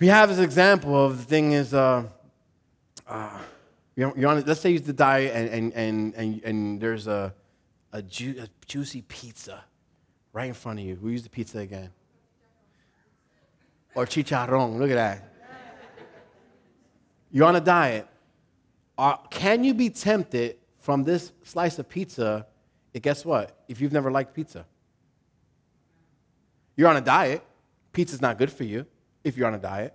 We 0.00 0.08
have 0.08 0.28
this 0.28 0.40
example 0.40 1.02
of 1.02 1.18
the 1.18 1.24
thing 1.24 1.52
is, 1.52 1.72
uh, 1.72 2.02
uh, 3.06 3.38
you're, 3.94 4.28
on, 4.28 4.42
let's 4.44 4.60
say 4.60 4.70
you 4.70 4.74
use 4.74 4.82
the 4.82 4.92
diet 4.92 5.32
and, 5.34 5.48
and, 5.48 5.72
and, 5.72 6.14
and, 6.14 6.42
and 6.42 6.80
there's 6.80 7.06
a, 7.06 7.32
a, 7.92 8.02
ju- 8.02 8.34
a 8.42 8.48
juicy 8.66 9.02
pizza 9.02 9.64
right 10.32 10.48
in 10.48 10.54
front 10.54 10.80
of 10.80 10.84
you. 10.84 10.96
Who 10.96 11.10
use 11.10 11.22
the 11.22 11.30
pizza 11.30 11.58
again? 11.58 11.90
Or 13.94 14.04
chicharron. 14.04 14.78
Look 14.78 14.90
at 14.90 14.96
that. 14.96 15.32
You're 17.30 17.46
on 17.46 17.56
a 17.56 17.60
diet 17.60 18.08
are, 18.96 19.20
can 19.30 19.64
you 19.64 19.74
be 19.74 19.90
tempted 19.90 20.56
from 20.78 21.04
this 21.04 21.32
slice 21.42 21.78
of 21.78 21.88
pizza? 21.88 22.46
And 22.92 23.02
guess 23.02 23.24
what? 23.24 23.56
If 23.68 23.80
you've 23.80 23.92
never 23.92 24.10
liked 24.10 24.34
pizza, 24.34 24.66
you're 26.76 26.88
on 26.88 26.96
a 26.96 27.00
diet. 27.00 27.42
Pizza's 27.92 28.20
not 28.20 28.38
good 28.38 28.52
for 28.52 28.64
you 28.64 28.86
if 29.22 29.36
you're 29.36 29.46
on 29.46 29.54
a 29.54 29.58
diet. 29.58 29.94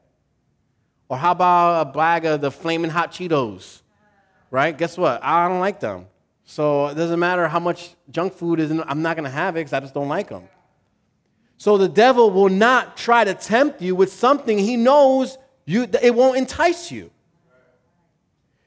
Or 1.08 1.18
how 1.18 1.32
about 1.32 1.88
a 1.88 1.92
bag 1.92 2.26
of 2.26 2.42
the 2.42 2.52
flaming 2.52 2.92
hot 2.92 3.12
Cheetos? 3.12 3.82
Right? 4.52 4.78
Guess 4.78 4.98
what? 4.98 5.24
I 5.24 5.48
don't 5.48 5.60
like 5.60 5.80
them. 5.80 6.08
So 6.46 6.88
it 6.88 6.96
doesn't 6.96 7.20
matter 7.20 7.48
how 7.48 7.60
much 7.60 7.96
junk 8.10 8.34
food 8.34 8.60
is 8.60 8.72
in, 8.72 8.82
I'm 8.88 9.02
not 9.02 9.16
going 9.16 9.26
to 9.26 9.30
have 9.30 9.56
it 9.56 9.60
because 9.60 9.74
I 9.74 9.80
just 9.80 9.94
don't 9.94 10.08
like 10.08 10.30
them. 10.30 10.50
So 11.58 11.78
the 11.78 11.90
devil 11.90 12.32
will 12.32 12.50
not 12.50 12.98
try 12.98 13.24
to 13.24 13.34
tempt 13.34 13.82
you 13.82 13.94
with 13.94 14.12
something 14.12 14.58
he 14.58 14.78
knows 14.78 15.38
you, 15.66 15.88
it 16.02 16.16
won't 16.16 16.38
entice 16.38 16.92
you. 16.92 17.12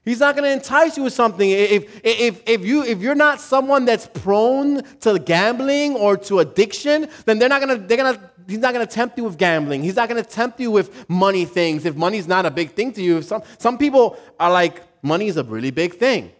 He's 0.04 0.18
not 0.18 0.34
going 0.34 0.48
to 0.48 0.52
entice 0.52 0.96
you 0.96 1.04
with 1.04 1.12
something. 1.12 1.48
If, 1.48 2.00
if, 2.04 2.42
if, 2.44 2.64
you, 2.64 2.82
if 2.82 3.00
you're 3.00 3.14
not 3.14 3.40
someone 3.40 3.84
that's 3.84 4.08
prone 4.08 4.82
to 5.00 5.18
gambling 5.20 5.94
or 5.94 6.16
to 6.16 6.40
addiction, 6.40 7.08
then 7.24 7.38
they're 7.38 7.48
not 7.48 7.62
going 7.62 7.80
to, 7.80 7.86
they're 7.86 7.96
going 7.96 8.14
to, 8.16 8.20
he's 8.48 8.58
not 8.58 8.74
going 8.74 8.84
to 8.84 8.92
tempt 8.92 9.16
you 9.16 9.22
with 9.22 9.38
gambling. 9.38 9.84
He's 9.84 9.94
not 9.94 10.08
going 10.08 10.22
to 10.22 10.28
tempt 10.28 10.58
you 10.58 10.72
with 10.72 11.08
money 11.08 11.44
things 11.44 11.84
if 11.84 11.94
money's 11.94 12.26
not 12.26 12.46
a 12.46 12.50
big 12.50 12.72
thing 12.72 12.92
to 12.94 13.02
you. 13.02 13.22
Some, 13.22 13.42
some 13.58 13.78
people 13.78 14.18
are 14.40 14.50
like, 14.50 14.82
money 15.02 15.28
is 15.28 15.36
a 15.36 15.44
really 15.44 15.70
big 15.70 15.94
thing. 15.94 16.32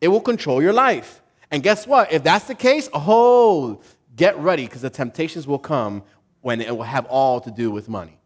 It 0.00 0.06
will 0.06 0.20
control 0.20 0.62
your 0.62 0.72
life. 0.72 1.22
And 1.50 1.60
guess 1.60 1.88
what? 1.88 2.12
If 2.12 2.22
that's 2.22 2.44
the 2.44 2.54
case, 2.54 2.88
oh, 2.94 3.80
get 4.14 4.38
ready 4.38 4.66
because 4.66 4.82
the 4.82 4.90
temptations 4.90 5.48
will 5.48 5.58
come 5.58 6.04
when 6.40 6.60
it 6.60 6.76
will 6.76 6.84
have 6.84 7.06
all 7.06 7.40
to 7.40 7.50
do 7.50 7.72
with 7.72 7.88
money. 7.88 8.20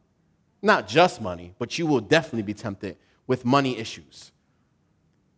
Not 0.61 0.87
just 0.87 1.23
money, 1.23 1.55
but 1.59 1.79
you 1.79 1.87
will 1.87 2.01
definitely 2.01 2.43
be 2.43 2.55
tempted 2.55 2.99
with 3.27 3.47
money 3.47 3.79
issues 3.79 4.33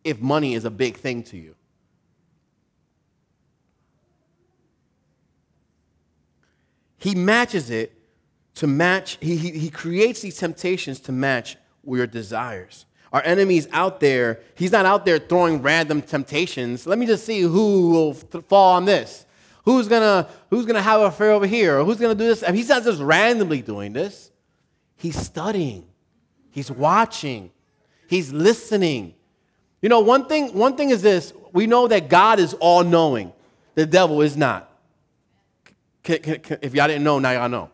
if 0.03 0.19
money 0.19 0.53
is 0.53 0.65
a 0.65 0.71
big 0.71 0.97
thing 0.97 1.23
to 1.23 1.37
you. 1.37 1.55
He 6.97 7.15
matches 7.15 7.69
it 7.69 7.93
to 8.55 8.67
match, 8.67 9.17
he, 9.21 9.37
he, 9.37 9.51
he 9.51 9.69
creates 9.69 10.21
these 10.21 10.37
temptations 10.37 10.99
to 11.01 11.11
match 11.11 11.57
your 11.85 12.05
desires. 12.05 12.85
Our 13.11 13.23
enemy's 13.23 13.67
out 13.71 13.99
there, 13.99 14.41
he's 14.55 14.71
not 14.71 14.85
out 14.85 15.05
there 15.05 15.17
throwing 15.17 15.61
random 15.61 16.01
temptations. 16.01 16.85
Let 16.85 16.99
me 16.99 17.05
just 17.05 17.25
see 17.25 17.41
who 17.41 17.89
will 17.89 18.13
fall 18.13 18.75
on 18.75 18.85
this. 18.85 19.25
Who's 19.65 19.87
gonna, 19.87 20.27
who's 20.49 20.65
gonna 20.65 20.81
have 20.81 21.01
an 21.01 21.07
affair 21.07 21.31
over 21.31 21.47
here? 21.47 21.79
Or 21.79 21.85
who's 21.85 21.97
gonna 21.97 22.15
do 22.15 22.27
this? 22.27 22.43
he's 22.53 22.69
not 22.69 22.83
just 22.83 23.01
randomly 23.01 23.61
doing 23.61 23.93
this. 23.93 24.31
He's 24.97 25.17
studying, 25.17 25.87
he's 26.51 26.69
watching, 26.69 27.51
he's 28.07 28.33
listening, 28.33 29.15
you 29.81 29.89
know, 29.89 29.99
one 30.01 30.25
thing, 30.25 30.53
one 30.53 30.75
thing 30.75 30.89
is 30.89 31.01
this 31.01 31.33
we 31.53 31.67
know 31.67 31.87
that 31.87 32.09
God 32.09 32.39
is 32.39 32.53
all 32.55 32.83
knowing, 32.83 33.33
the 33.75 33.85
devil 33.85 34.21
is 34.21 34.35
not. 34.37 34.71
Can, 36.03 36.19
can, 36.19 36.39
can, 36.39 36.57
if 36.61 36.73
y'all 36.73 36.87
didn't 36.87 37.03
know, 37.03 37.19
now 37.19 37.31
y'all 37.31 37.49
know. 37.49 37.69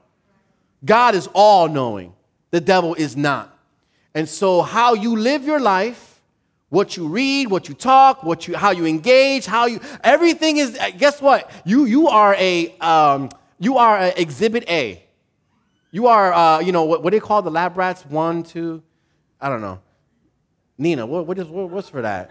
God 0.84 1.16
is 1.16 1.28
all 1.34 1.68
knowing, 1.68 2.14
the 2.52 2.62
devil 2.62 2.94
is 2.96 3.16
not. 3.16 3.58
And 4.14 4.30
so, 4.30 4.62
how 4.62 4.94
you 4.94 5.16
live 5.16 5.44
your 5.44 5.60
life 5.60 6.14
What 6.70 6.98
you 6.98 7.08
read, 7.08 7.50
what 7.50 7.70
you 7.70 7.76
talk, 7.76 8.24
what 8.24 8.48
you, 8.48 8.58
how 8.58 8.72
you 8.72 8.86
engage, 8.86 9.46
how 9.46 9.68
you, 9.68 9.80
everything 10.04 10.58
is, 10.58 10.78
guess 10.98 11.22
what? 11.22 11.50
You, 11.64 11.86
you 11.86 12.08
are 12.08 12.36
a, 12.36 12.76
um, 12.80 13.30
you 13.60 13.78
are 13.78 13.98
a 13.98 14.14
exhibit 14.20 14.68
A. 14.68 15.02
You 15.92 16.08
are, 16.08 16.34
uh, 16.34 16.60
you 16.60 16.72
know, 16.72 16.84
what, 16.84 17.04
what 17.04 17.12
they 17.12 17.20
call 17.20 17.42
the 17.42 17.52
lab 17.52 17.78
rats? 17.78 18.04
One, 18.06 18.44
two, 18.44 18.82
I 19.40 19.48
don't 19.48 19.62
know. 19.62 19.80
Nina, 20.78 21.06
what, 21.06 21.26
what 21.26 21.40
is, 21.40 21.48
what, 21.48 21.70
what's 21.70 21.90
for 21.90 22.02
that? 22.02 22.30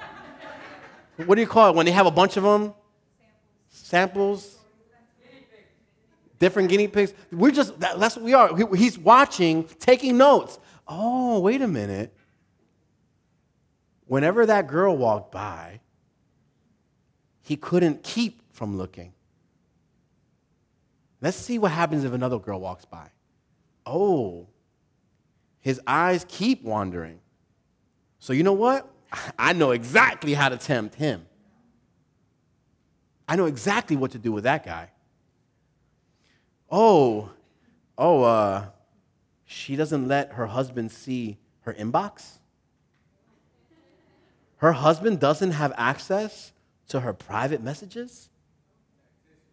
what 1.25 1.35
do 1.37 1.41
you 1.41 1.47
call 1.47 1.71
it 1.71 1.77
when 1.77 1.87
they 1.87 1.93
have 1.93 2.07
a 2.07 2.11
bunch 2.11 2.37
of 2.37 2.43
them? 2.43 2.75
Samples? 3.71 4.59
Different 6.39 6.69
guinea 6.69 6.89
pigs. 6.89 7.15
We're 7.33 7.53
just, 7.53 7.79
that, 7.81 7.99
that's 7.99 8.17
what 8.17 8.25
we 8.25 8.35
are. 8.35 8.75
He's 8.75 8.99
watching, 8.99 9.65
taking 9.79 10.19
notes. 10.19 10.59
Oh, 10.87 11.41
wait 11.41 11.63
a 11.63 11.69
minute. 11.69 12.15
Whenever 14.07 14.45
that 14.47 14.67
girl 14.67 14.97
walked 14.97 15.33
by, 15.33 15.81
he 17.41 17.57
couldn't 17.57 18.03
keep 18.03 18.43
from 18.53 18.77
looking. 18.77 19.15
Let's 21.21 21.37
see 21.37 21.59
what 21.59 21.71
happens 21.73 22.05
if 22.05 22.13
another 22.13 22.39
girl 22.39 22.61
walks 22.61 22.85
by. 22.85 23.09
Oh, 23.87 24.49
his 25.61 25.81
eyes 25.87 26.27
keep 26.29 26.63
wandering. 26.63 27.21
So, 28.25 28.33
you 28.33 28.43
know 28.43 28.55
what? 28.55 28.91
I 29.39 29.53
know 29.53 29.73
exactly 29.73 30.33
how 30.33 30.49
to 30.49 30.57
tempt 30.57 30.95
him. 30.95 31.27
I 33.29 33.37
know 33.37 33.45
exactly 33.45 33.97
what 33.97 34.13
to 34.13 34.19
do 34.19 34.33
with 34.33 34.45
that 34.45 34.65
guy. 34.65 34.89
Oh, 36.71 37.29
oh, 37.99 38.23
uh, 38.23 38.69
she 39.45 39.77
doesn't 39.77 40.09
let 40.09 40.33
her 40.33 40.47
husband 40.47 40.91
see 40.91 41.37
her 41.65 41.75
inbox? 41.75 42.39
Her 44.57 44.73
husband 44.73 45.21
doesn't 45.21 45.51
have 45.51 45.75
access 45.77 46.53
to 46.89 47.01
her 47.01 47.13
private 47.13 47.63
messages? 47.63 48.31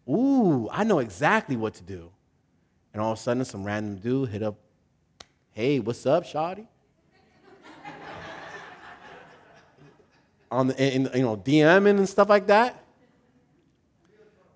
Ooh, 0.08 0.66
I 0.72 0.84
know 0.84 0.98
exactly 0.98 1.56
what 1.56 1.74
to 1.74 1.82
do. 1.82 2.10
And 2.94 3.02
all 3.02 3.12
of 3.12 3.18
a 3.18 3.20
sudden, 3.20 3.44
some 3.44 3.64
random 3.64 3.96
dude 3.96 4.30
hit 4.30 4.42
up, 4.42 4.56
hey, 5.50 5.78
what's 5.78 6.06
up, 6.06 6.24
Shawty? 6.24 6.68
On 10.52 10.66
the, 10.66 10.94
in, 10.94 11.08
you 11.14 11.22
know, 11.22 11.36
DMing 11.36 11.96
and 11.96 12.06
stuff 12.06 12.28
like 12.28 12.46
that. 12.48 12.84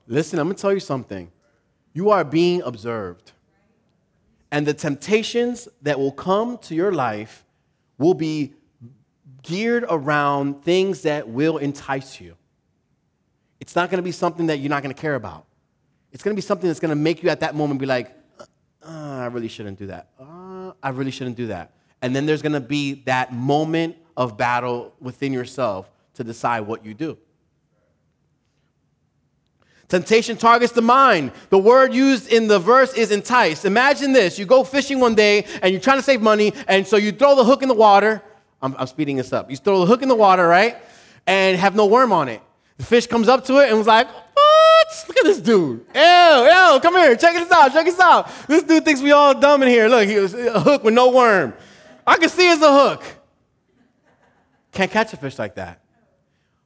Listen, 0.06 0.38
I'm 0.38 0.46
gonna 0.46 0.58
tell 0.58 0.74
you 0.74 0.80
something. 0.80 1.32
You 1.94 2.10
are 2.10 2.22
being 2.22 2.60
observed. 2.60 3.32
And 4.50 4.66
the 4.66 4.74
temptations 4.74 5.68
that 5.80 5.98
will 5.98 6.12
come 6.12 6.58
to 6.58 6.74
your 6.74 6.92
life 6.92 7.46
will 7.96 8.12
be 8.12 8.52
geared 9.42 9.86
around 9.88 10.62
things 10.62 11.02
that 11.02 11.28
will 11.28 11.56
entice 11.56 12.20
you. 12.20 12.36
It's 13.58 13.74
not 13.74 13.90
gonna 13.90 14.02
be 14.02 14.12
something 14.12 14.46
that 14.48 14.58
you're 14.58 14.68
not 14.68 14.82
gonna 14.82 14.92
care 14.92 15.14
about. 15.14 15.46
It's 16.12 16.22
gonna 16.22 16.36
be 16.36 16.42
something 16.42 16.68
that's 16.68 16.80
gonna 16.80 16.94
make 16.94 17.22
you 17.22 17.30
at 17.30 17.40
that 17.40 17.54
moment 17.54 17.80
be 17.80 17.86
like, 17.86 18.14
uh, 18.38 18.44
uh, 18.86 19.20
I 19.22 19.26
really 19.26 19.48
shouldn't 19.48 19.78
do 19.78 19.86
that. 19.86 20.10
Uh, 20.20 20.72
I 20.82 20.90
really 20.90 21.10
shouldn't 21.10 21.36
do 21.36 21.46
that. 21.46 21.72
And 22.02 22.14
then 22.14 22.26
there's 22.26 22.42
gonna 22.42 22.60
be 22.60 23.02
that 23.06 23.32
moment 23.32 23.96
of 24.16 24.36
battle 24.36 24.92
within 25.00 25.32
yourself 25.32 25.90
to 26.14 26.24
decide 26.24 26.60
what 26.60 26.84
you 26.84 26.94
do. 26.94 27.18
Temptation 29.88 30.36
targets 30.36 30.72
the 30.72 30.82
mind. 30.82 31.30
The 31.50 31.58
word 31.58 31.94
used 31.94 32.32
in 32.32 32.48
the 32.48 32.58
verse 32.58 32.92
is 32.94 33.12
entice. 33.12 33.64
Imagine 33.64 34.12
this 34.12 34.38
you 34.38 34.44
go 34.44 34.64
fishing 34.64 34.98
one 34.98 35.14
day 35.14 35.46
and 35.62 35.70
you're 35.70 35.80
trying 35.80 35.98
to 35.98 36.02
save 36.02 36.20
money, 36.20 36.52
and 36.66 36.86
so 36.86 36.96
you 36.96 37.12
throw 37.12 37.36
the 37.36 37.44
hook 37.44 37.62
in 37.62 37.68
the 37.68 37.74
water. 37.74 38.22
I'm, 38.60 38.74
I'm 38.78 38.86
speeding 38.86 39.16
this 39.16 39.32
up. 39.32 39.50
You 39.50 39.56
throw 39.56 39.80
the 39.80 39.86
hook 39.86 40.02
in 40.02 40.08
the 40.08 40.14
water, 40.14 40.46
right? 40.46 40.76
And 41.26 41.56
have 41.56 41.76
no 41.76 41.86
worm 41.86 42.12
on 42.12 42.28
it. 42.28 42.42
The 42.78 42.84
fish 42.84 43.06
comes 43.06 43.28
up 43.28 43.44
to 43.46 43.58
it 43.58 43.68
and 43.68 43.78
was 43.78 43.86
like, 43.86 44.08
What? 44.08 45.04
Look 45.08 45.18
at 45.18 45.24
this 45.24 45.40
dude. 45.40 45.84
Ew, 45.94 46.00
ew, 46.00 46.80
come 46.80 46.94
here. 46.96 47.14
Check 47.16 47.34
this 47.34 47.50
out. 47.50 47.72
Check 47.72 47.86
this 47.86 48.00
out. 48.00 48.28
This 48.48 48.64
dude 48.64 48.84
thinks 48.84 49.00
we 49.00 49.12
all 49.12 49.38
dumb 49.38 49.62
in 49.62 49.68
here. 49.68 49.88
Look, 49.88 50.08
he 50.08 50.18
was 50.18 50.34
a 50.34 50.60
hook 50.60 50.82
with 50.82 50.94
no 50.94 51.10
worm. 51.10 51.54
I 52.06 52.16
can 52.16 52.28
see 52.28 52.50
it's 52.50 52.62
a 52.62 52.72
hook. 52.72 53.02
Can't 54.76 54.90
catch 54.90 55.10
a 55.14 55.16
fish 55.16 55.38
like 55.38 55.54
that. 55.54 55.80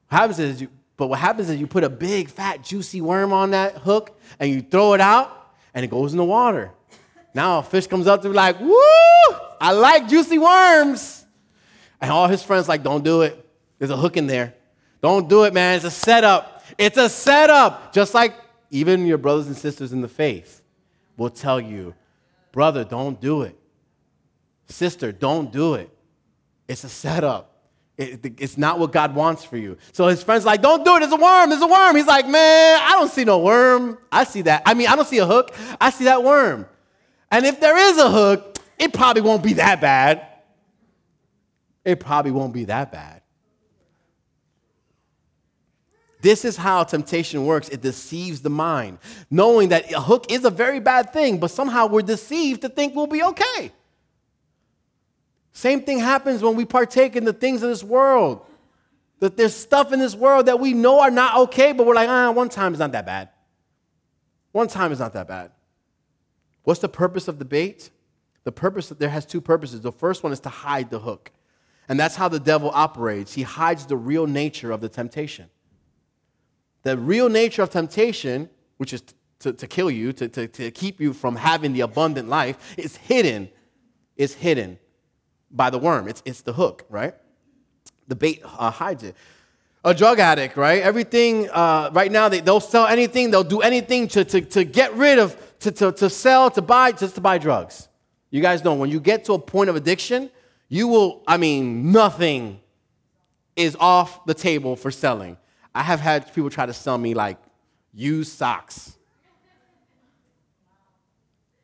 What 0.09 0.19
happens 0.19 0.39
is 0.39 0.61
you 0.61 0.69
but 0.97 1.07
what 1.07 1.17
happens 1.17 1.49
is 1.49 1.59
you 1.59 1.65
put 1.65 1.83
a 1.83 1.89
big, 1.89 2.29
fat, 2.29 2.61
juicy 2.61 3.01
worm 3.01 3.33
on 3.33 3.51
that 3.51 3.77
hook 3.77 4.19
and 4.37 4.51
you 4.51 4.61
throw 4.61 4.93
it 4.93 5.01
out 5.01 5.55
and 5.73 5.83
it 5.83 5.87
goes 5.87 6.11
in 6.11 6.17
the 6.17 6.25
water. 6.25 6.71
Now 7.33 7.59
a 7.59 7.63
fish 7.63 7.87
comes 7.87 8.05
up 8.05 8.21
to 8.21 8.29
be 8.29 8.35
like, 8.35 8.59
woo, 8.59 8.75
I 9.59 9.71
like 9.71 10.09
juicy 10.09 10.37
worms. 10.37 11.25
And 12.01 12.11
all 12.11 12.27
his 12.27 12.43
friends 12.43 12.67
like, 12.67 12.83
don't 12.83 13.03
do 13.03 13.21
it. 13.21 13.43
There's 13.79 13.89
a 13.89 13.97
hook 13.97 14.17
in 14.17 14.27
there. 14.27 14.53
Don't 15.01 15.27
do 15.27 15.45
it, 15.45 15.53
man. 15.53 15.77
It's 15.77 15.85
a 15.85 15.89
setup. 15.89 16.63
It's 16.77 16.97
a 16.97 17.09
setup. 17.09 17.93
Just 17.93 18.13
like 18.13 18.35
even 18.69 19.05
your 19.07 19.17
brothers 19.17 19.47
and 19.47 19.57
sisters 19.57 19.93
in 19.93 20.01
the 20.01 20.09
faith 20.09 20.61
will 21.17 21.31
tell 21.31 21.59
you, 21.59 21.95
brother, 22.51 22.83
don't 22.83 23.19
do 23.19 23.43
it. 23.43 23.57
Sister, 24.67 25.11
don't 25.11 25.51
do 25.51 25.75
it. 25.75 25.89
It's 26.67 26.83
a 26.83 26.89
setup. 26.89 27.50
It, 28.01 28.41
it's 28.41 28.57
not 28.57 28.79
what 28.79 28.91
God 28.91 29.13
wants 29.13 29.43
for 29.43 29.57
you. 29.57 29.77
So 29.91 30.07
his 30.07 30.23
friend's 30.23 30.45
like, 30.45 30.61
don't 30.61 30.83
do 30.83 30.95
it. 30.95 31.01
There's 31.01 31.11
a 31.11 31.17
worm. 31.17 31.49
There's 31.49 31.61
a 31.61 31.67
worm. 31.67 31.95
He's 31.95 32.07
like, 32.07 32.27
man, 32.27 32.79
I 32.81 32.91
don't 32.93 33.11
see 33.11 33.23
no 33.23 33.39
worm. 33.39 33.97
I 34.11 34.23
see 34.23 34.41
that. 34.43 34.63
I 34.65 34.73
mean, 34.73 34.87
I 34.87 34.95
don't 34.95 35.07
see 35.07 35.19
a 35.19 35.25
hook. 35.25 35.53
I 35.79 35.91
see 35.91 36.05
that 36.05 36.23
worm. 36.23 36.65
And 37.29 37.45
if 37.45 37.59
there 37.59 37.77
is 37.77 37.97
a 37.97 38.09
hook, 38.09 38.57
it 38.79 38.93
probably 38.93 39.21
won't 39.21 39.43
be 39.43 39.53
that 39.53 39.79
bad. 39.79 40.25
It 41.85 41.99
probably 41.99 42.31
won't 42.31 42.53
be 42.53 42.65
that 42.65 42.91
bad. 42.91 43.21
This 46.21 46.45
is 46.45 46.55
how 46.55 46.83
temptation 46.83 47.45
works. 47.45 47.69
It 47.69 47.81
deceives 47.81 48.41
the 48.41 48.49
mind, 48.49 48.99
knowing 49.29 49.69
that 49.69 49.91
a 49.91 49.99
hook 49.99 50.31
is 50.31 50.45
a 50.45 50.51
very 50.51 50.79
bad 50.79 51.13
thing, 51.13 51.39
but 51.39 51.49
somehow 51.49 51.87
we're 51.87 52.01
deceived 52.03 52.61
to 52.61 52.69
think 52.69 52.95
we'll 52.95 53.07
be 53.07 53.23
okay. 53.23 53.71
Same 55.53 55.81
thing 55.81 55.99
happens 55.99 56.41
when 56.41 56.55
we 56.55 56.65
partake 56.65 57.15
in 57.15 57.25
the 57.25 57.33
things 57.33 57.61
of 57.63 57.69
this 57.69 57.83
world. 57.83 58.45
That 59.19 59.37
there's 59.37 59.55
stuff 59.55 59.93
in 59.93 59.99
this 59.99 60.15
world 60.15 60.47
that 60.47 60.59
we 60.59 60.73
know 60.73 61.01
are 61.01 61.11
not 61.11 61.37
okay, 61.37 61.73
but 61.73 61.85
we're 61.85 61.95
like, 61.95 62.09
ah, 62.09 62.31
one 62.31 62.49
time 62.49 62.73
is 62.73 62.79
not 62.79 62.91
that 62.93 63.05
bad. 63.05 63.29
One 64.51 64.67
time 64.67 64.91
is 64.91 64.99
not 64.99 65.13
that 65.13 65.27
bad. 65.27 65.51
What's 66.63 66.79
the 66.79 66.89
purpose 66.89 67.27
of 67.27 67.37
the 67.37 67.45
bait? 67.45 67.89
The 68.43 68.51
purpose, 68.51 68.89
there 68.89 69.09
has 69.09 69.25
two 69.25 69.41
purposes. 69.41 69.81
The 69.81 69.91
first 69.91 70.23
one 70.23 70.31
is 70.31 70.39
to 70.41 70.49
hide 70.49 70.89
the 70.89 70.99
hook. 70.99 71.31
And 71.87 71.99
that's 71.99 72.15
how 72.15 72.29
the 72.29 72.39
devil 72.39 72.71
operates. 72.73 73.33
He 73.33 73.43
hides 73.43 73.85
the 73.85 73.97
real 73.97 74.25
nature 74.25 74.71
of 74.71 74.81
the 74.81 74.89
temptation. 74.89 75.49
The 76.83 76.97
real 76.97 77.29
nature 77.29 77.61
of 77.61 77.69
temptation, 77.69 78.49
which 78.77 78.93
is 78.93 79.03
to, 79.39 79.53
to 79.53 79.67
kill 79.67 79.91
you, 79.91 80.13
to, 80.13 80.27
to, 80.29 80.47
to 80.47 80.71
keep 80.71 80.99
you 80.99 81.13
from 81.13 81.35
having 81.35 81.73
the 81.73 81.81
abundant 81.81 82.29
life, 82.29 82.75
is 82.77 82.95
hidden. 82.97 83.49
Is 84.15 84.33
hidden 84.33 84.79
by 85.51 85.69
the 85.69 85.77
worm. 85.77 86.07
It's, 86.07 86.21
it's 86.25 86.41
the 86.41 86.53
hook, 86.53 86.85
right? 86.89 87.13
The 88.07 88.15
bait 88.15 88.41
uh, 88.43 88.71
hides 88.71 89.03
it. 89.03 89.15
A 89.83 89.93
drug 89.93 90.19
addict, 90.19 90.57
right? 90.57 90.81
Everything, 90.83 91.49
uh, 91.49 91.89
right 91.91 92.11
now, 92.11 92.29
they, 92.29 92.39
they'll 92.39 92.59
sell 92.59 92.85
anything, 92.85 93.31
they'll 93.31 93.43
do 93.43 93.61
anything 93.61 94.07
to, 94.09 94.23
to, 94.23 94.41
to 94.41 94.63
get 94.63 94.93
rid 94.93 95.17
of, 95.17 95.35
to, 95.59 95.71
to, 95.71 95.91
to 95.93 96.09
sell, 96.09 96.51
to 96.51 96.61
buy, 96.61 96.91
just 96.91 97.15
to 97.15 97.21
buy 97.21 97.37
drugs. 97.37 97.87
You 98.29 98.41
guys 98.41 98.63
know, 98.63 98.75
when 98.75 98.89
you 98.89 98.99
get 98.99 99.25
to 99.25 99.33
a 99.33 99.39
point 99.39 99.69
of 99.69 99.75
addiction, 99.75 100.29
you 100.69 100.87
will, 100.87 101.23
I 101.27 101.37
mean, 101.37 101.91
nothing 101.91 102.61
is 103.55 103.75
off 103.79 104.25
the 104.25 104.33
table 104.33 104.75
for 104.75 104.91
selling. 104.91 105.37
I 105.73 105.83
have 105.83 105.99
had 105.99 106.31
people 106.33 106.49
try 106.49 106.65
to 106.65 106.73
sell 106.73 106.97
me 106.97 107.13
like 107.13 107.37
used 107.93 108.37
socks. 108.37 108.95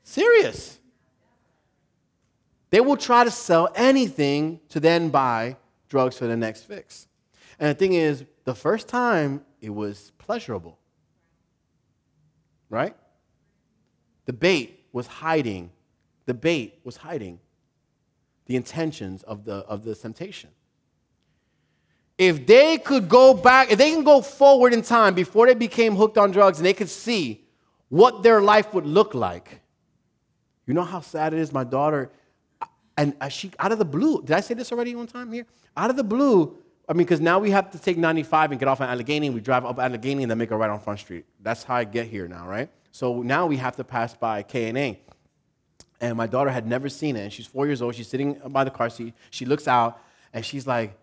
Serious. 0.04 0.77
They 2.70 2.82
will 2.82 2.98
try 2.98 3.24
to 3.24 3.32
sell 3.32 3.70
anything 3.76 4.60
to 4.70 4.80
then 4.80 5.10
buy 5.10 5.58
drugs 5.90 6.18
for 6.18 6.28
the 6.28 6.36
next 6.36 6.64
fix. 6.64 7.08
And 7.60 7.70
the 7.70 7.74
thing 7.74 7.94
is, 7.94 8.26
the 8.44 8.56
first 8.56 8.88
time 8.88 9.44
it 9.62 9.70
was 9.70 10.12
pleasurable, 10.18 10.78
right? 12.70 12.96
The 14.26 14.34
bait 14.34 14.86
was 14.92 15.08
hiding. 15.08 15.72
The 16.26 16.34
bait 16.34 16.80
was 16.84 16.98
hiding 16.98 17.40
the 18.46 18.56
intentions 18.56 19.24
of 19.24 19.44
the, 19.44 19.56
of 19.56 19.84
the 19.84 19.96
temptation. 19.96 20.50
If 22.18 22.48
they 22.48 22.78
could 22.78 23.08
go 23.08 23.34
back, 23.34 23.72
if 23.72 23.78
they 23.78 23.92
can 23.92 24.04
go 24.04 24.22
forward 24.22 24.74
in 24.74 24.82
time 24.82 25.14
before 25.14 25.46
they 25.46 25.54
became 25.54 25.96
hooked 25.96 26.18
on 26.18 26.32
drugs 26.32 26.58
and 26.58 26.66
they 26.66 26.74
could 26.74 26.90
see 26.90 27.46
what 27.90 28.24
their 28.24 28.42
life 28.42 28.74
would 28.74 28.86
look 28.86 29.14
like, 29.14 29.62
you 30.66 30.74
know 30.74 30.84
how 30.84 31.02
sad 31.02 31.34
it 31.34 31.40
is? 31.40 31.54
My 31.54 31.64
daughter 31.64 32.10
and 32.98 33.16
uh, 33.22 33.30
she, 33.30 33.52
out 33.60 33.72
of 33.72 33.78
the 33.78 33.86
blue, 33.86 34.22
did 34.22 34.32
I 34.32 34.40
say 34.42 34.56
this 34.56 34.72
already 34.72 34.96
one 34.96 35.08
time 35.08 35.32
here? 35.32 35.46
Out 35.78 35.92
of 35.92 35.96
the 35.96 36.04
blue, 36.04 36.58
I 36.90 36.94
mean, 36.94 37.06
because 37.06 37.22
now 37.22 37.38
we 37.38 37.52
have 37.52 37.70
to 37.72 37.80
take 37.80 37.98
95 37.98 38.52
and 38.52 38.60
get 38.60 38.68
off 38.68 38.82
at 38.82 38.90
Allegheny, 38.90 39.28
and 39.28 39.36
we 39.36 39.42
drive 39.42 39.66
up 39.66 39.78
Allegheny 39.78 40.24
and 40.24 40.32
then 40.32 40.38
make 40.38 40.52
a 40.52 40.58
right 40.58 40.70
on 40.70 40.80
Front 40.80 41.00
Street. 41.00 41.26
That's 41.42 41.64
how 41.64 41.76
I 41.76 41.84
get 41.84 42.08
here 42.08 42.28
now, 42.28 42.48
right? 42.48 42.70
So 42.92 43.22
now 43.22 43.46
we 43.46 43.58
have 43.58 43.76
to 43.76 43.84
pass 43.84 44.16
by 44.16 44.42
K&A. 44.42 45.00
And 46.00 46.18
my 46.18 46.28
daughter 46.28 46.50
had 46.50 46.66
never 46.66 46.90
seen 46.90 47.16
it, 47.16 47.22
and 47.22 47.34
she's 47.34 47.46
four 47.46 47.68
years 47.68 47.82
old. 47.82 47.94
She's 47.94 48.08
sitting 48.08 48.34
by 48.48 48.64
the 48.64 48.72
car 48.72 48.90
seat. 48.90 49.14
She 49.30 49.46
looks 49.46 49.68
out, 49.68 50.02
and 50.34 50.46
she's 50.46 50.66
like, 50.66 50.98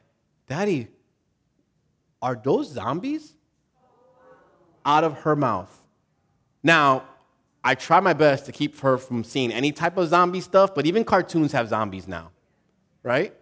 Daddy, 0.48 0.88
are 2.20 2.34
those 2.42 2.70
zombies? 2.72 3.34
Out 4.86 5.04
of 5.04 5.14
her 5.20 5.36
mouth. 5.36 5.70
Now, 6.62 7.04
I 7.64 7.74
try 7.74 7.98
my 7.98 8.12
best 8.12 8.44
to 8.46 8.52
keep 8.52 8.78
her 8.80 8.98
from 8.98 9.24
seeing 9.24 9.50
any 9.50 9.72
type 9.72 9.96
of 9.96 10.08
zombie 10.08 10.42
stuff, 10.42 10.74
but 10.74 10.84
even 10.86 11.02
cartoons 11.02 11.52
have 11.52 11.68
zombies 11.68 12.06
now, 12.06 12.30
right? 13.02 13.34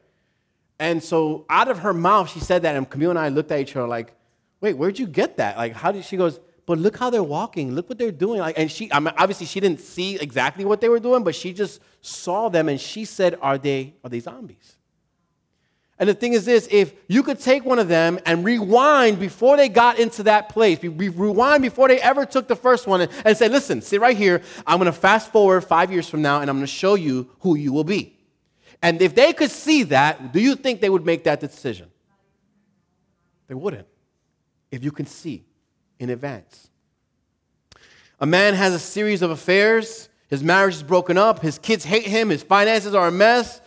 And 0.79 1.03
so 1.03 1.45
out 1.51 1.69
of 1.69 1.81
her 1.81 1.93
mouth, 1.93 2.31
she 2.31 2.41
said 2.41 2.63
that, 2.63 2.77
and 2.77 2.89
Camille 2.89 3.11
and 3.11 3.19
I 3.19 3.29
looked 3.29 3.51
at 3.51 3.61
each 3.61 3.77
other 3.77 3.89
like, 3.89 4.15
wait, 4.61 4.75
where'd 4.75 4.99
you 4.99 5.09
get 5.09 5.37
that? 5.39 5.57
Like, 5.57 5.73
how 5.73 5.91
did 5.91 6.05
she 6.05 6.17
goes, 6.17 6.39
but 6.67 6.79
look 6.79 6.97
how 6.97 7.11
they're 7.11 7.23
walking. 7.23 7.75
Look 7.75 7.89
what 7.89 7.99
they're 7.99 8.13
doing. 8.13 8.41
Like, 8.41 8.59
and 8.59 8.71
she, 8.71 8.93
I 8.93 9.01
mean, 9.01 9.13
obviously, 9.17 9.47
she 9.47 9.61
didn't 9.61 9.81
see 9.81 10.17
exactly 10.17 10.65
what 10.65 10.81
they 10.81 10.89
were 10.89 11.01
doing, 11.01 11.25
but 11.25 11.35
she 11.35 11.53
just 11.53 11.81
saw 12.01 12.49
them, 12.49 12.69
and 12.69 12.81
she 12.81 13.05
said, 13.05 13.37
"Are 13.43 13.59
they 13.59 13.95
are 14.05 14.11
they 14.11 14.21
zombies?" 14.21 14.77
And 16.03 16.09
the 16.09 16.15
thing 16.15 16.33
is 16.33 16.45
this: 16.45 16.67
if 16.69 16.95
you 17.07 17.23
could 17.23 17.39
take 17.39 17.65
one 17.65 17.79
of 17.79 17.87
them 17.87 18.19
and 18.27 18.45
rewind 18.45 19.21
before 19.21 19.57
they 19.57 19.69
got 19.69 20.01
into 20.01 20.25
that 20.25 20.49
place, 20.49 20.83
we 20.83 21.09
rewind 21.09 21.63
before 21.63 21.87
they 21.87 22.01
ever 22.01 22.27
took 22.27 22.49
the 22.49 22.57
first 22.57 22.89
one, 22.89 23.03
and, 23.03 23.13
and 23.25 23.37
say, 23.37 23.49
"Listen, 23.49 23.81
sit 23.81 24.01
right 24.01 24.17
here. 24.17 24.43
I'm 24.67 24.79
going 24.79 24.87
to 24.87 24.99
fast 24.99 25.31
forward 25.31 25.61
five 25.61 25.93
years 25.93 26.09
from 26.09 26.21
now, 26.21 26.41
and 26.41 26.51
I'm 26.51 26.57
going 26.57 26.67
to 26.67 26.73
show 26.73 26.97
you 26.97 27.31
who 27.39 27.55
you 27.55 27.73
will 27.73 27.85
be." 27.85 28.19
And 28.83 29.01
if 29.01 29.15
they 29.15 29.33
could 29.33 29.53
see 29.53 29.85
that, 29.85 30.33
do 30.33 30.41
you 30.41 30.57
think 30.57 30.81
they 30.81 30.91
would 30.91 31.07
make 31.07 31.23
that 31.23 31.39
decision? 31.39 31.89
They 33.47 33.55
wouldn't. 33.55 33.87
If 34.73 34.83
you 34.83 34.91
can 34.91 35.07
see 35.07 35.45
in 36.01 36.11
advance. 36.11 36.69
A 38.19 38.27
man 38.27 38.55
has 38.55 38.75
a 38.75 38.81
series 38.81 39.23
of 39.23 39.31
affairs. 39.31 40.09
His 40.27 40.43
marriage 40.43 40.75
is 40.75 40.83
broken 40.83 41.17
up. 41.17 41.43
His 41.43 41.59
kids 41.59 41.85
hate 41.85 42.07
him. 42.07 42.31
His 42.31 42.43
finances 42.43 42.93
are 42.93 43.07
a 43.07 43.13
mess. 43.13 43.61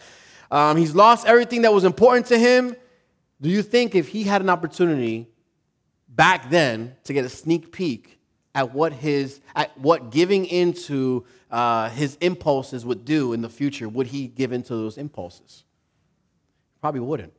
Um, 0.55 0.77
he's 0.77 0.95
lost 0.95 1.27
everything 1.27 1.63
that 1.63 1.73
was 1.73 1.83
important 1.83 2.27
to 2.27 2.39
him. 2.39 2.77
Do 3.41 3.49
you 3.49 3.61
think 3.61 3.93
if 3.93 4.07
he 4.07 4.23
had 4.23 4.41
an 4.41 4.49
opportunity 4.49 5.27
back 6.07 6.49
then 6.49 6.95
to 7.03 7.11
get 7.11 7.25
a 7.25 7.29
sneak 7.29 7.73
peek 7.73 8.17
at 8.53 8.73
what 8.73 8.93
his 8.93 9.41
at 9.53 9.77
what 9.77 10.11
giving 10.11 10.45
into 10.45 11.25
uh, 11.51 11.89
his 11.89 12.17
impulses 12.21 12.85
would 12.85 13.03
do 13.03 13.33
in 13.33 13.41
the 13.41 13.49
future, 13.49 13.89
would 13.89 14.07
he 14.07 14.27
give 14.29 14.53
into 14.53 14.73
those 14.73 14.97
impulses? 14.97 15.65
Probably 16.79 17.01
wouldn't. 17.01 17.33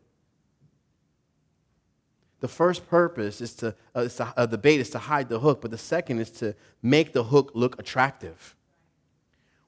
The 2.41 2.49
first 2.49 2.87
purpose 2.87 3.41
is 3.41 3.55
to, 3.55 3.75
uh, 3.97 4.01
is 4.01 4.17
to 4.17 4.31
uh, 4.37 4.45
the 4.45 4.59
bait 4.59 4.79
is 4.79 4.91
to 4.91 4.99
hide 4.99 5.31
the 5.31 5.41
hook, 5.41 5.63
but 5.63 5.71
the 5.71 5.79
second 5.79 6.19
is 6.19 6.31
to 6.33 6.55
make 6.83 7.15
the 7.15 7.25
hook 7.25 7.53
look 7.55 7.81
attractive. 7.81 8.55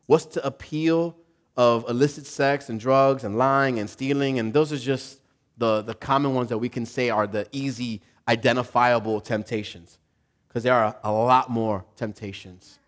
What's 0.05 0.27
to 0.27 0.47
appeal 0.47 1.17
of 1.59 1.85
illicit 1.91 2.27
sex 2.27 2.71
and 2.71 2.81
drugs 2.81 3.25
and 3.25 3.37
lying 3.37 3.79
and 3.79 3.91
stealing? 3.91 4.39
And 4.39 4.55
those 4.55 4.73
are 4.73 4.79
just 4.79 5.21
the, 5.59 5.83
the 5.83 5.95
common 5.95 6.33
ones 6.33 6.49
that 6.49 6.57
we 6.57 6.71
can 6.71 6.87
say 6.87 7.11
are 7.11 7.27
the 7.27 7.47
easy, 7.53 8.01
identifiable 8.27 9.21
temptations. 9.21 9.99
Because 10.49 10.63
there 10.63 10.73
are 10.73 10.97
a 11.05 11.13
lot 11.13 11.51
more 11.51 11.85
temptations. 11.97 12.79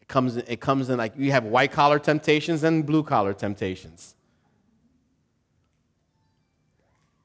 It 0.00 0.08
comes, 0.08 0.38
in, 0.38 0.44
it 0.48 0.60
comes 0.60 0.88
in 0.88 0.96
like 0.96 1.12
you 1.18 1.32
have 1.32 1.44
white 1.44 1.72
collar 1.72 1.98
temptations 1.98 2.64
and 2.64 2.86
blue 2.86 3.02
collar 3.02 3.34
temptations. 3.34 4.14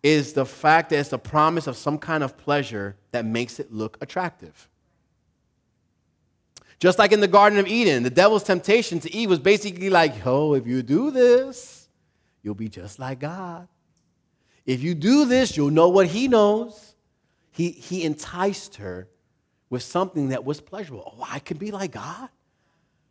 is 0.06 0.34
the 0.34 0.46
fact 0.46 0.92
that 0.92 1.00
it's 1.00 1.14
a 1.14 1.18
promise 1.18 1.66
of 1.66 1.76
some 1.76 1.98
kind 1.98 2.24
of 2.24 2.38
pleasure 2.38 2.96
that 3.10 3.26
makes 3.26 3.60
it 3.60 3.74
look 3.74 3.98
attractive. 4.02 4.70
Just 6.80 7.00
like 7.00 7.12
in 7.12 7.20
the 7.22 7.28
Garden 7.28 7.58
of 7.58 7.68
Eden, 7.68 8.04
the 8.04 8.10
devil's 8.10 8.44
temptation 8.44 9.00
to 9.00 9.14
Eve 9.14 9.30
was 9.30 9.40
basically 9.40 9.90
like, 9.90 10.26
oh, 10.26 10.54
if 10.54 10.68
you 10.68 10.84
do 10.84 11.10
this, 11.10 11.88
you'll 12.44 12.56
be 12.56 12.70
just 12.70 13.00
like 13.00 13.20
God. 13.20 13.68
If 14.66 14.84
you 14.84 14.96
do 14.96 15.26
this, 15.26 15.56
you'll 15.56 15.72
know 15.72 15.90
what 15.90 16.08
he 16.08 16.28
knows. 16.28 16.96
He, 17.52 17.72
he 17.72 18.04
enticed 18.04 18.76
her 18.78 19.08
with 19.70 19.84
something 19.84 20.30
that 20.30 20.44
was 20.44 20.60
pleasurable. 20.60 21.16
Oh, 21.18 21.28
I 21.30 21.40
could 21.40 21.60
be 21.60 21.72
like 21.72 21.92
God. 21.92 22.30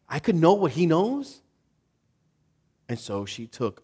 I 0.09 0.19
could 0.19 0.37
know 0.37 0.55
what 0.55 0.73
he 0.73 0.87
knows. 0.87 1.41
And 2.89 2.99
so 2.99 3.25
she 3.25 3.47
took 3.47 3.83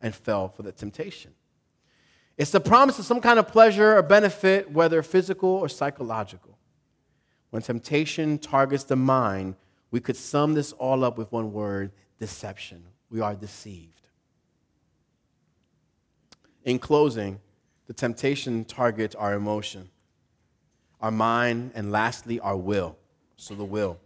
and 0.00 0.14
fell 0.14 0.48
for 0.48 0.62
the 0.62 0.72
temptation. 0.72 1.32
It's 2.38 2.50
the 2.50 2.60
promise 2.60 2.98
of 2.98 3.04
some 3.04 3.20
kind 3.20 3.38
of 3.38 3.48
pleasure 3.48 3.98
or 3.98 4.02
benefit, 4.02 4.70
whether 4.70 5.02
physical 5.02 5.50
or 5.50 5.68
psychological. 5.68 6.49
When 7.50 7.62
temptation 7.62 8.38
targets 8.38 8.84
the 8.84 8.96
mind, 8.96 9.56
we 9.90 10.00
could 10.00 10.16
sum 10.16 10.54
this 10.54 10.72
all 10.72 11.04
up 11.04 11.18
with 11.18 11.32
one 11.32 11.52
word 11.52 11.92
deception. 12.18 12.82
We 13.10 13.20
are 13.20 13.34
deceived. 13.34 14.00
In 16.64 16.78
closing, 16.78 17.40
the 17.86 17.92
temptation 17.92 18.64
targets 18.64 19.16
our 19.16 19.34
emotion, 19.34 19.90
our 21.00 21.10
mind, 21.10 21.72
and 21.74 21.90
lastly, 21.90 22.38
our 22.38 22.56
will. 22.56 22.96
So, 23.36 23.54
the 23.54 23.64
will. 23.64 23.98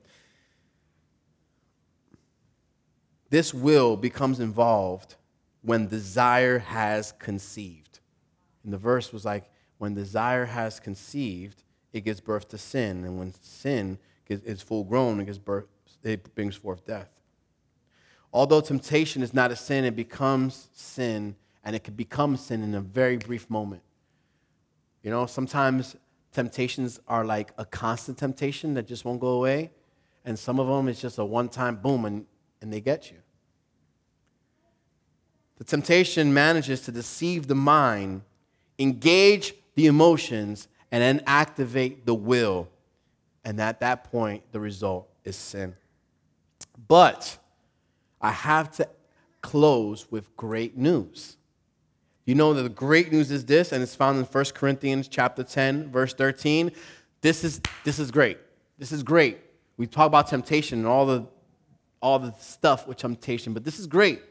This 3.31 3.53
will 3.53 3.97
becomes 3.97 4.39
involved 4.39 5.17
when 5.63 5.89
desire 5.89 6.61
has 6.61 7.13
conceived. 7.19 7.99
And 8.63 8.73
the 8.73 8.79
verse 8.79 9.13
was 9.13 9.25
like, 9.25 9.51
when 9.79 9.95
desire 9.95 10.45
has 10.45 10.79
conceived, 10.79 11.65
it 11.95 12.03
gives 12.03 12.21
birth 12.21 12.49
to 12.49 12.59
sin. 12.59 13.05
And 13.05 13.19
when 13.19 13.33
sin 13.41 13.99
is 14.29 14.61
full 14.61 14.85
grown, 14.85 15.21
it, 15.21 15.25
gives 15.27 15.39
birth, 15.39 15.67
it 16.03 16.35
brings 16.35 16.57
forth 16.57 16.85
death. 16.85 17.09
Although 18.33 18.61
temptation 18.61 19.23
is 19.23 19.33
not 19.33 19.51
a 19.51 19.57
sin, 19.57 19.85
it 19.85 19.95
becomes 19.95 20.69
sin, 20.75 21.37
and 21.65 21.75
it 21.75 21.85
can 21.85 21.95
become 21.95 22.37
sin 22.37 22.63
in 22.63 22.75
a 22.75 22.81
very 22.81 23.17
brief 23.17 23.49
moment. 23.49 23.83
You 25.03 25.11
know, 25.11 25.25
sometimes 25.27 25.97
temptations 26.33 27.01
are 27.07 27.25
like 27.25 27.53
a 27.57 27.65
constant 27.65 28.19
temptation 28.19 28.75
that 28.75 28.89
just 28.89 29.05
won't 29.05 29.21
go 29.21 29.29
away, 29.29 29.71
and 30.25 30.39
some 30.39 30.59
of 30.59 30.67
them 30.67 30.89
it's 30.89 31.01
just 31.01 31.19
a 31.19 31.25
one 31.25 31.49
time 31.49 31.77
boom 31.77 32.05
and, 32.05 32.27
and 32.61 32.73
they 32.73 32.81
get 32.81 33.11
you. 33.11 33.19
The 35.59 35.65
temptation 35.65 36.35
manages 36.35 36.81
to 36.83 36.93
deceive 36.93 37.47
the 37.47 37.55
mind 37.55 38.23
engage 38.79 39.55
the 39.77 39.87
emotions, 39.87 40.69
and 40.95 41.03
then 41.03 41.21
activate 41.27 42.07
the 42.07 42.15
will. 42.15 42.69
And 43.45 43.61
at 43.61 43.81
that 43.81 44.13
point, 44.13 44.45
the 44.53 44.61
result 44.61 45.09
is 45.25 45.35
sin. 45.35 45.75
But 46.87 47.37
I 48.21 48.31
have 48.31 48.71
to 48.77 48.89
close 49.41 50.09
with 50.13 50.37
great 50.37 50.77
news. 50.77 51.37
You 52.27 52.37
know 52.37 52.55
that 52.55 52.63
the 52.63 52.69
great 52.69 53.11
news 53.11 53.33
is 53.33 53.45
this, 53.45 53.73
and 53.73 53.83
it's 53.83 53.97
found 53.97 54.21
in 54.21 54.25
1 54.25 54.45
Corinthians 54.55 55.09
chapter 55.09 55.43
10, 55.43 55.91
verse 55.91 56.15
13. 56.15 56.71
This 57.23 57.43
is, 57.43 57.61
this 57.83 57.99
is 57.99 58.13
great. 58.13 58.39
This 58.79 58.93
is 58.93 59.03
great. 59.03 59.41
We 59.77 59.89
talk 59.89 60.07
about 60.07 60.29
temptation 60.29 60.79
and 60.79 60.87
all 60.87 61.07
the, 61.07 61.27
all 62.01 62.21
the 62.21 62.33
stuff 62.39 62.87
with 62.87 62.99
temptation, 62.99 63.53
but 63.53 63.65
this 63.65 63.81
is 63.81 63.89
great. 63.89 64.23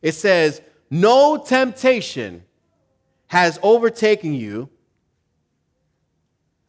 It 0.00 0.12
says, 0.12 0.62
No 0.90 1.38
temptation 1.38 2.44
has 3.26 3.58
overtaken 3.64 4.32
you. 4.32 4.68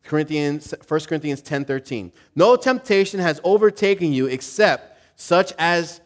Corinthians, 0.04 0.74
1 0.88 1.00
Corinthians 1.02 1.42
10 1.42 1.66
13. 1.66 2.12
No 2.36 2.56
temptation 2.56 3.20
has 3.20 3.40
overtaken 3.44 4.12
you 4.12 4.28
except 4.28 5.00
such 5.16 5.54
as 5.58 6.02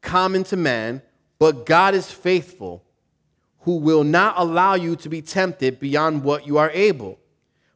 common 0.00 0.44
to 0.44 0.56
man, 0.56 1.02
but 1.38 1.66
God 1.66 1.94
is 1.94 2.10
faithful, 2.10 2.82
who 3.60 3.76
will 3.76 4.04
not 4.04 4.34
allow 4.38 4.74
you 4.74 4.96
to 4.96 5.08
be 5.08 5.20
tempted 5.20 5.78
beyond 5.78 6.22
what 6.22 6.46
you 6.46 6.58
are 6.58 6.70
able, 6.70 7.18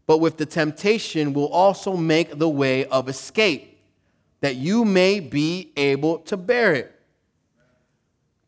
but 0.06 0.18
with 0.18 0.38
the 0.38 0.46
temptation 0.46 1.32
will 1.32 1.48
also 1.48 1.96
make 1.96 2.38
the 2.38 2.48
way 2.48 2.86
of 2.86 3.08
escape, 3.08 3.78
that 4.40 4.56
you 4.56 4.84
may 4.84 5.20
be 5.20 5.72
able 5.76 6.18
to 6.20 6.36
bear 6.36 6.72
it. 6.72 6.96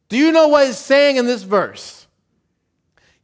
Do 0.09 0.17
you 0.17 0.33
know 0.33 0.49
what 0.49 0.69
it's 0.69 0.79
saying 0.79 1.17
in 1.17 1.27
this 1.27 1.43
verse? 1.43 2.07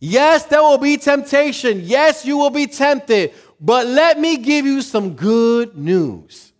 Yes, 0.00 0.44
there 0.44 0.62
will 0.62 0.78
be 0.78 0.96
temptation. 0.96 1.80
Yes, 1.82 2.24
you 2.24 2.36
will 2.36 2.50
be 2.50 2.66
tempted. 2.66 3.32
But 3.60 3.86
let 3.86 4.18
me 4.18 4.36
give 4.36 4.66
you 4.66 4.82
some 4.82 5.14
good 5.14 5.76
news. 5.76 6.52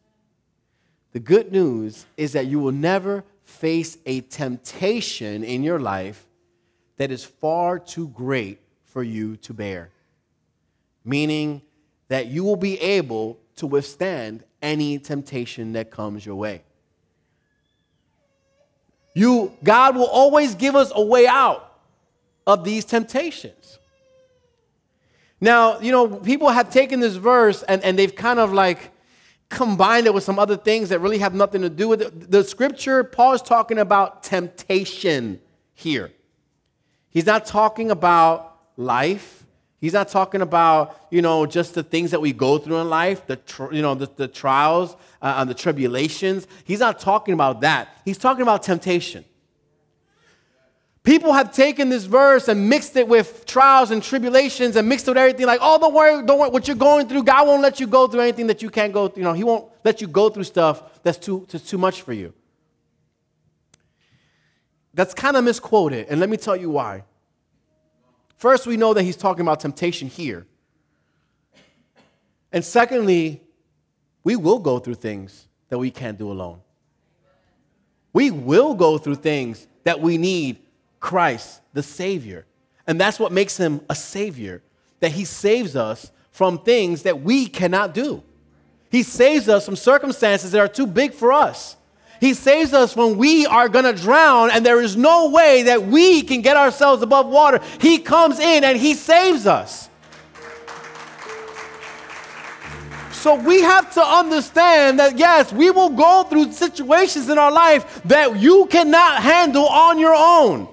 The 1.12 1.20
good 1.20 1.52
news 1.52 2.06
is 2.16 2.32
that 2.32 2.46
you 2.46 2.58
will 2.60 2.72
never 2.72 3.24
face 3.44 3.98
a 4.04 4.20
temptation 4.20 5.42
in 5.44 5.62
your 5.62 5.78
life 5.78 6.26
that 6.96 7.10
is 7.10 7.24
far 7.24 7.78
too 7.78 8.08
great 8.08 8.60
for 8.84 9.02
you 9.02 9.36
to 9.38 9.54
bear. 9.54 9.90
Meaning 11.04 11.62
that 12.08 12.26
you 12.26 12.44
will 12.44 12.56
be 12.56 12.80
able 12.80 13.38
to 13.56 13.66
withstand 13.66 14.44
any 14.60 14.98
temptation 14.98 15.72
that 15.72 15.90
comes 15.90 16.26
your 16.26 16.34
way. 16.34 16.62
You, 19.14 19.56
God 19.64 19.96
will 19.96 20.06
always 20.06 20.54
give 20.54 20.76
us 20.76 20.92
a 20.94 21.02
way 21.02 21.26
out 21.26 21.80
of 22.46 22.64
these 22.64 22.84
temptations. 22.84 23.78
Now, 25.40 25.78
you 25.80 25.92
know, 25.92 26.08
people 26.16 26.48
have 26.48 26.70
taken 26.70 27.00
this 27.00 27.14
verse 27.14 27.62
and, 27.62 27.82
and 27.84 27.98
they've 27.98 28.14
kind 28.14 28.38
of 28.38 28.52
like 28.52 28.92
combined 29.48 30.06
it 30.06 30.12
with 30.12 30.24
some 30.24 30.38
other 30.38 30.56
things 30.56 30.88
that 30.90 31.00
really 31.00 31.18
have 31.18 31.34
nothing 31.34 31.62
to 31.62 31.70
do 31.70 31.88
with 31.88 32.02
it. 32.02 32.30
The 32.30 32.44
scripture, 32.44 33.04
Paul 33.04 33.34
is 33.34 33.42
talking 33.42 33.78
about 33.78 34.22
temptation 34.22 35.40
here. 35.74 36.12
He's 37.10 37.26
not 37.26 37.46
talking 37.46 37.90
about 37.90 38.58
life. 38.76 39.44
He's 39.80 39.92
not 39.92 40.08
talking 40.08 40.42
about, 40.42 41.06
you 41.10 41.22
know, 41.22 41.46
just 41.46 41.74
the 41.74 41.84
things 41.84 42.10
that 42.10 42.20
we 42.20 42.32
go 42.32 42.58
through 42.58 42.78
in 42.78 42.90
life, 42.90 43.26
the, 43.26 43.36
tr- 43.36 43.72
you 43.72 43.80
know, 43.80 43.94
the, 43.94 44.10
the 44.16 44.26
trials 44.26 44.96
uh, 45.22 45.36
and 45.38 45.48
the 45.48 45.54
tribulations. 45.54 46.48
He's 46.64 46.80
not 46.80 46.98
talking 46.98 47.32
about 47.32 47.60
that. 47.60 47.88
He's 48.04 48.18
talking 48.18 48.42
about 48.42 48.64
temptation. 48.64 49.24
People 51.08 51.32
have 51.32 51.54
taken 51.54 51.88
this 51.88 52.04
verse 52.04 52.48
and 52.48 52.68
mixed 52.68 52.94
it 52.94 53.08
with 53.08 53.46
trials 53.46 53.90
and 53.90 54.02
tribulations 54.02 54.76
and 54.76 54.86
mixed 54.86 55.08
it 55.08 55.12
with 55.12 55.16
everything 55.16 55.46
like, 55.46 55.58
oh, 55.62 55.78
don't 55.78 55.94
worry, 55.94 56.22
don't 56.26 56.38
worry, 56.38 56.50
what 56.50 56.68
you're 56.68 56.76
going 56.76 57.08
through, 57.08 57.24
God 57.24 57.46
won't 57.46 57.62
let 57.62 57.80
you 57.80 57.86
go 57.86 58.06
through 58.06 58.20
anything 58.20 58.46
that 58.48 58.60
you 58.60 58.68
can't 58.68 58.92
go 58.92 59.08
through. 59.08 59.22
You 59.22 59.24
know, 59.24 59.32
He 59.32 59.42
won't 59.42 59.70
let 59.84 60.02
you 60.02 60.06
go 60.06 60.28
through 60.28 60.44
stuff 60.44 61.02
that's 61.02 61.16
too, 61.16 61.46
that's 61.48 61.64
too 61.66 61.78
much 61.78 62.02
for 62.02 62.12
you. 62.12 62.34
That's 64.92 65.14
kind 65.14 65.38
of 65.38 65.44
misquoted, 65.44 66.08
and 66.10 66.20
let 66.20 66.28
me 66.28 66.36
tell 66.36 66.54
you 66.54 66.68
why. 66.68 67.04
First, 68.36 68.66
we 68.66 68.76
know 68.76 68.92
that 68.92 69.02
he's 69.02 69.16
talking 69.16 69.40
about 69.40 69.60
temptation 69.60 70.08
here. 70.08 70.46
And 72.52 72.62
secondly, 72.62 73.40
we 74.24 74.36
will 74.36 74.58
go 74.58 74.78
through 74.78 74.96
things 74.96 75.48
that 75.70 75.78
we 75.78 75.90
can't 75.90 76.18
do 76.18 76.30
alone. 76.30 76.60
We 78.12 78.30
will 78.30 78.74
go 78.74 78.98
through 78.98 79.14
things 79.14 79.66
that 79.84 80.02
we 80.02 80.18
need 80.18 80.58
Christ, 81.00 81.60
the 81.72 81.82
Savior. 81.82 82.46
And 82.86 83.00
that's 83.00 83.20
what 83.20 83.32
makes 83.32 83.56
him 83.56 83.80
a 83.88 83.94
Savior, 83.94 84.62
that 85.00 85.12
he 85.12 85.24
saves 85.24 85.76
us 85.76 86.10
from 86.30 86.58
things 86.58 87.02
that 87.02 87.20
we 87.20 87.46
cannot 87.46 87.94
do. 87.94 88.22
He 88.90 89.02
saves 89.02 89.48
us 89.48 89.66
from 89.66 89.76
circumstances 89.76 90.52
that 90.52 90.60
are 90.60 90.68
too 90.68 90.86
big 90.86 91.12
for 91.12 91.32
us. 91.32 91.76
He 92.20 92.34
saves 92.34 92.72
us 92.72 92.96
when 92.96 93.16
we 93.16 93.46
are 93.46 93.68
going 93.68 93.84
to 93.84 93.92
drown 93.92 94.50
and 94.50 94.64
there 94.64 94.80
is 94.80 94.96
no 94.96 95.30
way 95.30 95.64
that 95.64 95.84
we 95.84 96.22
can 96.22 96.42
get 96.42 96.56
ourselves 96.56 97.02
above 97.02 97.26
water. 97.26 97.60
He 97.80 97.98
comes 97.98 98.40
in 98.40 98.64
and 98.64 98.76
He 98.76 98.94
saves 98.94 99.46
us. 99.46 99.88
So 103.12 103.34
we 103.34 103.62
have 103.62 103.92
to 103.94 104.02
understand 104.02 105.00
that 105.00 105.18
yes, 105.18 105.52
we 105.52 105.70
will 105.70 105.90
go 105.90 106.22
through 106.24 106.52
situations 106.52 107.28
in 107.28 107.36
our 107.36 107.52
life 107.52 108.02
that 108.04 108.38
you 108.38 108.66
cannot 108.66 109.22
handle 109.22 109.66
on 109.66 109.98
your 109.98 110.14
own. 110.14 110.68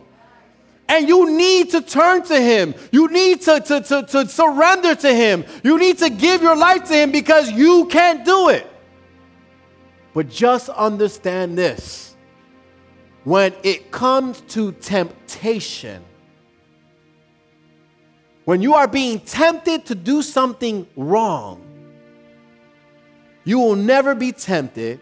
And 0.87 1.07
you 1.07 1.35
need 1.35 1.71
to 1.71 1.81
turn 1.81 2.23
to 2.25 2.39
Him. 2.39 2.75
You 2.91 3.07
need 3.07 3.41
to, 3.41 3.59
to, 3.59 3.81
to, 3.81 4.03
to 4.03 4.27
surrender 4.27 4.93
to 4.95 5.13
Him. 5.13 5.43
You 5.63 5.79
need 5.79 5.97
to 5.99 6.09
give 6.09 6.41
your 6.41 6.55
life 6.55 6.83
to 6.85 6.93
Him 6.93 7.11
because 7.11 7.51
you 7.51 7.85
can't 7.87 8.23
do 8.23 8.49
it. 8.49 8.67
But 10.13 10.29
just 10.29 10.69
understand 10.69 11.57
this 11.57 12.15
when 13.25 13.53
it 13.63 13.91
comes 13.91 14.41
to 14.41 14.71
temptation, 14.73 16.03
when 18.45 18.61
you 18.61 18.75
are 18.75 18.87
being 18.87 19.19
tempted 19.19 19.85
to 19.87 19.95
do 19.95 20.21
something 20.21 20.87
wrong, 20.95 21.61
you 23.43 23.59
will 23.59 23.75
never 23.75 24.13
be 24.13 24.31
tempted 24.31 24.99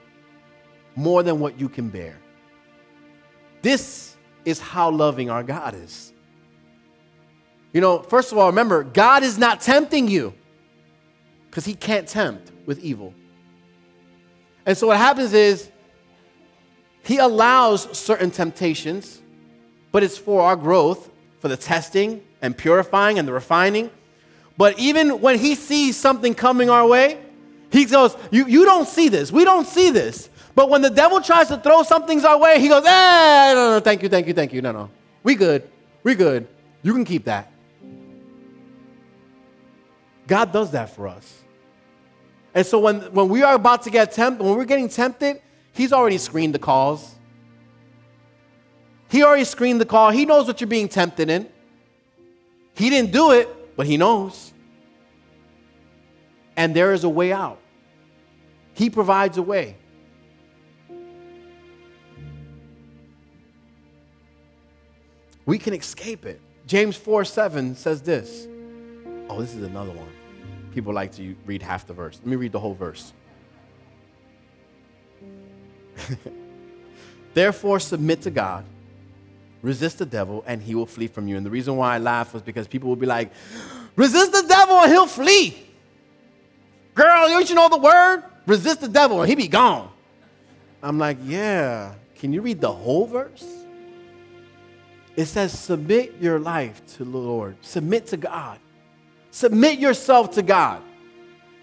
more 0.96 1.22
than 1.22 1.40
what 1.40 1.60
you 1.60 1.68
can 1.68 1.90
bear. 1.90 2.18
This 3.62 4.13
is 4.46 4.60
how 4.60 4.90
loving 4.92 5.30
our 5.30 5.44
God 5.44 5.76
is. 5.76 6.14
You 7.74 7.82
know, 7.82 8.00
first 8.00 8.32
of 8.32 8.38
all, 8.38 8.48
remember, 8.48 8.84
God 8.84 9.24
is 9.24 9.38
not 9.38 9.62
tempting 9.62 10.08
you 10.08 10.34
because 11.50 11.66
he 11.66 11.74
can't 11.74 12.08
tempt 12.08 12.52
with 12.66 12.80
evil. 12.80 13.14
And 14.66 14.78
so 14.78 14.88
what 14.88 14.98
happens 14.98 15.34
is 15.34 15.70
he 17.04 17.18
allows 17.18 17.98
certain 17.98 18.32
temptations, 18.32 19.22
but 19.92 20.04
it's 20.04 20.18
for 20.18 20.42
our 20.42 20.56
growth, 20.56 21.10
for 21.40 21.48
the 21.48 21.58
testing 21.58 22.24
and 22.42 22.58
purifying 22.58 23.20
and 23.20 23.28
the 23.28 23.34
refining. 23.34 23.90
But 24.58 24.80
even 24.80 25.20
when 25.20 25.40
he 25.40 25.56
sees 25.56 25.98
something 25.98 26.36
coming 26.36 26.70
our 26.70 26.88
way, 26.88 27.20
he 27.72 27.86
goes, 27.86 28.16
You, 28.32 28.48
you 28.48 28.66
don't 28.66 28.88
see 28.88 29.10
this. 29.10 29.32
We 29.32 29.44
don't 29.44 29.68
see 29.68 29.90
this. 29.90 30.30
But 30.56 30.70
when 30.70 30.82
the 30.82 30.90
devil 30.90 31.20
tries 31.20 31.48
to 31.48 31.58
throw 31.58 31.84
something 31.84 32.24
our 32.26 32.38
way, 32.38 32.60
he 32.60 32.68
goes, 32.68 32.84
Eh, 32.86 33.54
no, 33.54 33.72
no, 33.72 33.80
thank 33.80 34.04
you, 34.04 34.10
thank 34.10 34.28
you, 34.28 34.34
thank 34.34 34.54
you. 34.54 34.62
No, 34.62 34.72
no. 34.72 34.90
We 35.24 35.36
good. 35.36 35.70
We 36.04 36.16
good. 36.16 36.48
You 36.82 36.94
can 36.94 37.06
keep 37.06 37.26
that. 37.26 37.52
God 40.28 40.52
does 40.52 40.72
that 40.72 40.90
for 40.96 41.08
us. 41.08 41.42
And 42.54 42.66
so 42.66 42.80
when, 42.80 43.02
when 43.14 43.30
we 43.30 43.42
are 43.42 43.56
about 43.56 43.84
to 43.84 43.90
get 43.90 44.12
tempted, 44.12 44.44
when 44.44 44.56
we're 44.56 44.66
getting 44.66 44.90
tempted, 44.90 45.42
he's 45.74 45.92
already 45.92 46.18
screened 46.18 46.54
the 46.54 46.60
calls. 46.60 47.16
He 49.10 49.24
already 49.24 49.44
screened 49.44 49.82
the 49.82 49.86
call. 49.86 50.12
He 50.12 50.26
knows 50.26 50.48
what 50.48 50.62
you're 50.62 50.68
being 50.68 50.88
tempted 50.88 51.30
in. 51.30 51.50
He 52.76 52.90
didn't 52.90 53.12
do 53.12 53.32
it, 53.32 53.76
but 53.76 53.88
he 53.88 53.98
knows. 53.98 54.54
And 56.56 56.76
there 56.76 56.94
is 56.94 57.04
a 57.04 57.10
way 57.10 57.32
out. 57.32 57.60
He 58.74 58.90
provides 58.90 59.38
a 59.38 59.44
way. 59.44 59.78
We 65.46 65.58
can 65.58 65.74
escape 65.74 66.26
it. 66.26 66.40
James 66.66 66.96
4 66.96 67.26
7 67.26 67.76
says 67.76 68.02
this. 68.02 68.48
Oh, 69.30 69.40
this 69.42 69.54
is 69.54 69.64
another 69.64 69.92
one 69.92 70.10
people 70.74 70.94
like 70.94 71.12
to 71.14 71.36
read 71.46 71.62
half 71.62 71.86
the 71.88 71.94
verse. 71.94 72.18
Let 72.18 72.28
me 72.28 72.36
read 72.36 72.52
the 72.52 72.60
whole 72.60 72.74
verse. 72.74 73.14
Therefore, 77.34 77.80
submit 77.80 78.24
to 78.24 78.32
God, 78.32 78.66
resist 79.62 80.00
the 80.00 80.06
devil, 80.06 80.44
and 80.46 80.62
he 80.62 80.76
will 80.76 80.86
flee 80.86 81.08
from 81.08 81.28
you. 81.28 81.38
And 81.38 81.46
the 81.46 81.50
reason 81.50 81.76
why 81.78 81.96
I 81.96 82.00
laugh 82.00 82.34
was 82.34 82.42
because 82.42 82.68
people 82.68 82.90
will 82.90 82.96
be 82.96 83.06
like, 83.06 83.32
resist 83.96 84.32
the 84.32 84.44
devil 84.48 84.78
and 84.78 84.92
he'll 84.92 85.08
flee. 85.08 85.58
Girl, 86.96 87.28
don't 87.28 87.50
you 87.50 87.56
know 87.56 87.70
the 87.70 87.78
word? 87.78 88.24
Resist 88.46 88.82
the 88.82 88.90
devil 88.90 89.22
and 89.22 89.30
he 89.30 89.36
be 89.36 89.48
gone. 89.48 89.90
I'm 90.82 91.00
like, 91.00 91.18
yeah. 91.24 91.94
Can 92.16 92.34
you 92.34 92.42
read 92.42 92.62
the 92.62 92.72
whole 92.72 93.08
verse? 93.08 93.63
It 95.16 95.26
says, 95.26 95.58
submit 95.58 96.16
your 96.20 96.40
life 96.40 96.86
to 96.98 97.06
the 97.06 97.18
Lord, 97.18 97.58
submit 97.62 98.08
to 98.08 98.18
God. 98.18 98.60
Submit 99.32 99.80
yourself 99.80 100.32
to 100.36 100.44
God. 100.44 100.84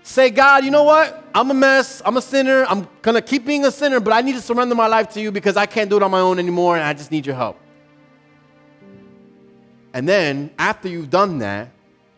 Say, 0.03 0.31
God, 0.31 0.65
you 0.65 0.73
know 0.73 0.83
what? 0.83 1.25
I'm 1.35 1.51
a 1.51 1.55
mess. 1.55 2.03
I'm 2.05 2.17
a 2.17 2.23
sinner. 2.23 2.65
I'm 2.69 2.89
going 3.03 3.15
to 3.15 3.23
keep 3.23 3.47
being 3.47 3.65
a 3.65 3.71
sinner, 3.71 4.01
but 4.01 4.13
I 4.13 4.23
need 4.23 4.35
to 4.35 4.41
surrender 4.41 4.75
my 4.75 4.89
life 4.89 5.11
to 5.11 5.21
you 5.21 5.31
because 5.31 5.57
I 5.57 5.67
can't 5.67 5.89
do 5.89 5.97
it 5.97 6.03
on 6.03 6.11
my 6.11 6.19
own 6.19 6.41
anymore 6.41 6.77
and 6.77 6.85
I 6.85 6.93
just 6.95 7.13
need 7.13 7.27
your 7.27 7.37
help. 7.37 7.59
And 9.93 10.09
then, 10.09 10.51
after 10.59 10.89
you've 10.89 11.11
done 11.11 11.39
that, 11.39 11.71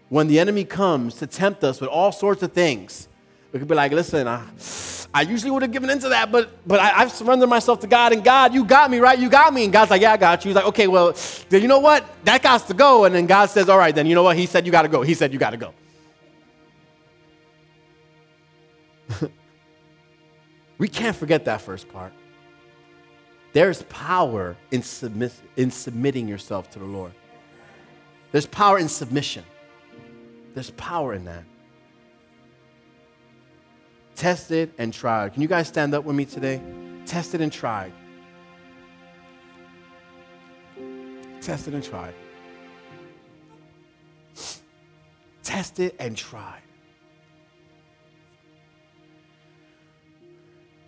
when 0.09 0.27
the 0.27 0.39
enemy 0.39 0.65
comes 0.65 1.17
to 1.17 1.27
tempt 1.27 1.65
us 1.65 1.81
with 1.81 1.91
all 1.91 2.13
sorts 2.13 2.43
of 2.43 2.53
things, 2.53 3.09
we 3.53 3.59
could 3.59 3.69
be 3.69 3.75
like, 3.75 3.93
listen, 3.93 4.27
I, 4.27 4.45
I 5.15 5.23
usually 5.23 5.51
would 5.51 5.63
have 5.63 5.73
given 5.73 5.91
into 5.91 6.09
that, 6.09 6.33
but, 6.33 6.67
but 6.67 6.81
I, 6.81 7.01
have 7.01 7.13
surrendered 7.13 7.51
myself 7.51 7.81
to 7.81 7.87
God, 7.87 8.13
and 8.15 8.25
God, 8.25 8.55
you 8.55 8.65
got 8.65 8.91
me, 8.91 8.99
right? 8.99 9.19
You 9.19 9.29
got 9.29 9.53
me. 9.53 9.65
And 9.65 9.73
God's 9.73 9.91
like, 9.91 10.01
yeah, 10.01 10.13
I 10.13 10.17
got 10.17 10.43
you. 10.43 10.49
He's 10.49 10.57
like, 10.57 10.65
okay, 10.67 10.87
well, 10.87 11.15
then 11.51 11.61
you 11.61 11.69
know 11.69 11.81
what? 11.81 12.07
That 12.25 12.43
got 12.43 12.67
to 12.69 12.75
go. 12.75 13.05
And 13.05 13.15
then 13.15 13.27
God 13.27 13.51
says, 13.51 13.69
all 13.69 13.77
right, 13.77 13.95
then 13.95 14.07
you 14.07 14.15
know 14.15 14.23
what? 14.23 14.39
He 14.39 14.47
said 14.47 14.65
you 14.65 14.73
got 14.73 14.83
to 14.83 14.89
go. 14.89 15.03
He 15.03 15.13
said 15.13 15.35
you 15.35 15.39
got 15.39 15.51
to 15.51 15.59
go. 15.59 15.75
we 20.79 20.89
can't 20.89 21.17
forget 21.17 21.45
that 21.45 21.61
first 21.61 21.91
part. 21.91 22.15
There's 23.53 23.83
power 23.83 24.57
in, 24.71 24.81
submiss- 24.81 25.43
in 25.57 25.71
submitting 25.71 26.27
yourself 26.27 26.71
to 26.71 26.79
the 26.79 26.87
Lord. 26.87 27.13
There's 28.31 28.47
power 28.47 28.79
in 28.79 28.89
submission. 28.89 29.45
There's 30.55 30.71
power 30.71 31.13
in 31.13 31.27
that 31.27 31.45
tested 34.23 34.73
and 34.79 34.95
tried. 34.95 35.33
Can 35.33 35.43
you 35.43 35.49
guys 35.49 35.67
stand 35.67 35.93
up 35.95 36.05
with 36.05 36.15
me 36.15 36.25
today? 36.25 36.63
Tested 37.07 37.41
and 37.41 37.53
tried. 37.53 37.93
Tested 41.41 41.75
and 41.75 41.83
tried. 41.83 42.15
Tested 45.43 45.97
and 45.99 46.17
tried. 46.17 46.63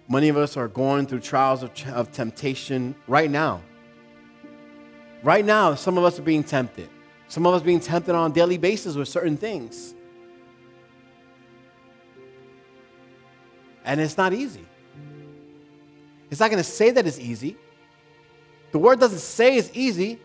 Many 0.09 0.29
of 0.29 0.37
us 0.37 0.57
are 0.57 0.69
going 0.69 1.09
through 1.09 1.19
trials 1.19 1.65
of, 1.65 1.73
of 1.89 2.13
temptation 2.13 2.95
right 3.09 3.29
now. 3.29 3.63
Right 5.25 5.45
now, 5.45 5.75
some 5.75 5.99
of 5.99 6.05
us 6.05 6.21
are 6.21 6.23
being 6.23 6.45
tempted. 6.45 6.89
Some 7.27 7.49
of 7.49 7.55
us 7.55 7.63
being 7.63 7.81
tempted 7.81 8.15
on 8.15 8.31
a 8.31 8.35
daily 8.35 8.59
basis 8.59 8.95
with 8.95 9.09
certain 9.09 9.37
things. 9.37 9.94
And 13.85 14.01
it's 14.01 14.17
not 14.17 14.33
easy. 14.33 14.67
It's 16.31 16.41
not 16.41 16.51
going 16.51 16.63
to 16.63 16.69
say 16.69 16.91
that 16.91 17.07
it's 17.07 17.19
easy. 17.19 17.57
The 18.73 18.79
word 18.79 18.99
doesn't 18.99 19.21
say 19.21 19.57
it's 19.57 19.71
easy, 19.73 20.19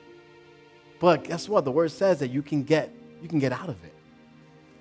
but 1.00 1.26
guess 1.26 1.48
what? 1.48 1.66
The 1.66 1.72
word 1.72 1.92
says 1.92 2.20
that 2.20 2.30
you 2.30 2.42
can 2.42 2.64
get 2.64 2.92
you 3.22 3.28
can 3.28 3.40
get 3.40 3.52
out 3.52 3.70
of 3.70 3.84
it. 3.84 3.94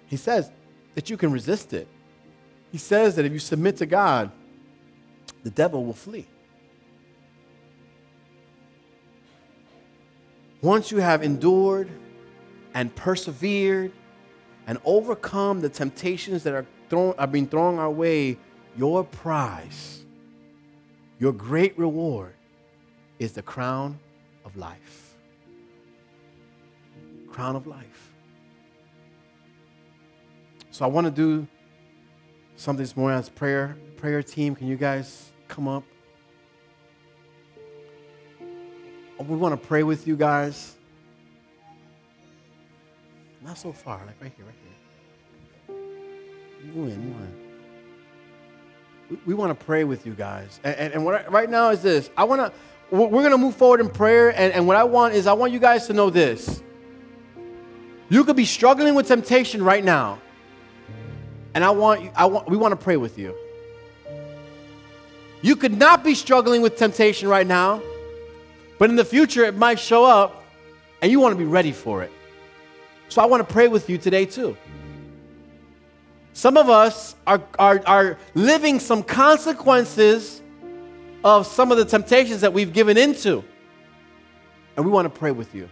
He 0.06 0.16
says 0.16 0.50
that 0.94 1.10
you 1.10 1.16
can 1.16 1.32
resist 1.32 1.72
it. 1.72 1.88
He 2.72 2.78
says 2.78 3.16
that 3.16 3.24
if 3.24 3.32
you 3.32 3.38
submit 3.38 3.76
to 3.78 3.86
God, 3.86 4.30
the 5.42 5.50
devil 5.50 5.84
will 5.84 5.92
flee. 5.92 6.26
Once 10.60 10.90
you 10.90 10.98
have 10.98 11.22
endured 11.22 11.90
and 12.74 12.94
persevered 12.94 13.92
and 14.66 14.78
overcome 14.84 15.60
the 15.60 15.68
temptations 15.68 16.42
that 16.42 16.52
are, 16.52 16.66
thrown, 16.88 17.14
are 17.18 17.26
being 17.26 17.46
thrown 17.46 17.78
our 17.78 17.90
way, 17.90 18.36
your 18.78 19.02
prize, 19.02 20.04
your 21.18 21.32
great 21.32 21.76
reward 21.76 22.32
is 23.18 23.32
the 23.32 23.42
crown 23.42 23.98
of 24.44 24.56
life. 24.56 25.16
Crown 27.28 27.56
of 27.56 27.66
life. 27.66 28.12
So 30.70 30.84
I 30.84 30.88
want 30.88 31.06
to 31.06 31.10
do 31.10 31.48
something 32.54 32.82
this 32.82 32.96
morning 32.96 33.18
as 33.18 33.28
prayer 33.28 33.76
prayer 33.96 34.22
team. 34.22 34.54
Can 34.54 34.68
you 34.68 34.76
guys 34.76 35.32
come 35.48 35.66
up? 35.66 35.82
Oh, 39.18 39.24
we 39.24 39.36
want 39.36 39.60
to 39.60 39.66
pray 39.68 39.82
with 39.82 40.06
you 40.06 40.14
guys. 40.14 40.76
Not 43.42 43.58
so 43.58 43.72
far, 43.72 44.00
like 44.06 44.14
right 44.20 44.32
here, 44.36 44.46
right 44.46 44.54
here. 45.66 46.72
You 46.72 46.84
in, 46.84 46.90
you 46.90 47.08
in. 47.08 47.47
We, 49.24 49.34
want 49.34 49.58
to 49.58 49.64
pray 49.64 49.84
with 49.84 50.04
you 50.04 50.12
guys. 50.12 50.60
And, 50.64 50.76
and, 50.76 50.94
and 50.94 51.04
what 51.04 51.14
I, 51.14 51.28
right 51.28 51.48
now 51.48 51.70
is 51.70 51.82
this 51.82 52.10
I 52.16 52.24
want 52.24 52.40
to, 52.40 52.52
we're 52.94 53.08
going 53.08 53.30
to 53.30 53.38
move 53.38 53.56
forward 53.56 53.80
in 53.80 53.88
prayer. 53.88 54.30
And, 54.30 54.52
and 54.52 54.66
what 54.66 54.76
I 54.76 54.84
want 54.84 55.14
is, 55.14 55.26
I 55.26 55.32
want 55.32 55.52
you 55.52 55.58
guys 55.58 55.86
to 55.86 55.92
know 55.92 56.10
this. 56.10 56.62
You 58.10 58.24
could 58.24 58.36
be 58.36 58.44
struggling 58.44 58.94
with 58.94 59.08
temptation 59.08 59.62
right 59.62 59.84
now. 59.84 60.18
And 61.54 61.64
I 61.64 61.70
want, 61.70 62.02
you, 62.02 62.10
I 62.14 62.26
want, 62.26 62.48
we 62.48 62.56
want 62.56 62.72
to 62.72 62.76
pray 62.76 62.96
with 62.96 63.18
you. 63.18 63.34
You 65.40 65.56
could 65.56 65.76
not 65.76 66.02
be 66.02 66.14
struggling 66.14 66.62
with 66.62 66.76
temptation 66.76 67.28
right 67.28 67.46
now, 67.46 67.82
but 68.78 68.90
in 68.90 68.96
the 68.96 69.04
future 69.04 69.44
it 69.44 69.56
might 69.56 69.78
show 69.78 70.04
up 70.04 70.42
and 71.00 71.10
you 71.12 71.20
want 71.20 71.32
to 71.32 71.38
be 71.38 71.44
ready 71.44 71.72
for 71.72 72.02
it. 72.02 72.12
So 73.08 73.22
I 73.22 73.26
want 73.26 73.46
to 73.46 73.52
pray 73.52 73.68
with 73.68 73.88
you 73.88 73.98
today 73.98 74.24
too. 74.26 74.56
Some 76.38 76.56
of 76.56 76.70
us 76.70 77.16
are, 77.26 77.42
are, 77.58 77.82
are 77.84 78.18
living 78.36 78.78
some 78.78 79.02
consequences 79.02 80.40
of 81.24 81.48
some 81.48 81.72
of 81.72 81.78
the 81.78 81.84
temptations 81.84 82.42
that 82.42 82.52
we've 82.52 82.72
given 82.72 82.96
into. 82.96 83.42
And 84.76 84.86
we 84.86 84.92
want 84.92 85.12
to 85.12 85.18
pray 85.18 85.32
with 85.32 85.52
you. 85.52 85.68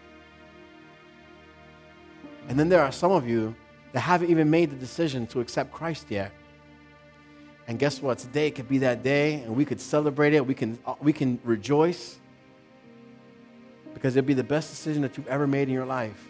And 2.49 2.59
then 2.59 2.69
there 2.69 2.83
are 2.83 2.91
some 2.91 3.13
of 3.13 3.29
you 3.29 3.55
that 3.93 4.01
haven't 4.01 4.29
even 4.29 4.51
made 4.51 4.73
the 4.73 4.75
decision 4.75 5.29
to 5.29 5.39
accept 5.39 5.71
Christ 5.71 6.07
yet. 6.09 6.33
And 7.69 7.79
guess 7.79 8.03
what? 8.03 8.19
Today 8.19 8.51
could 8.51 8.69
be 8.69 8.79
that 8.79 9.05
day, 9.05 9.35
and 9.35 9.55
we 9.55 9.65
could 9.65 9.81
celebrate 9.81 10.35
it. 10.35 10.45
We 10.45 10.55
can, 10.55 10.81
uh, 10.85 10.95
we 11.01 11.13
can 11.13 11.39
rejoice 11.45 12.19
because 13.95 14.17
it'll 14.17 14.27
be 14.27 14.35
the 14.35 14.43
best 14.43 14.71
decision 14.71 15.03
that 15.03 15.17
you've 15.17 15.29
ever 15.29 15.47
made 15.47 15.69
in 15.69 15.75
your 15.75 15.87
life. 15.87 16.29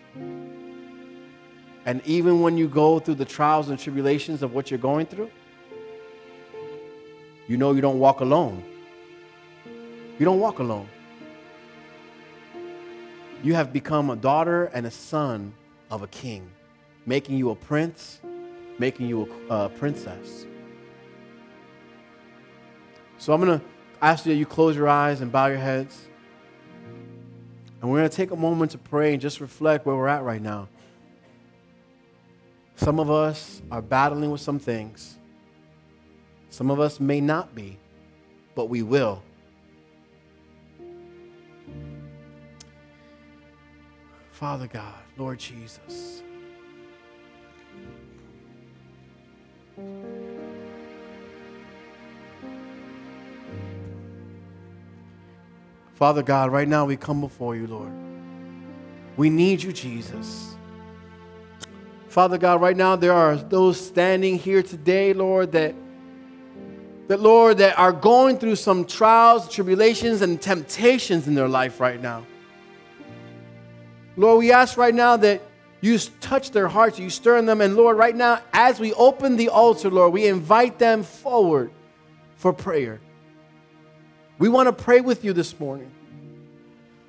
And 1.86 2.02
even 2.04 2.42
when 2.42 2.58
you 2.58 2.68
go 2.68 2.98
through 2.98 3.14
the 3.14 3.24
trials 3.24 3.68
and 3.68 3.78
tribulations 3.78 4.42
of 4.42 4.52
what 4.52 4.70
you're 4.70 4.78
going 4.78 5.06
through, 5.06 5.30
you 7.46 7.56
know 7.56 7.72
you 7.72 7.80
don't 7.80 8.00
walk 8.00 8.20
alone. 8.20 8.62
You 10.18 10.24
don't 10.24 10.40
walk 10.40 10.58
alone. 10.58 10.88
You 13.44 13.54
have 13.54 13.72
become 13.72 14.10
a 14.10 14.16
daughter 14.16 14.64
and 14.74 14.84
a 14.84 14.90
son 14.90 15.54
of 15.88 16.02
a 16.02 16.08
king, 16.08 16.50
making 17.06 17.38
you 17.38 17.50
a 17.50 17.54
prince, 17.54 18.20
making 18.80 19.08
you 19.08 19.32
a 19.48 19.68
princess. 19.68 20.44
So 23.18 23.32
I'm 23.32 23.40
going 23.40 23.60
to 23.60 23.64
ask 24.02 24.26
you 24.26 24.32
that 24.32 24.38
you 24.38 24.46
close 24.46 24.74
your 24.74 24.88
eyes 24.88 25.20
and 25.20 25.30
bow 25.30 25.46
your 25.46 25.58
heads. 25.58 26.08
And 27.80 27.90
we're 27.90 27.98
going 27.98 28.10
to 28.10 28.16
take 28.16 28.32
a 28.32 28.36
moment 28.36 28.72
to 28.72 28.78
pray 28.78 29.12
and 29.12 29.20
just 29.22 29.40
reflect 29.40 29.86
where 29.86 29.94
we're 29.94 30.08
at 30.08 30.24
right 30.24 30.42
now. 30.42 30.68
Some 32.76 33.00
of 33.00 33.10
us 33.10 33.62
are 33.70 33.82
battling 33.82 34.30
with 34.30 34.40
some 34.40 34.58
things. 34.58 35.16
Some 36.50 36.70
of 36.70 36.78
us 36.78 37.00
may 37.00 37.20
not 37.20 37.54
be, 37.54 37.78
but 38.54 38.66
we 38.66 38.82
will. 38.82 39.22
Father 44.30 44.66
God, 44.66 44.94
Lord 45.16 45.38
Jesus. 45.38 46.22
Father 55.94 56.22
God, 56.22 56.52
right 56.52 56.68
now 56.68 56.84
we 56.84 56.96
come 56.96 57.22
before 57.22 57.56
you, 57.56 57.66
Lord. 57.66 57.92
We 59.16 59.30
need 59.30 59.62
you, 59.62 59.72
Jesus. 59.72 60.55
Father 62.16 62.38
God, 62.38 62.62
right 62.62 62.78
now 62.78 62.96
there 62.96 63.12
are 63.12 63.36
those 63.36 63.78
standing 63.78 64.38
here 64.38 64.62
today, 64.62 65.12
Lord, 65.12 65.52
that 65.52 65.74
that 67.08 67.20
Lord 67.20 67.58
that 67.58 67.78
are 67.78 67.92
going 67.92 68.38
through 68.38 68.56
some 68.56 68.86
trials, 68.86 69.50
tribulations 69.50 70.22
and 70.22 70.40
temptations 70.40 71.28
in 71.28 71.34
their 71.34 71.46
life 71.46 71.78
right 71.78 72.00
now. 72.00 72.24
Lord, 74.16 74.38
we 74.38 74.50
ask 74.50 74.78
right 74.78 74.94
now 74.94 75.18
that 75.18 75.42
you 75.82 75.98
touch 76.22 76.52
their 76.52 76.68
hearts, 76.68 76.98
you 76.98 77.10
stir 77.10 77.36
in 77.36 77.44
them 77.44 77.60
and 77.60 77.76
Lord, 77.76 77.98
right 77.98 78.16
now 78.16 78.40
as 78.54 78.80
we 78.80 78.94
open 78.94 79.36
the 79.36 79.50
altar, 79.50 79.90
Lord, 79.90 80.14
we 80.14 80.26
invite 80.26 80.78
them 80.78 81.02
forward 81.02 81.70
for 82.36 82.54
prayer. 82.54 82.98
We 84.38 84.48
want 84.48 84.68
to 84.68 84.72
pray 84.72 85.02
with 85.02 85.22
you 85.22 85.34
this 85.34 85.60
morning 85.60 85.92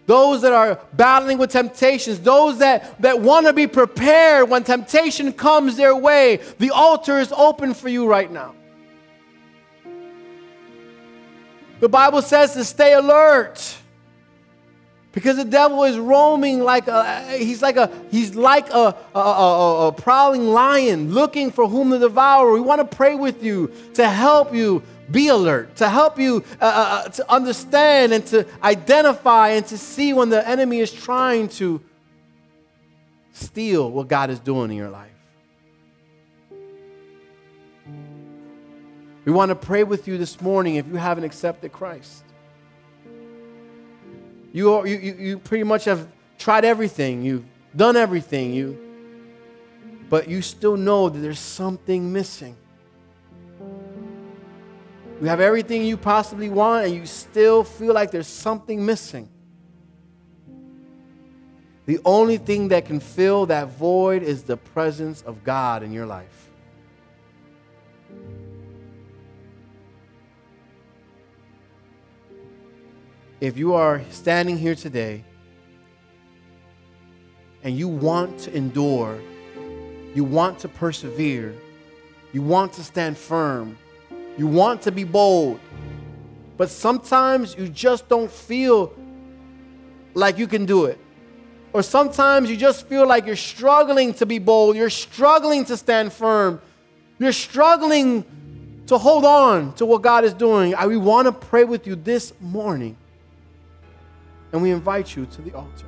those 0.07 0.41
that 0.41 0.53
are 0.53 0.79
battling 0.93 1.37
with 1.37 1.51
temptations, 1.51 2.21
those 2.21 2.59
that, 2.59 2.99
that 3.01 3.19
want 3.19 3.45
to 3.45 3.53
be 3.53 3.67
prepared 3.67 4.49
when 4.49 4.63
temptation 4.63 5.33
comes 5.33 5.75
their 5.75 5.95
way, 5.95 6.37
the 6.57 6.71
altar 6.71 7.19
is 7.19 7.31
open 7.33 7.73
for 7.73 7.89
you 7.89 8.07
right 8.07 8.31
now. 8.31 8.55
The 11.81 11.89
Bible 11.89 12.21
says 12.23 12.53
to 12.53 12.63
stay 12.63 12.93
alert 12.93 13.77
because 15.11 15.35
the 15.37 15.45
devil 15.45 15.83
is 15.83 15.97
roaming 15.97 16.61
like 16.61 16.87
a 16.87 17.37
he's 17.37 17.61
like 17.61 17.75
a 17.75 17.91
he's 18.09 18.33
like 18.33 18.69
a, 18.71 18.95
a, 19.13 19.19
a, 19.19 19.87
a 19.87 19.91
prowling 19.91 20.47
lion 20.47 21.11
looking 21.11 21.51
for 21.51 21.67
whom 21.67 21.91
to 21.91 21.99
devour. 21.99 22.51
We 22.51 22.61
want 22.61 22.89
to 22.89 22.95
pray 22.95 23.13
with 23.13 23.43
you 23.43 23.71
to 23.95 24.07
help 24.07 24.55
you 24.55 24.81
be 25.09 25.29
alert, 25.29 25.75
to 25.77 25.89
help 25.89 26.19
you 26.19 26.43
uh, 26.59 26.65
uh, 26.65 26.67
uh, 27.05 27.09
to 27.09 27.31
understand 27.31 28.13
and 28.13 28.25
to 28.27 28.45
identify 28.61 29.49
and 29.49 29.65
to 29.67 29.77
see 29.77 30.13
when 30.13 30.29
the 30.29 30.47
enemy 30.47 30.79
is 30.79 30.91
trying 30.91 31.47
to 31.47 31.81
steal 33.31 33.89
what 33.89 34.07
God 34.07 34.29
is 34.29 34.39
doing 34.39 34.71
in 34.71 34.77
your 34.77 34.89
life. 34.89 35.11
We 39.25 39.31
want 39.33 39.49
to 39.49 39.55
pray 39.55 39.83
with 39.83 40.07
you 40.07 40.17
this 40.17 40.39
morning 40.39 40.75
if 40.75 40.87
you 40.87 40.95
haven't 40.95 41.25
accepted 41.25 41.71
Christ. 41.73 42.23
You, 44.53 44.85
you, 44.85 44.97
you 44.97 45.39
pretty 45.39 45.65
much 45.65 45.85
have 45.85 46.07
tried 46.37 46.65
everything, 46.65 47.23
you've 47.23 47.45
done 47.75 47.95
everything, 47.95 48.53
you, 48.53 48.79
but 50.09 50.27
you 50.29 50.41
still 50.41 50.77
know 50.77 51.09
that 51.09 51.19
there's 51.19 51.39
something 51.39 52.11
missing. 52.13 52.55
You 55.19 55.27
have 55.27 55.39
everything 55.39 55.83
you 55.83 55.97
possibly 55.97 56.49
want, 56.49 56.85
and 56.85 56.93
you 56.93 57.07
still 57.07 57.63
feel 57.63 57.93
like 57.93 58.11
there's 58.11 58.27
something 58.27 58.85
missing. 58.85 59.29
The 61.87 61.99
only 62.05 62.37
thing 62.37 62.67
that 62.67 62.85
can 62.85 62.99
fill 62.99 63.47
that 63.47 63.69
void 63.69 64.21
is 64.21 64.43
the 64.43 64.57
presence 64.57 65.23
of 65.23 65.43
God 65.43 65.81
in 65.81 65.91
your 65.91 66.05
life. 66.05 66.51
If 73.39 73.57
you 73.57 73.73
are 73.73 74.01
standing 74.11 74.57
here 74.57 74.75
today 74.75 75.23
and 77.63 77.77
you 77.77 77.87
want 77.87 78.37
to 78.39 78.55
endure, 78.55 79.19
you 80.13 80.23
want 80.23 80.59
to 80.59 80.67
persevere, 80.67 81.55
you 82.33 82.41
want 82.41 82.73
to 82.73 82.83
stand 82.83 83.17
firm, 83.17 83.77
you 84.37 84.47
want 84.47 84.83
to 84.83 84.91
be 84.91 85.03
bold, 85.03 85.59
but 86.57 86.69
sometimes 86.69 87.55
you 87.57 87.67
just 87.67 88.07
don't 88.07 88.31
feel 88.31 88.93
like 90.13 90.37
you 90.37 90.47
can 90.47 90.65
do 90.65 90.85
it. 90.85 90.99
Or 91.73 91.83
sometimes 91.83 92.49
you 92.49 92.57
just 92.57 92.87
feel 92.87 93.07
like 93.07 93.25
you're 93.25 93.35
struggling 93.35 94.13
to 94.15 94.25
be 94.25 94.39
bold, 94.39 94.75
you're 94.75 94.89
struggling 94.89 95.65
to 95.65 95.77
stand 95.77 96.13
firm, 96.13 96.61
you're 97.19 97.31
struggling 97.31 98.25
to 98.87 98.97
hold 98.97 99.25
on 99.25 99.73
to 99.73 99.85
what 99.85 100.01
God 100.01 100.23
is 100.23 100.33
doing. 100.33 100.73
I, 100.73 100.87
we 100.87 100.97
want 100.97 101.25
to 101.25 101.31
pray 101.31 101.65
with 101.65 101.85
you 101.85 101.95
this 101.95 102.33
morning. 102.39 102.97
And 104.53 104.61
we 104.61 104.71
invite 104.71 105.15
you 105.15 105.25
to 105.25 105.41
the 105.41 105.53
altar. 105.53 105.85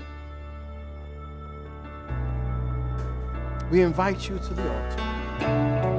We 3.71 3.81
invite 3.81 4.27
you 4.27 4.37
to 4.37 4.53
the 4.53 4.73
altar. 4.73 5.98